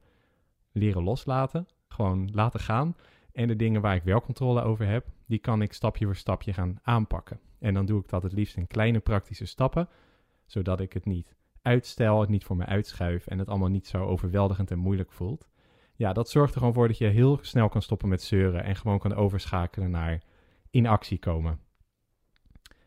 leren 0.72 1.04
loslaten. 1.04 1.68
Gewoon 1.88 2.30
laten 2.34 2.60
gaan. 2.60 2.96
En 3.38 3.48
de 3.48 3.56
dingen 3.56 3.82
waar 3.82 3.96
ik 3.96 4.04
wel 4.04 4.22
controle 4.22 4.62
over 4.62 4.88
heb, 4.88 5.06
die 5.26 5.40
kan 5.40 5.62
ik 5.62 5.74
stapje 5.74 6.06
voor 6.06 6.16
stapje 6.16 6.54
gaan 6.54 6.80
aanpakken. 6.82 7.40
En 7.60 7.74
dan 7.74 7.86
doe 7.86 8.02
ik 8.02 8.10
dat 8.10 8.24
het 8.24 8.32
liefst 8.32 8.58
in 8.58 8.68
kleine 8.68 9.00
praktische 9.00 9.46
stappen, 9.46 9.90
zodat 10.46 10.80
ik 10.80 10.94
het 10.94 11.06
niet 11.06 11.36
uitstel, 11.62 12.20
het 12.20 12.30
niet 12.30 12.44
voor 12.44 12.56
me 12.56 12.66
uitschuif 12.66 13.28
en 13.28 13.40
het 13.40 13.48
allemaal 13.48 13.70
niet 13.70 13.88
zo 13.88 14.06
overweldigend 14.06 14.72
en 14.72 14.80
moeilijk 14.80 15.12
voelt. 15.12 15.50
Ja, 15.96 16.14
dat 16.14 16.30
zorgt 16.30 16.54
er 16.54 16.60
gewoon 16.60 16.74
voor 16.74 16.88
dat 16.88 16.98
je 16.98 17.08
heel 17.08 17.40
snel 17.42 17.70
kan 17.70 17.82
stoppen 17.82 18.10
met 18.10 18.22
zeuren 18.22 18.64
en 18.64 18.76
gewoon 18.76 19.00
kan 19.00 19.14
overschakelen 19.14 19.92
naar 19.92 20.22
in 20.70 20.88
actie 20.88 21.20
komen. 21.20 21.60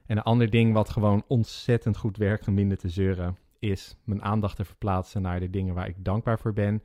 En 0.07 0.17
een 0.17 0.23
ander 0.23 0.51
ding 0.51 0.73
wat 0.73 0.91
gewoon 0.91 1.25
ontzettend 1.27 1.97
goed 1.97 2.17
werkt 2.17 2.49
om 2.49 2.55
minder 2.55 2.79
te 2.79 2.89
zeuren, 2.89 3.37
is 3.59 3.97
mijn 4.05 4.23
aandacht 4.23 4.57
te 4.57 4.65
verplaatsen 4.65 5.23
naar 5.23 5.41
de 5.41 5.51
dingen 5.51 5.75
waar 5.75 5.89
ik 5.89 6.05
dankbaar 6.05 6.39
voor 6.39 6.53
ben. 6.53 6.83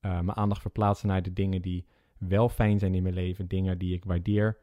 Eh, 0.00 0.10
mijn 0.10 0.36
aandacht 0.36 0.60
verplaatsen 0.60 1.08
naar 1.08 1.22
de 1.22 1.32
dingen 1.32 1.62
die 1.62 1.86
wel 2.28 2.48
fijn 2.48 2.78
zijn 2.78 2.94
in 2.94 3.02
mijn 3.02 3.14
leven, 3.14 3.48
dingen 3.48 3.78
die 3.78 3.94
ik 3.94 4.04
waardeer, 4.04 4.58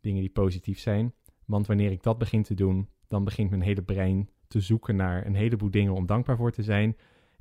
dingen 0.00 0.20
die 0.20 0.30
positief 0.30 0.78
zijn. 0.78 1.14
Want 1.44 1.66
wanneer 1.66 1.90
ik 1.90 2.02
dat 2.02 2.18
begin 2.18 2.42
te 2.42 2.54
doen, 2.54 2.88
dan 3.08 3.24
begint 3.24 3.50
mijn 3.50 3.62
hele 3.62 3.82
brein 3.82 4.28
te 4.48 4.60
zoeken 4.60 4.96
naar 4.96 5.26
een 5.26 5.34
heleboel 5.34 5.70
dingen 5.70 5.92
om 5.92 6.06
dankbaar 6.06 6.36
voor 6.36 6.52
te 6.52 6.62
zijn. 6.62 6.96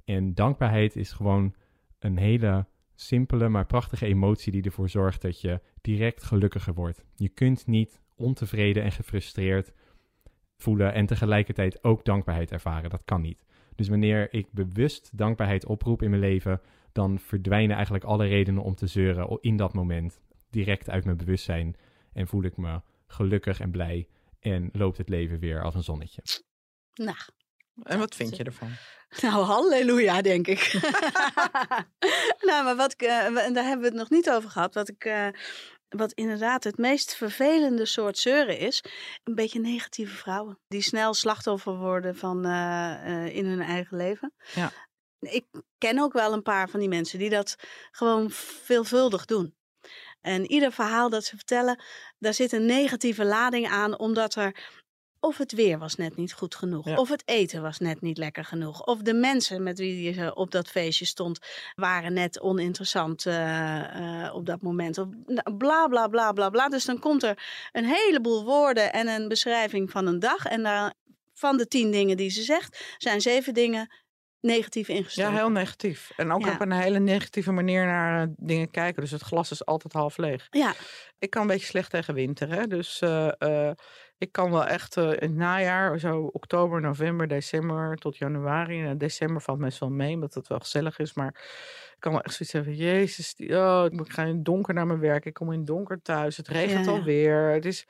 En 0.06 0.34
dankbaarheid 0.34 0.96
is 0.96 1.12
gewoon 1.12 1.54
een 2.00 2.18
hele 2.18 2.66
simpele, 2.96 3.50
maar 3.50 3.66
prachtige 3.66 4.06
emotie 4.06 4.52
die 4.52 4.64
ervoor 4.64 4.90
zorgt 4.90 5.22
dat 5.22 5.42
je 5.42 5.62
direct 5.82 6.24
gelukkiger 6.24 6.74
wordt. 6.74 7.04
Je 7.16 7.30
kunt 7.30 7.68
niet 7.68 8.02
ontevreden 8.16 8.84
en 8.84 8.92
gefrustreerd 8.92 9.74
voelen 10.58 10.94
en 10.94 11.06
tegelijkertijd 11.06 11.84
ook 11.84 12.06
dankbaarheid 12.06 12.52
ervaren. 12.52 12.90
Dat 12.90 13.06
kan 13.06 13.22
niet. 13.22 13.46
Dus 13.76 13.88
wanneer 13.88 14.34
ik 14.34 14.52
bewust 14.52 15.18
dankbaarheid 15.18 15.66
oproep 15.66 16.02
in 16.02 16.10
mijn 16.10 16.22
leven, 16.22 16.62
dan 16.92 17.20
verdwijnen 17.20 17.76
eigenlijk 17.76 18.04
alle 18.04 18.28
redenen 18.28 18.64
om 18.64 18.76
te 18.76 18.88
zeuren 18.88 19.38
in 19.42 19.58
dat 19.58 19.74
moment 19.74 20.20
direct 20.50 20.90
uit 20.90 21.06
mijn 21.06 21.18
bewustzijn 21.18 21.76
en 22.14 22.28
voel 22.28 22.44
ik 22.44 22.58
me 22.58 22.82
gelukkig 23.08 23.60
en 23.60 23.72
blij 23.72 24.08
en 24.40 24.70
loopt 24.74 24.98
het 24.98 25.10
leven 25.10 25.40
weer 25.40 25.64
als 25.64 25.76
een 25.76 25.84
zonnetje. 25.84 26.22
Nou, 26.94 27.18
En 27.84 28.00
wat 28.00 28.16
vind 28.16 28.38
je 28.38 28.44
ervan? 28.44 28.70
Nou, 29.22 29.44
halleluja, 29.44 30.22
denk 30.22 30.48
ik. 30.48 30.74
nou, 32.48 32.64
maar 32.64 32.76
wat 32.76 32.94
ik, 32.94 33.02
eh, 33.02 33.10
daar 33.54 33.64
hebben 33.64 33.80
we 33.80 33.86
het 33.86 33.94
nog 33.94 34.10
niet 34.10 34.30
over 34.30 34.50
gehad. 34.50 34.74
Wat 34.74 34.90
ik, 34.90 35.06
eh, 35.06 35.28
wat 35.98 36.12
inderdaad 36.12 36.64
het 36.64 36.78
meest 36.78 37.16
vervelende 37.16 37.86
soort 37.86 38.18
zeuren 38.18 38.58
is, 38.58 38.84
een 39.24 39.36
beetje 39.36 39.60
negatieve 39.60 40.16
vrouwen. 40.16 40.60
Die 40.68 40.82
snel 40.82 41.14
slachtoffer 41.14 41.78
worden 41.78 42.16
van 42.16 42.46
eh, 42.46 43.26
eh, 43.26 43.36
in 43.36 43.46
hun 43.46 43.62
eigen 43.62 43.98
leven. 43.98 44.34
Ja. 44.54 44.72
Ik 45.22 45.46
ken 45.78 46.00
ook 46.00 46.14
wel 46.14 46.34
een 46.34 46.42
paar 46.42 46.70
van 46.70 46.80
die 46.80 46.90
mensen 46.90 47.20
die 47.20 47.30
dat 47.30 47.56
gewoon 47.92 48.32
veelvuldig 48.32 49.26
doen. 49.26 49.56
En 50.22 50.52
ieder 50.52 50.72
verhaal 50.72 51.10
dat 51.10 51.26
ze 51.26 51.36
vertellen, 51.36 51.84
daar 52.20 52.34
zit 52.34 52.52
een 52.52 52.66
negatieve 52.66 53.26
lading 53.26 53.68
aan, 53.68 54.00
omdat 54.00 54.36
er 54.36 54.56
Of 55.20 55.38
het 55.38 55.52
weer 55.52 55.78
was 55.80 55.96
net 55.96 56.16
niet 56.16 56.34
goed 56.34 56.56
genoeg. 56.56 56.86
Ja. 56.86 56.96
Of 56.96 57.10
het 57.10 57.24
eten 57.26 57.62
was 57.62 57.80
net 57.80 58.02
niet 58.02 58.18
lekker 58.18 58.46
genoeg. 58.46 58.86
Of 58.86 59.02
de 59.02 59.14
mensen 59.14 59.64
met 59.64 59.80
wie 59.80 60.14
je 60.14 60.36
op 60.36 60.52
dat 60.52 60.68
feestje 60.68 61.06
stond 61.06 61.40
waren 61.76 62.14
net 62.14 62.40
oninteressant 62.40 63.26
eh, 63.26 64.26
eh, 64.26 64.36
op 64.36 64.46
dat 64.46 64.62
moment. 64.62 64.98
Of 64.98 65.08
bla 65.58 65.88
bla 65.88 66.08
bla 66.08 66.32
bla 66.32 66.50
bla. 66.50 66.70
Dus 66.70 66.86
dan 66.86 67.00
komt 67.00 67.24
er 67.24 67.44
een 67.72 67.86
heleboel 67.86 68.44
woorden 68.44 68.94
en 68.94 69.08
een 69.08 69.28
beschrijving 69.28 69.92
van 69.92 70.08
een 70.08 70.20
dag. 70.20 70.46
En 70.46 70.64
daar, 70.64 70.94
van 71.34 71.58
de 71.58 71.68
tien 71.68 71.92
dingen 71.92 72.18
die 72.18 72.30
ze 72.30 72.42
zegt, 72.42 72.96
zijn 72.98 73.22
zeven 73.22 73.54
dingen 73.54 73.90
negatief 74.42 74.88
ingestoken. 74.88 75.32
Ja, 75.32 75.38
heel 75.38 75.50
negatief. 75.52 76.12
En 76.18 76.32
ook 76.32 76.46
Ja. 76.46 76.52
op 76.54 76.62
een 76.62 76.72
hele 76.72 77.00
negatieve 77.00 77.52
manier 77.52 77.86
naar 77.86 78.22
eh, 78.22 78.28
dingen 78.38 78.72
kijken. 78.72 79.02
Dus 79.02 79.12
het 79.12 79.22
glas 79.22 79.52
is 79.52 79.66
altijd 79.66 79.94
half 79.94 80.18
leeg. 80.18 80.48
Ja, 80.50 80.74
Ik 81.20 81.30
kan 81.30 81.42
een 81.42 81.48
beetje 81.48 81.66
slecht 81.66 81.90
tegen 81.92 82.14
winter. 82.14 82.50
Hè? 82.50 82.68
Dus 82.68 83.02
eh, 83.02 83.32
eh, 83.38 83.72
ik 84.18 84.32
kan 84.32 84.52
wel 84.52 84.66
echt 84.66 84.96
in 84.98 85.04
het 85.06 85.36
najaar, 85.36 86.00
zo 86.00 86.30
oktober, 86.34 86.82
november, 86.82 87.28
december 87.28 87.96
tot 87.98 88.18
januari. 88.18 88.84
En 88.86 88.98
december 88.98 89.42
valt 89.42 89.60
meestal 89.60 89.90
mee, 89.90 90.14
omdat 90.14 90.34
het 90.34 90.48
wel 90.48 90.60
gezellig 90.60 91.00
is. 91.00 91.14
Maar 91.14 91.28
ik 91.94 91.96
kan 92.00 92.12
wel 92.12 92.22
echt 92.22 92.34
zoiets 92.36 92.54
hebben. 92.56 92.76
Jezus, 92.76 93.34
die- 93.36 93.56
oh, 93.58 93.86
ik 93.90 94.12
ga 94.12 94.22
in 94.24 94.28
het 94.36 94.46
donker 94.46 94.74
naar 94.74 94.86
mijn 94.88 95.00
werk. 95.00 95.26
Ik 95.26 95.34
kom 95.34 95.52
in 95.52 95.58
het 95.58 95.68
donker 95.68 96.02
thuis. 96.02 96.38
Het 96.38 96.48
regent 96.48 96.86
Ja, 96.86 96.92
ja. 96.92 96.98
alweer. 96.98 97.38
Het 97.54 97.66
is 97.66 97.86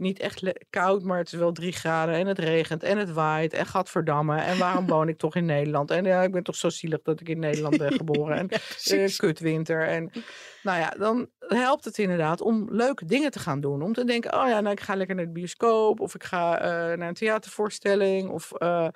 niet 0.00 0.18
echt 0.18 0.42
koud, 0.70 1.02
maar 1.02 1.18
het 1.18 1.32
is 1.32 1.38
wel 1.38 1.52
drie 1.52 1.72
graden. 1.72 2.14
En 2.14 2.26
het 2.26 2.38
regent 2.38 2.82
en 2.82 2.98
het 2.98 3.12
waait. 3.12 3.52
En 3.52 3.66
gadverdamme. 3.66 4.40
En 4.40 4.58
waarom 4.58 4.86
woon 4.86 5.08
ik 5.08 5.18
toch 5.18 5.34
in 5.36 5.44
Nederland? 5.44 5.90
En 5.90 6.04
ja, 6.04 6.22
ik 6.22 6.32
ben 6.32 6.42
toch 6.42 6.56
zo 6.56 6.68
zielig 6.68 7.02
dat 7.02 7.20
ik 7.20 7.28
in 7.28 7.38
Nederland 7.38 7.78
ben 7.78 7.92
geboren. 7.92 8.36
En 8.36 8.48
eh, 9.00 9.16
kutwinter. 9.16 9.88
En 9.88 10.10
nou 10.62 10.78
ja, 10.78 10.94
dan 10.98 11.28
helpt 11.38 11.84
het 11.84 11.98
inderdaad 11.98 12.40
om 12.40 12.66
leuke 12.70 13.04
dingen 13.04 13.30
te 13.30 13.38
gaan 13.38 13.60
doen. 13.60 13.82
Om 13.82 13.92
te 13.92 14.04
denken, 14.04 14.34
oh 14.34 14.48
ja, 14.48 14.60
nou, 14.60 14.74
ik 14.74 14.80
ga 14.80 14.94
lekker 14.94 15.16
naar 15.16 15.24
de 15.24 15.32
bioscoop. 15.32 16.00
Of 16.00 16.14
ik 16.14 16.24
ga 16.24 16.58
eh, 16.58 16.98
naar 16.98 17.08
een 17.08 17.14
theatervoorstelling. 17.14 18.28
Of 18.28 18.52
eh, 18.52 18.88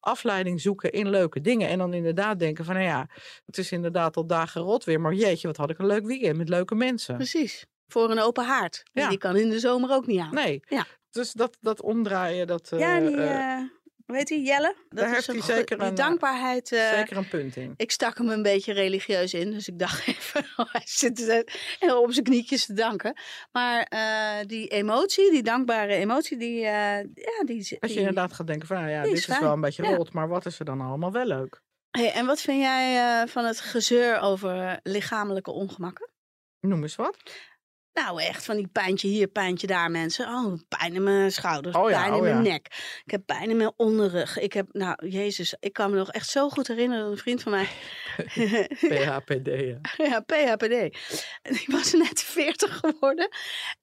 afleiding 0.00 0.60
zoeken 0.60 0.92
in 0.92 1.10
leuke 1.10 1.40
dingen. 1.40 1.68
En 1.68 1.78
dan 1.78 1.94
inderdaad 1.94 2.38
denken 2.38 2.64
van, 2.64 2.74
nou 2.74 2.86
ja, 2.86 3.08
het 3.46 3.58
is 3.58 3.72
inderdaad 3.72 4.16
al 4.16 4.26
dagen 4.26 4.60
rot 4.62 4.84
weer. 4.84 5.00
Maar 5.00 5.14
jeetje, 5.14 5.46
wat 5.46 5.56
had 5.56 5.70
ik 5.70 5.78
een 5.78 5.86
leuk 5.86 6.06
weekend 6.06 6.36
met 6.36 6.48
leuke 6.48 6.74
mensen. 6.74 7.14
precies. 7.16 7.66
Voor 7.88 8.10
een 8.10 8.18
open 8.20 8.44
haard. 8.44 8.82
Ja. 8.92 9.08
Die 9.08 9.18
kan 9.18 9.36
in 9.36 9.50
de 9.50 9.58
zomer 9.58 9.90
ook 9.90 10.06
niet 10.06 10.20
aan. 10.20 10.34
Nee. 10.34 10.60
Ja. 10.68 10.86
Dus 11.10 11.32
dat, 11.32 11.56
dat 11.60 11.82
omdraaien, 11.82 12.46
dat... 12.46 12.72
eh, 12.72 12.78
ja, 12.78 13.00
die, 13.00 13.16
eh, 13.16 13.52
eh, 13.56 13.64
heet 14.06 14.26
die, 14.26 14.42
Jelle? 14.42 14.74
Dat 14.88 14.98
daar 14.98 15.14
heeft 15.14 15.28
een 15.28 15.34
hij 15.42 15.56
zeker 15.56 15.80
een, 15.80 15.88
eh, 15.90 15.94
dankbaarheid. 15.94 16.72
eh, 16.72 16.88
zeker 16.88 17.16
een 17.16 17.28
punt 17.28 17.56
in. 17.56 17.74
Ik 17.76 17.90
stak 17.90 18.18
hem 18.18 18.28
een 18.28 18.42
beetje 18.42 18.72
religieus 18.72 19.34
in, 19.34 19.50
dus 19.50 19.68
ik 19.68 19.78
dacht 19.78 20.06
even, 20.08 20.46
oh, 20.56 20.72
hij 20.72 20.82
zit 20.84 21.28
er 21.28 21.96
op 21.98 22.12
zijn 22.12 22.24
knietjes 22.24 22.66
te 22.66 22.72
danken. 22.72 23.20
Maar 23.52 23.82
eh, 23.82 24.46
die 24.46 24.68
emotie, 24.68 25.30
die 25.30 25.42
dankbare 25.42 25.94
emotie, 25.94 26.36
die, 26.38 26.56
eh, 26.58 27.02
ja, 27.14 27.44
die, 27.44 27.56
Als 27.58 27.68
je 27.68 27.78
die- 27.80 27.96
inderdaad 27.98 28.32
gaat 28.32 28.46
denken 28.46 28.66
van, 28.68 28.76
nou 28.76 28.90
ja, 28.90 29.02
dit 29.02 29.12
is 29.12 29.28
is 29.28 29.38
wel 29.38 29.52
een 29.52 29.60
beetje 29.60 29.82
Ja. 29.82 29.94
rot. 29.96 30.12
Maar 30.12 30.28
wat 30.28 30.46
is 30.46 30.58
er 30.58 30.64
dan 30.64 30.80
allemaal 30.80 31.12
wel 31.12 31.26
leuk? 31.26 31.62
Hey, 31.90 32.12
en 32.12 32.26
wat 32.26 32.40
vind 32.40 32.60
jij 32.60 33.20
eh, 33.22 33.28
van 33.28 33.44
het 33.44 33.60
gezeur 33.60 34.20
over 34.20 34.80
lichamelijke 34.82 35.50
ongemakken? 35.50 36.10
Noem 36.60 36.82
eens 36.82 36.96
wat. 36.96 37.16
Nou, 37.92 38.22
echt 38.22 38.44
van 38.44 38.56
die 38.56 38.68
pijntje 38.68 39.08
hier, 39.08 39.26
pijntje 39.26 39.66
daar, 39.66 39.90
mensen. 39.90 40.28
Oh, 40.28 40.58
pijn 40.68 40.94
in 40.94 41.02
mijn 41.02 41.32
schouders, 41.32 41.76
Oh 41.76 41.90
ja, 41.90 42.00
pijn 42.00 42.12
in 42.12 42.18
oh 42.18 42.22
mijn 42.22 42.44
ja. 42.44 42.50
nek. 42.50 42.66
Ik 43.04 43.10
heb 43.10 43.26
pijn 43.26 43.50
in 43.50 43.56
mijn 43.56 43.72
onderrug. 43.76 44.38
Ik 44.38 44.52
heb, 44.52 44.66
nou, 44.72 45.08
jezus, 45.08 45.56
ik 45.60 45.72
kan 45.72 45.90
me 45.90 45.96
nog 45.96 46.10
echt 46.10 46.28
zo 46.28 46.48
goed 46.48 46.66
herinneren 46.66 47.04
dat 47.04 47.12
een 47.12 47.18
vriend 47.18 47.42
van 47.42 47.52
mij... 47.52 47.68
PHPD, 48.92 49.46
ja. 49.46 49.80
Ja, 50.08 50.20
PHPD. 50.20 50.96
Die 51.42 51.66
was 51.66 51.92
net 51.92 52.22
40 52.22 52.76
geworden. 52.78 53.28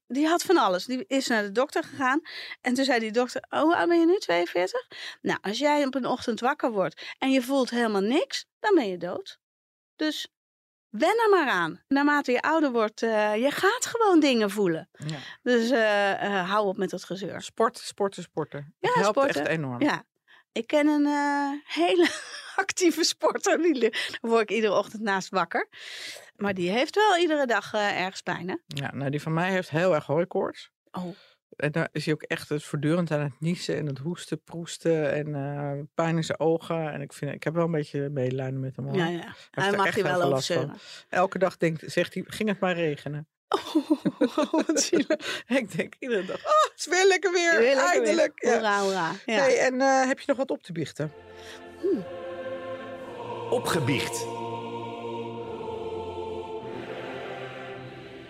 Die 0.08 0.28
had 0.28 0.44
van 0.44 0.58
alles. 0.58 0.86
Die 0.86 1.06
is 1.08 1.28
naar 1.28 1.44
de 1.44 1.52
dokter 1.52 1.84
gegaan. 1.84 2.22
En 2.62 2.74
toen 2.74 2.86
zei 2.86 3.00
die 3.00 3.12
dokter, 3.12 3.46
oh, 3.50 3.62
hoe 3.62 3.76
oud 3.76 3.88
ben 3.88 4.00
je 4.00 4.06
nu? 4.06 4.18
42? 4.18 4.88
Nou, 5.22 5.40
als 5.42 5.60
jij 5.60 5.86
op 5.86 5.96
een 5.96 6.06
ochtend 6.06 6.40
wakker 6.40 6.72
wordt 6.72 7.16
en 7.18 7.32
je 7.32 7.42
voelt 7.42 7.70
helemaal 7.70 8.02
niks, 8.02 8.46
dan 8.60 8.76
ben 8.76 8.88
je 8.88 8.98
dood. 8.98 9.40
Dus 9.96 10.35
wen 10.98 11.22
er 11.24 11.30
maar 11.30 11.50
aan. 11.50 11.82
Naarmate 11.88 12.32
je 12.32 12.42
ouder 12.42 12.72
wordt, 12.72 13.02
eh, 13.02 13.36
je 13.36 13.52
gaat 13.52 13.86
gewoon 13.86 14.20
dingen 14.20 14.50
voelen. 14.50 14.90
ja. 14.92 15.18
Dus 15.44 15.70
eh, 15.70 16.12
eh, 16.12 16.50
hou 16.50 16.68
op 16.68 16.78
met 16.78 16.90
dat 16.90 17.04
gezeur. 17.04 17.42
Sport, 17.42 17.78
sporten, 17.78 18.24
sporten. 18.24 18.76
Ja, 18.80 18.90
het 18.90 18.98
helpt 19.02 19.18
sporten. 19.18 19.42
echt 19.42 19.50
enorm. 19.50 19.82
Ja. 19.82 20.04
Ik 20.52 20.68
ken 20.68 20.88
een 20.88 21.08
hele 21.66 22.10
actieve 22.56 23.04
sporter. 23.04 23.80
Daar 23.80 23.92
word 24.22 24.42
ik 24.42 24.52
iedere 24.52 24.74
ochtend 24.74 25.02
naast 25.02 25.30
wakker. 25.30 25.68
Maar 26.36 26.54
die 26.54 26.70
heeft 26.70 26.96
wel 26.96 27.18
iedere 27.18 27.46
dag 27.46 27.74
ergens 27.74 28.22
pijn, 28.22 28.50
hè? 28.50 28.56
Ja, 28.68 28.92
nou, 28.94 29.10
die 29.12 29.22
van 29.22 29.34
mij 29.34 29.52
heeft 29.52 29.70
heel 29.70 29.94
erg 29.96 30.06
hooikoorts. 30.06 30.72
Oh. 30.92 31.16
En 31.58 31.72
daar 31.72 31.90
is 31.92 32.06
hij 32.06 32.14
ook 32.14 32.22
echt 32.22 32.50
het 32.50 32.64
voortdurend 32.64 33.12
aan 33.12 33.20
het 33.22 33.40
niezen 33.40 33.78
en 33.78 33.86
het 33.86 33.98
hoesten, 33.98 34.42
proesten 34.44 35.12
en 35.14 35.36
eh, 35.36 35.72
pijn 35.94 36.16
in 36.16 36.24
zijn 36.24 36.40
ogen. 36.40 36.92
En 36.92 37.02
ik, 37.02 37.14
vind, 37.14 37.34
ik 37.34 37.44
heb 37.44 37.54
wel 37.54 37.66
een 37.66 37.72
beetje 37.72 38.10
medelijden 38.10 38.60
met 38.60 38.76
hem. 38.76 38.86
hoor. 38.86 38.96
Ja, 38.96 39.08
ja. 39.08 39.36
Hij 39.52 39.72
er 39.72 39.78
mag 39.78 39.96
heel 39.96 40.04
wel 40.04 40.16
over 40.16 40.28
last 40.30 40.48
van. 40.48 40.56
zeuren. 40.56 40.76
Elke 41.10 41.38
dag 41.40 41.58
denkt, 41.58 41.84
zegt 41.86 42.14
hij, 42.14 42.24
ging 42.28 42.50
het 42.50 42.60
maar 42.60 42.76
regenen. 42.76 43.28
Oh, 43.48 43.76
wat 44.68 44.82
zielig. 44.82 45.44
ik 45.62 45.78
denk 45.78 45.94
iedere 46.00 46.26
dag, 46.26 46.38
oh, 46.38 46.64
het 46.72 46.74
is 46.76 46.88
weer 46.88 47.08
lekker 47.08 47.32
weer, 47.32 47.52
Weer 47.60 47.76
lekker 47.76 47.84
weer. 47.84 47.94
eindelijk. 47.94 48.44
Ja. 48.44 48.52
Hoera, 48.54 48.82
hoera. 48.82 49.12
Ja. 49.26 49.36
Hey, 49.36 49.58
en 49.60 49.82
eh, 49.82 50.08
heb 50.08 50.20
je 50.20 50.26
nog 50.28 50.38
wat 50.38 50.52
op 50.52 50.64
te 50.64 50.72
biechten? 50.72 51.12
Opgebiecht. 53.50 54.26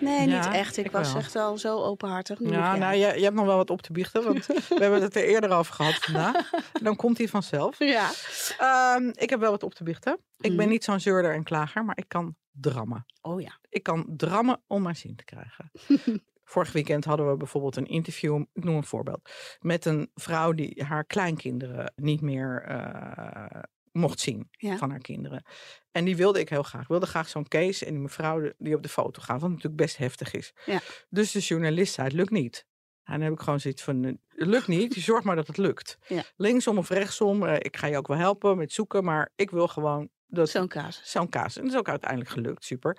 Nee, 0.06 0.28
Ja, 0.28 0.46
niet 0.46 0.54
echt. 0.56 0.76
Ik, 0.76 0.84
ik 0.84 0.90
was 0.90 1.12
wel. 1.12 1.22
echt 1.22 1.36
al 1.36 1.58
zo 1.58 1.78
openhartig. 1.82 2.38
Nu 2.38 2.50
Ja, 2.50 2.76
nou, 2.76 2.94
je, 2.94 3.06
je 3.18 3.22
hebt 3.22 3.34
nog 3.34 3.46
wel 3.46 3.56
wat 3.56 3.70
op 3.70 3.82
te 3.82 3.92
biechten, 3.92 4.24
want 4.24 4.46
we 4.68 4.76
hebben 4.78 5.02
het 5.02 5.16
er 5.16 5.24
eerder 5.24 5.50
over 5.50 5.74
gehad 5.74 5.94
vandaag. 5.94 6.50
Dan 6.82 6.96
komt 6.96 7.18
hij 7.18 7.28
vanzelf. 7.28 7.78
Ja. 7.78 8.10
Ehm, 8.58 9.08
ik 9.12 9.30
heb 9.30 9.40
wel 9.40 9.50
wat 9.50 9.62
op 9.62 9.74
te 9.74 9.84
biechten. 9.84 10.12
Ik 10.38 10.50
ben 10.50 10.60
Mhm. 10.64 10.68
niet 10.68 10.84
zo'n 10.84 11.00
zeurder 11.00 11.34
en 11.34 11.42
klager, 11.44 11.84
maar 11.84 11.98
ik 11.98 12.08
kan 12.08 12.36
drammen. 12.50 13.06
Oh 13.22 13.40
ja. 13.40 13.58
Ik 13.68 13.82
kan 13.82 14.04
drammen 14.16 14.60
om 14.66 14.82
mijn 14.82 14.96
zin 14.96 15.16
te 15.16 15.24
krijgen. 15.24 15.70
Vorig 16.44 16.72
weekend 16.72 17.04
hadden 17.04 17.30
we 17.30 17.36
bijvoorbeeld 17.36 17.76
een 17.76 17.86
interview, 17.86 18.42
ik 18.52 18.64
noem 18.64 18.76
een 18.76 18.84
voorbeeld, 18.84 19.30
met 19.60 19.84
een 19.84 20.10
vrouw 20.14 20.52
die 20.52 20.84
haar 20.84 21.04
kleinkinderen 21.04 21.92
niet 21.96 22.20
meer 22.20 22.62
eh, 22.66 23.62
mocht 23.96 24.20
zien 24.20 24.48
Ja. 24.50 24.76
van 24.76 24.90
haar 24.90 24.98
kinderen. 25.00 25.44
En 25.90 26.04
die 26.04 26.16
wilde 26.16 26.40
ik 26.40 26.48
heel 26.48 26.62
graag. 26.62 26.82
Ik 26.82 26.88
wilde 26.88 27.06
graag 27.06 27.28
zo'n 27.28 27.48
case 27.48 27.84
en 27.86 27.92
die 27.92 28.02
mevrouw 28.02 28.52
die 28.58 28.74
op 28.74 28.82
de 28.82 28.88
foto 28.88 29.22
gaat, 29.22 29.40
wat 29.40 29.50
natuurlijk 29.50 29.76
best 29.76 29.96
heftig 29.96 30.32
is. 30.34 30.52
Ja. 30.66 30.80
Dus 31.08 31.30
de 31.32 31.38
journalist 31.38 31.94
zei, 31.94 32.06
het 32.06 32.16
lukt 32.16 32.30
niet. 32.30 32.66
En 33.04 33.12
dan 33.12 33.22
heb 33.22 33.32
ik 33.32 33.40
gewoon 33.40 33.60
zoiets 33.60 33.82
van, 33.82 34.04
eh, 34.04 34.12
het 34.28 34.46
lukt 34.48 34.66
niet, 34.66 34.94
je 34.94 35.00
zorgt 35.00 35.24
maar 35.24 35.36
dat 35.36 35.46
het 35.46 35.56
lukt. 35.56 35.98
Ja. 36.08 36.22
Linksom 36.36 36.78
of 36.78 36.88
rechtsom, 36.88 37.46
eh, 37.46 37.54
ik 37.58 37.76
ga 37.76 37.86
je 37.86 37.96
ook 37.96 38.06
wel 38.06 38.16
helpen 38.16 38.56
met 38.56 38.72
zoeken, 38.72 39.04
maar 39.04 39.32
ik 39.36 39.50
wil 39.50 39.68
gewoon 39.68 40.08
dat 40.28 40.48
Zo'n 40.50 40.68
casus. 40.68 41.10
Zo'n 41.10 41.28
kaas. 41.28 41.56
En 41.56 41.62
dat 41.62 41.72
is 41.72 41.78
ook 41.78 41.88
uiteindelijk 41.88 42.30
gelukt, 42.30 42.64
super. 42.64 42.98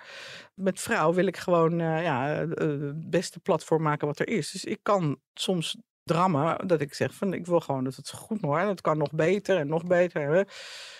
Met 0.54 0.80
vrouw 0.80 1.12
wil 1.12 1.26
ik 1.26 1.36
gewoon 1.36 1.80
eh, 1.80 2.02
ja, 2.02 2.26
het 2.48 3.10
beste 3.10 3.40
platform 3.40 3.82
maken 3.82 4.06
wat 4.06 4.18
er 4.18 4.28
is. 4.28 4.50
Dus 4.50 4.64
ik 4.64 4.78
kan 4.82 5.20
soms 5.34 5.76
drammen 6.08 6.66
dat 6.66 6.80
ik 6.80 6.94
zeg 6.94 7.14
van 7.14 7.32
ik 7.32 7.46
wil 7.46 7.60
gewoon 7.60 7.84
dat 7.84 7.94
het 7.96 8.10
goed 8.10 8.40
moet. 8.40 8.60
Dat 8.60 8.80
kan 8.80 8.98
nog 8.98 9.12
beter 9.12 9.56
en 9.56 9.66
nog 9.66 9.84
beter. 9.84 10.48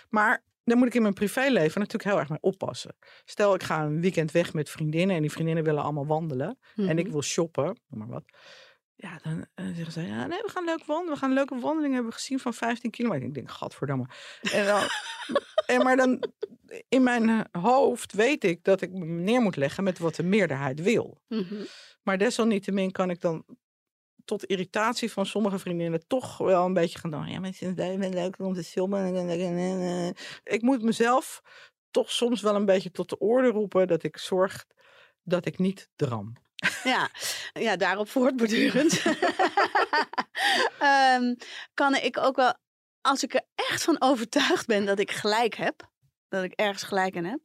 Maar 0.08 0.42
daar 0.64 0.76
moet 0.76 0.86
ik 0.86 0.94
in 0.94 1.02
mijn 1.02 1.14
privéleven 1.14 1.80
natuurlijk 1.80 2.10
heel 2.10 2.18
erg 2.18 2.28
mee 2.28 2.38
oppassen. 2.40 2.96
Stel 3.24 3.54
ik 3.54 3.62
ga 3.62 3.82
een 3.82 4.00
weekend 4.00 4.30
weg 4.30 4.52
met 4.52 4.70
vriendinnen 4.70 5.16
en 5.16 5.22
die 5.22 5.32
vriendinnen 5.32 5.64
willen 5.64 5.82
allemaal 5.82 6.06
wandelen. 6.06 6.58
En 6.76 6.98
ik 6.98 7.04
Mhm. 7.04 7.12
wil 7.12 7.22
shoppen, 7.22 7.64
noem 7.64 7.98
maar 7.98 8.08
wat. 8.08 8.24
Ja, 8.94 9.18
dan 9.22 9.46
eh, 9.54 9.64
zeggen 9.74 9.92
ze, 9.92 10.02
ja, 10.02 10.26
nee, 10.26 10.38
we 10.42 10.50
gaan 10.50 10.64
leuk 10.64 10.84
wandelen. 10.84 11.12
We 11.12 11.18
gaan 11.18 11.28
een 11.28 11.34
leuke 11.34 11.58
wandeling 11.58 11.94
hebben 11.94 12.12
gezien 12.12 12.38
van 12.38 12.54
15 12.54 12.90
kilometer. 12.90 13.26
Ik 13.28 13.34
denk, 13.34 13.50
gadverdamme. 13.50 14.06
En 14.52 14.66
dan, 14.66 14.80
en 15.76 15.82
maar 15.82 15.96
dan, 15.96 16.22
in 16.88 17.02
mijn 17.02 17.46
hoofd 17.52 18.12
weet 18.12 18.44
ik 18.44 18.64
dat 18.64 18.80
ik 18.80 18.92
me 18.92 19.04
neer 19.04 19.40
moet 19.40 19.56
leggen 19.56 19.84
met 19.84 19.98
wat 19.98 20.14
de 20.14 20.22
meerderheid 20.22 20.82
wil. 20.82 21.20
Mhm. 21.28 21.54
Maar 22.02 22.18
desalniettemin 22.18 22.92
kan 22.92 23.10
ik 23.10 23.20
dan 23.20 23.44
tot 24.28 24.44
irritatie 24.44 25.12
van 25.12 25.26
sommige 25.26 25.58
vriendinnen 25.58 26.06
toch 26.06 26.38
wel 26.38 26.64
een 26.64 26.72
beetje 26.72 26.98
gaan 26.98 27.10
doen. 27.10 27.28
Ja, 27.28 27.40
maar 27.40 27.50
het 27.50 27.62
is 27.62 27.74
wel 27.74 28.10
leuk 28.10 28.38
om 28.38 28.54
te 28.54 28.62
shoppen. 28.62 30.16
Ik 30.44 30.62
moet 30.62 30.82
mezelf 30.82 31.42
toch 31.90 32.10
soms 32.10 32.40
wel 32.40 32.54
een 32.54 32.64
beetje 32.64 32.90
tot 32.90 33.08
de 33.08 33.18
orde 33.18 33.48
roepen 33.48 33.86
dat 33.88 34.02
ik 34.02 34.16
zorg 34.16 34.66
dat 35.22 35.46
ik 35.46 35.58
niet 35.58 35.88
dram. 35.96 36.32
Ja, 36.84 37.10
ja 37.52 37.76
daarop 37.76 38.08
voortbordurend. 38.08 39.02
Ehm, 40.78 41.34
kan 41.74 41.94
ik 41.94 42.18
ook 42.18 42.36
wel, 42.36 42.54
als 43.00 43.22
ik 43.22 43.34
er 43.34 43.44
echt 43.54 43.84
van 43.84 43.96
overtuigd 44.00 44.66
ben 44.66 44.84
dat 44.84 44.98
ik 44.98 45.10
gelijk 45.10 45.54
heb, 45.54 45.90
dat 46.28 46.44
ik 46.44 46.52
ergens 46.52 46.82
gelijk 46.82 47.14
in 47.14 47.24
heb, 47.24 47.40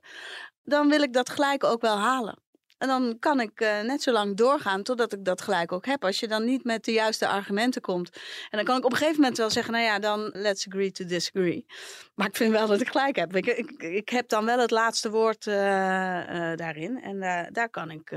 dan 0.63 0.89
wil 0.89 1.01
ik 1.01 1.13
dat 1.13 1.29
gelijk 1.29 1.63
ook 1.63 1.81
wel 1.81 1.97
halen. 1.97 2.41
En 2.83 2.89
dan 2.89 3.19
kan 3.19 3.39
ik 3.39 3.61
eh, 3.61 3.81
net 3.81 4.01
zo 4.01 4.11
lang 4.11 4.37
doorgaan 4.37 4.83
totdat 4.83 5.13
ik 5.13 5.25
dat 5.25 5.41
gelijk 5.41 5.71
ook 5.71 5.85
heb. 5.85 6.03
Als 6.03 6.19
je 6.19 6.27
dan 6.27 6.45
niet 6.45 6.63
met 6.63 6.85
de 6.85 6.91
juiste 6.91 7.27
argumenten 7.27 7.81
komt. 7.81 8.09
En 8.49 8.57
dan 8.57 8.63
kan 8.63 8.77
ik 8.77 8.85
op 8.85 8.91
een 8.91 8.97
gegeven 8.97 9.19
moment 9.19 9.37
wel 9.37 9.49
zeggen, 9.49 9.73
nou 9.73 9.85
ja, 9.85 9.99
dan 9.99 10.29
let's 10.33 10.67
agree 10.67 10.91
to 10.91 11.05
disagree. 11.05 11.65
Maar 12.15 12.27
ik 12.27 12.35
vind 12.35 12.51
wel 12.51 12.67
dat 12.67 12.81
ik 12.81 12.89
gelijk 12.89 13.15
heb. 13.15 13.35
Ik, 13.35 13.45
ik, 13.45 13.71
ik 13.71 14.09
heb 14.09 14.29
dan 14.29 14.45
wel 14.45 14.59
het 14.59 14.71
laatste 14.71 15.09
woord 15.09 15.47
eh, 15.47 16.51
eh, 16.51 16.57
daarin. 16.57 17.01
En 17.01 17.19
daar 17.51 17.69
kan 17.69 17.91
ik 17.91 18.15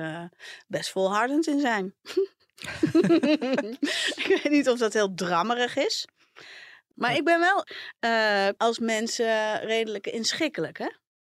best 0.66 0.90
volhardend 0.90 1.46
in 1.46 1.60
zijn. 1.60 1.94
ik 4.22 4.40
weet 4.42 4.50
niet 4.50 4.68
of 4.68 4.78
dat 4.78 4.92
heel 4.92 5.14
drammerig 5.14 5.76
is. 5.76 6.06
Maar 6.94 7.14
ik 7.14 7.24
ben 7.24 7.40
wel 7.40 7.66
als 8.56 8.78
mensen 8.78 9.60
redelijk 9.60 10.06
inschikkelijk, 10.06 10.78
hè? 10.78 10.88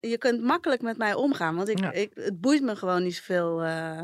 Je 0.00 0.18
kunt 0.18 0.42
makkelijk 0.42 0.82
met 0.82 0.96
mij 0.96 1.14
omgaan, 1.14 1.56
want 1.56 1.68
ik, 1.68 1.78
Ja. 1.78 1.92
ik, 1.92 2.10
het 2.14 2.40
boeit 2.40 2.62
me 2.62 2.76
gewoon 2.76 3.02
niet 3.02 3.14
zoveel 3.14 3.62
eh, 3.62 4.00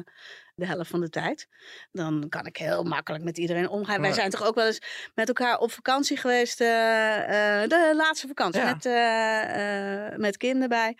de 0.55 0.66
helft 0.66 0.90
van 0.90 1.01
de 1.01 1.09
tijd. 1.09 1.49
Dan 1.92 2.26
kan 2.28 2.47
ik 2.47 2.57
heel 2.57 2.82
makkelijk 2.82 3.24
met 3.24 3.38
iedereen 3.38 3.68
omgaan. 3.68 4.01
Wij 4.01 4.12
zijn 4.12 4.30
toch 4.30 4.47
ook 4.47 4.55
wel 4.55 4.66
eens 4.66 5.11
met 5.14 5.28
elkaar 5.28 5.59
op 5.59 5.72
vakantie 5.72 6.16
geweest, 6.16 6.61
eh, 6.61 7.62
eh, 7.62 7.68
de 7.68 7.92
laatste 7.97 8.26
vakantie, 8.26 8.61
Ja. 8.61 8.76
met, 8.80 10.18
met 10.18 10.36
kinderen 10.36 10.68
bij. 10.68 10.99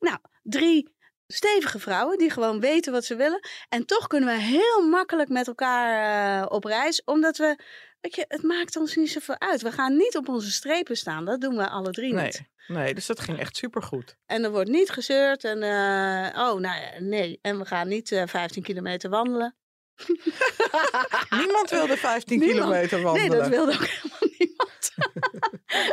Nou, 0.00 0.18
drie 0.42 0.94
stevige 1.26 1.78
vrouwen 1.78 2.18
die 2.18 2.30
gewoon 2.30 2.60
weten 2.60 2.92
wat 2.92 3.04
ze 3.04 3.16
willen. 3.16 3.40
En 3.68 3.86
toch 3.86 4.06
kunnen 4.06 4.28
we 4.28 4.40
heel 4.40 4.86
makkelijk 4.88 5.28
met 5.28 5.46
elkaar 5.46 6.48
op 6.48 6.64
reis, 6.64 7.02
omdat 7.04 7.36
we, 7.36 7.58
weet 8.02 8.14
je, 8.14 8.24
het 8.28 8.42
maakt 8.42 8.76
ons 8.76 8.96
niet 8.96 9.10
zoveel 9.10 9.40
uit. 9.40 9.62
We 9.62 9.72
gaan 9.72 9.96
niet 9.96 10.16
op 10.16 10.28
onze 10.28 10.50
strepen 10.50 10.96
staan, 10.96 11.24
dat 11.24 11.40
doen 11.40 11.56
we 11.56 11.68
alle 11.68 11.90
drie 11.90 12.12
Nee, 12.14 12.24
niet. 12.24 12.42
nee, 12.66 12.94
dus 12.94 13.06
dat 13.06 13.20
ging 13.20 13.38
echt 13.38 13.56
supergoed. 13.56 14.16
En 14.26 14.44
er 14.44 14.50
wordt 14.50 14.70
niet 14.70 14.90
gezeurd 14.90 15.44
en, 15.44 15.62
eh, 15.62 16.42
oh, 16.48 16.60
nou 16.60 16.80
ja, 16.80 16.90
nee. 16.98 17.38
En 17.42 17.58
we 17.58 17.64
gaan 17.64 17.88
niet 17.88 18.12
eh 18.12 18.22
15 18.26 18.62
kilometer 18.62 19.10
wandelen. 19.10 19.56
Niemand 21.40 21.70
wilde 21.70 21.96
15 21.96 22.38
Niemand. 22.38 22.60
kilometer 22.60 23.02
wandelen. 23.02 23.30
Nee, 23.30 23.38
dat 23.40 23.48
wilde 23.48 23.72
ook 23.72 23.86
helemaal 23.86 24.18
niemand. 24.38 24.90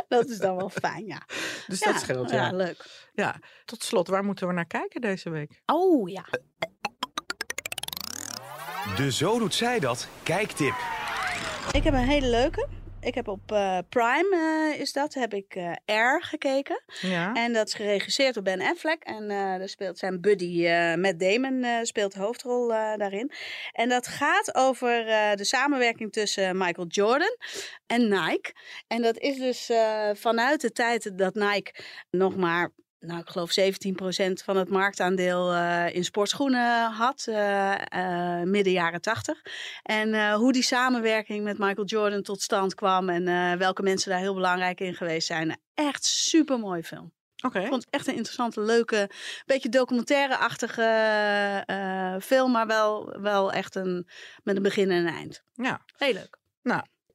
dat 0.08 0.28
is 0.28 0.38
dan 0.38 0.56
wel 0.56 0.68
fijn, 0.70 1.06
ja. 1.06 1.22
Dus 1.66 1.78
ja, 1.78 1.92
dat 1.92 2.00
scheelt, 2.00 2.30
ja. 2.30 2.46
Ja, 2.46 2.56
leuk. 2.56 3.08
ja. 3.12 3.40
Tot 3.64 3.82
slot, 3.82 4.08
waar 4.08 4.24
moeten 4.24 4.46
we 4.46 4.52
naar 4.52 4.66
kijken 4.66 5.00
deze 5.00 5.30
week? 5.30 5.60
Oh, 5.66 6.08
ja. 6.10 6.24
De 8.96 9.12
Zo 9.12 9.38
Doet 9.38 9.54
Zij 9.54 9.78
Dat 9.80 10.08
kijktip. 10.22 10.74
Ik 11.72 11.84
heb 11.84 11.94
een 11.94 12.08
hele 12.08 12.26
leuke. 12.28 12.66
Ik 13.00 13.14
heb 13.14 13.28
op 13.28 13.52
eh, 13.52 13.78
Prime, 13.88 14.70
eh, 14.74 14.80
is 14.80 14.92
dat, 14.92 15.14
heb 15.14 15.34
ik 15.34 15.54
eh 15.54 15.72
Air 15.84 16.22
gekeken. 16.22 16.82
Ja. 17.00 17.34
En 17.34 17.52
dat 17.52 17.66
is 17.66 17.74
geregisseerd 17.74 18.34
door 18.34 18.42
Ben 18.42 18.60
Affleck. 18.60 19.02
En 19.02 19.30
eh 19.30 19.58
daar 19.58 19.68
speelt 19.68 19.98
zijn 19.98 20.20
buddy 20.20 20.66
eh 20.66 20.94
Matt 20.94 21.20
Damon 21.20 21.62
eh, 21.64 21.78
speelt 21.82 22.12
de 22.14 22.20
hoofdrol 22.20 22.72
eh, 22.74 22.96
daarin. 22.96 23.32
En 23.72 23.88
dat 23.88 24.06
gaat 24.06 24.54
over 24.54 25.06
eh, 25.08 25.34
de 25.34 25.44
samenwerking 25.44 26.12
tussen 26.12 26.56
Michael 26.58 26.86
Jordan 26.86 27.36
en 27.86 28.08
Nike. 28.08 28.52
En 28.86 29.02
dat 29.02 29.18
is 29.18 29.38
dus 29.38 29.68
eh, 29.70 30.10
vanuit 30.14 30.60
de 30.60 30.72
tijd 30.72 31.18
dat 31.18 31.34
Nike 31.34 31.72
nog 32.10 32.36
maar... 32.36 32.70
Nou, 33.00 33.20
ik 33.20 33.28
geloof 33.28 33.50
17% 33.50 34.32
van 34.44 34.56
het 34.56 34.68
marktaandeel 34.68 35.52
eh, 35.52 35.94
in 35.94 36.04
sportschoenen 36.04 36.90
had, 36.90 37.26
eh, 37.28 37.72
eh, 37.88 38.46
midden 38.46 38.72
jaren 38.72 39.00
80. 39.00 39.42
En 39.82 40.32
hoe 40.32 40.52
die 40.52 40.62
samenwerking 40.62 41.44
met 41.44 41.58
Michael 41.58 41.86
Jordan 41.86 42.22
tot 42.22 42.42
stand 42.42 42.74
kwam 42.74 43.08
en 43.08 43.58
welke 43.58 43.82
mensen 43.82 44.10
daar 44.10 44.20
heel 44.20 44.34
belangrijk 44.34 44.80
in 44.80 44.94
geweest 44.94 45.26
zijn. 45.26 45.60
Echt 45.74 46.04
super 46.04 46.58
mooi 46.58 46.82
film. 46.82 47.12
Oké. 47.44 47.60
Ik 47.60 47.66
vond 47.66 47.84
het 47.84 47.94
echt 47.94 48.06
een 48.06 48.14
interessante, 48.14 48.60
leuke, 48.60 49.10
beetje 49.46 49.68
documentaire-achtige 49.68 50.84
film, 52.22 52.50
maar 52.50 52.66
wel, 52.66 53.20
wel 53.20 53.52
echt 53.52 53.74
een, 53.74 54.08
met 54.42 54.56
een 54.56 54.62
begin 54.62 54.90
en 54.90 55.06
een 55.06 55.14
eind. 55.14 55.42
Ja. 55.52 55.84
Heel 55.96 56.12
leuk. 56.12 56.38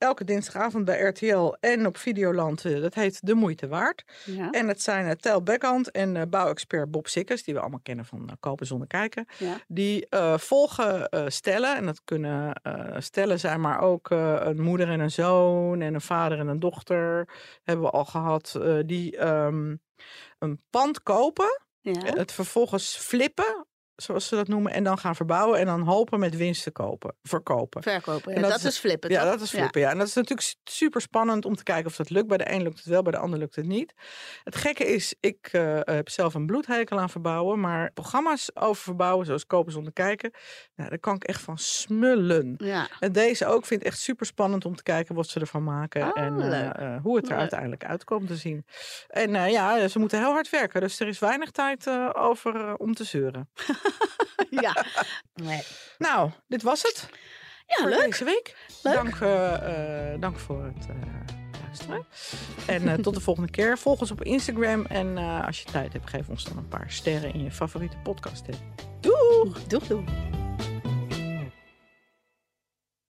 Elke 0.06 0.24
dinsdagavond 0.24 0.86
bij 0.86 1.02
RTL 1.02 1.56
en 1.60 1.86
op 1.86 1.98
Videoland. 1.98 2.66
eh, 2.66 2.82
dat 2.82 2.94
heet 2.94 3.26
De 3.26 3.34
Moeite 3.34 3.68
Waard. 3.68 4.04
Ja, 4.26 4.52
En 4.52 4.68
het 4.68 4.82
zijn 4.82 5.06
uh, 5.06 5.12
Tel 5.12 5.44
Beckhand 5.44 5.92
en 5.92 6.16
uh, 6.16 6.22
bouwexpert 6.30 6.92
Bob 6.92 7.08
Sikkers, 7.08 7.44
die 7.44 7.54
we 7.54 7.60
allemaal 7.60 7.80
kennen 7.84 8.06
van 8.06 8.22
uh, 8.22 8.32
Kopen 8.40 8.66
zonder 8.66 8.88
kijken. 8.88 9.26
ja. 9.40 9.58
Die 9.68 10.08
volgen 10.36 11.10
stellen, 11.32 11.76
en 11.76 11.86
dat 11.86 12.02
kunnen 12.04 12.62
stellen 12.98 13.40
zijn, 13.40 13.62
maar 13.62 13.80
ook 13.80 14.10
een 14.10 14.62
moeder 14.62 14.90
en 14.90 15.00
een 15.00 15.12
zoon 15.12 15.82
en 15.82 15.94
een 15.94 16.02
vader 16.02 16.40
en 16.40 16.48
een 16.48 16.60
dochter 16.60 17.30
hebben 17.64 17.86
we 17.86 17.92
al 17.92 18.06
gehad. 18.06 18.60
die 18.86 19.28
um, 19.28 19.82
een 20.40 20.62
pand 20.70 21.04
kopen, 21.04 21.62
ja. 21.82 22.02
het 22.04 22.32
vervolgens 22.32 22.98
flippen 22.98 23.66
zoals 23.96 24.28
ze 24.28 24.36
dat 24.36 24.48
noemen, 24.48 24.72
en 24.72 24.84
dan 24.84 24.98
gaan 24.98 25.16
verbouwen 25.16 25.60
en 25.60 25.66
dan 25.66 25.82
hopen 25.82 26.20
met 26.20 26.36
winst 26.38 26.64
te 26.64 26.72
kopen, 26.72 27.16
verkopen. 27.24 27.84
Verkopen, 27.84 28.30
ja, 28.32 28.36
En 28.36 28.42
dat, 28.42 28.52
dat 28.52 28.64
is, 28.64 28.80
flippen, 28.80 29.10
Ja, 29.10 29.22
toch? 29.22 29.30
dat 29.32 29.42
is 29.42 29.50
flippen, 29.50 29.82
ja. 29.82 29.90
En 29.90 29.98
dat 29.98 30.08
is 30.08 30.14
natuurlijk 30.14 30.54
super 30.64 31.02
spannend 31.02 31.46
om 31.46 31.56
te 31.56 31.64
kijken 31.64 31.86
of 31.86 31.96
dat 31.96 32.10
lukt. 32.10 32.28
Bij 32.28 32.38
de 32.38 32.52
een 32.52 32.64
lukt 32.64 32.78
het 32.78 32.86
wel, 32.86 33.02
bij 33.02 33.12
de 33.12 33.18
ander 33.18 33.40
lukt 33.40 33.56
het 33.56 33.66
niet. 33.66 33.94
Het 34.44 34.56
gekke 34.56 34.86
is, 34.86 35.16
ik 35.20 35.50
eh, 35.52 35.80
heb 35.82 36.10
zelf 36.10 36.34
een 36.34 36.46
bloedhekel 36.46 37.00
aan 37.00 37.10
verbouwen, 37.10 37.60
maar 37.60 37.92
programma's 37.94 38.52
over 38.54 38.84
verbouwen, 38.84 39.26
zoals 39.26 39.46
Kopen 39.46 39.72
zonder 39.72 39.94
kijken, 39.94 40.32
nou, 40.76 40.90
daar 40.90 41.00
kan 41.00 41.16
ik 41.16 41.24
echt 41.24 41.42
van 41.42 41.58
smullen. 41.58 42.54
Ja, 42.58 42.88
En 43.00 43.12
deze 43.12 43.46
ook 43.46 43.66
vind 43.66 43.82
ik 43.82 43.88
echt 43.88 44.00
super 44.00 44.26
spannend 44.26 44.66
om 44.66 44.76
te 44.76 44.84
kijken 44.84 45.16
wat 45.16 45.28
ze 45.28 45.40
ervan 45.40 45.64
maken 45.64 46.08
Oh, 46.08 46.22
en 46.22 46.42
eh, 46.42 46.66
eh, 46.96 47.02
hoe 47.02 47.16
het 47.16 47.26
er 47.26 47.32
Leuk. 47.32 47.40
uiteindelijk 47.40 47.86
uitkomt 47.86 48.28
te 48.28 48.36
zien. 48.36 48.66
En 49.08 49.52
ja, 49.52 49.88
ze 49.88 50.00
moeten 50.00 50.20
heel 50.20 50.32
hard 50.32 50.50
werken, 50.50 50.82
dus 50.82 51.00
er 51.00 51.08
is 51.08 51.20
weinig 51.20 51.52
tijd 51.52 51.90
over 52.14 52.76
om 52.76 52.94
te 52.94 53.04
zeuren. 53.04 53.50
ja. 54.66 54.86
Nee. 55.34 55.64
Nou, 55.98 56.32
dit 56.48 56.64
was 56.64 56.82
het. 56.82 57.10
Ja, 57.68 57.76
voor 57.76 57.90
leuk. 57.90 58.06
deze 58.06 58.24
week. 58.24 58.56
Leuk. 58.84 58.94
Dank, 58.94 59.16
eh, 59.16 60.14
eh, 60.14 60.22
dank 60.22 60.40
voor 60.40 60.64
het 60.64 60.88
eh, 60.90 60.96
luisteren. 61.62 62.06
En 62.66 63.02
tot 63.02 63.14
de 63.14 63.22
volgende 63.30 63.52
keer. 63.52 63.78
Volg 63.78 64.00
ons 64.00 64.12
op 64.12 64.24
Instagram. 64.24 64.86
En 64.86 65.18
als 65.18 65.62
je 65.62 65.72
tijd 65.72 65.94
hebt, 65.94 66.10
geef 66.10 66.30
ons 66.30 66.44
dan 66.44 66.58
een 66.58 66.68
paar 66.68 66.92
sterren 66.92 67.34
in 67.34 67.44
je 67.44 67.52
favoriete 67.52 67.98
podcast. 67.98 68.46
Doeg! 69.02 69.64
Doeg, 69.68 69.88
doeg. 69.88 70.45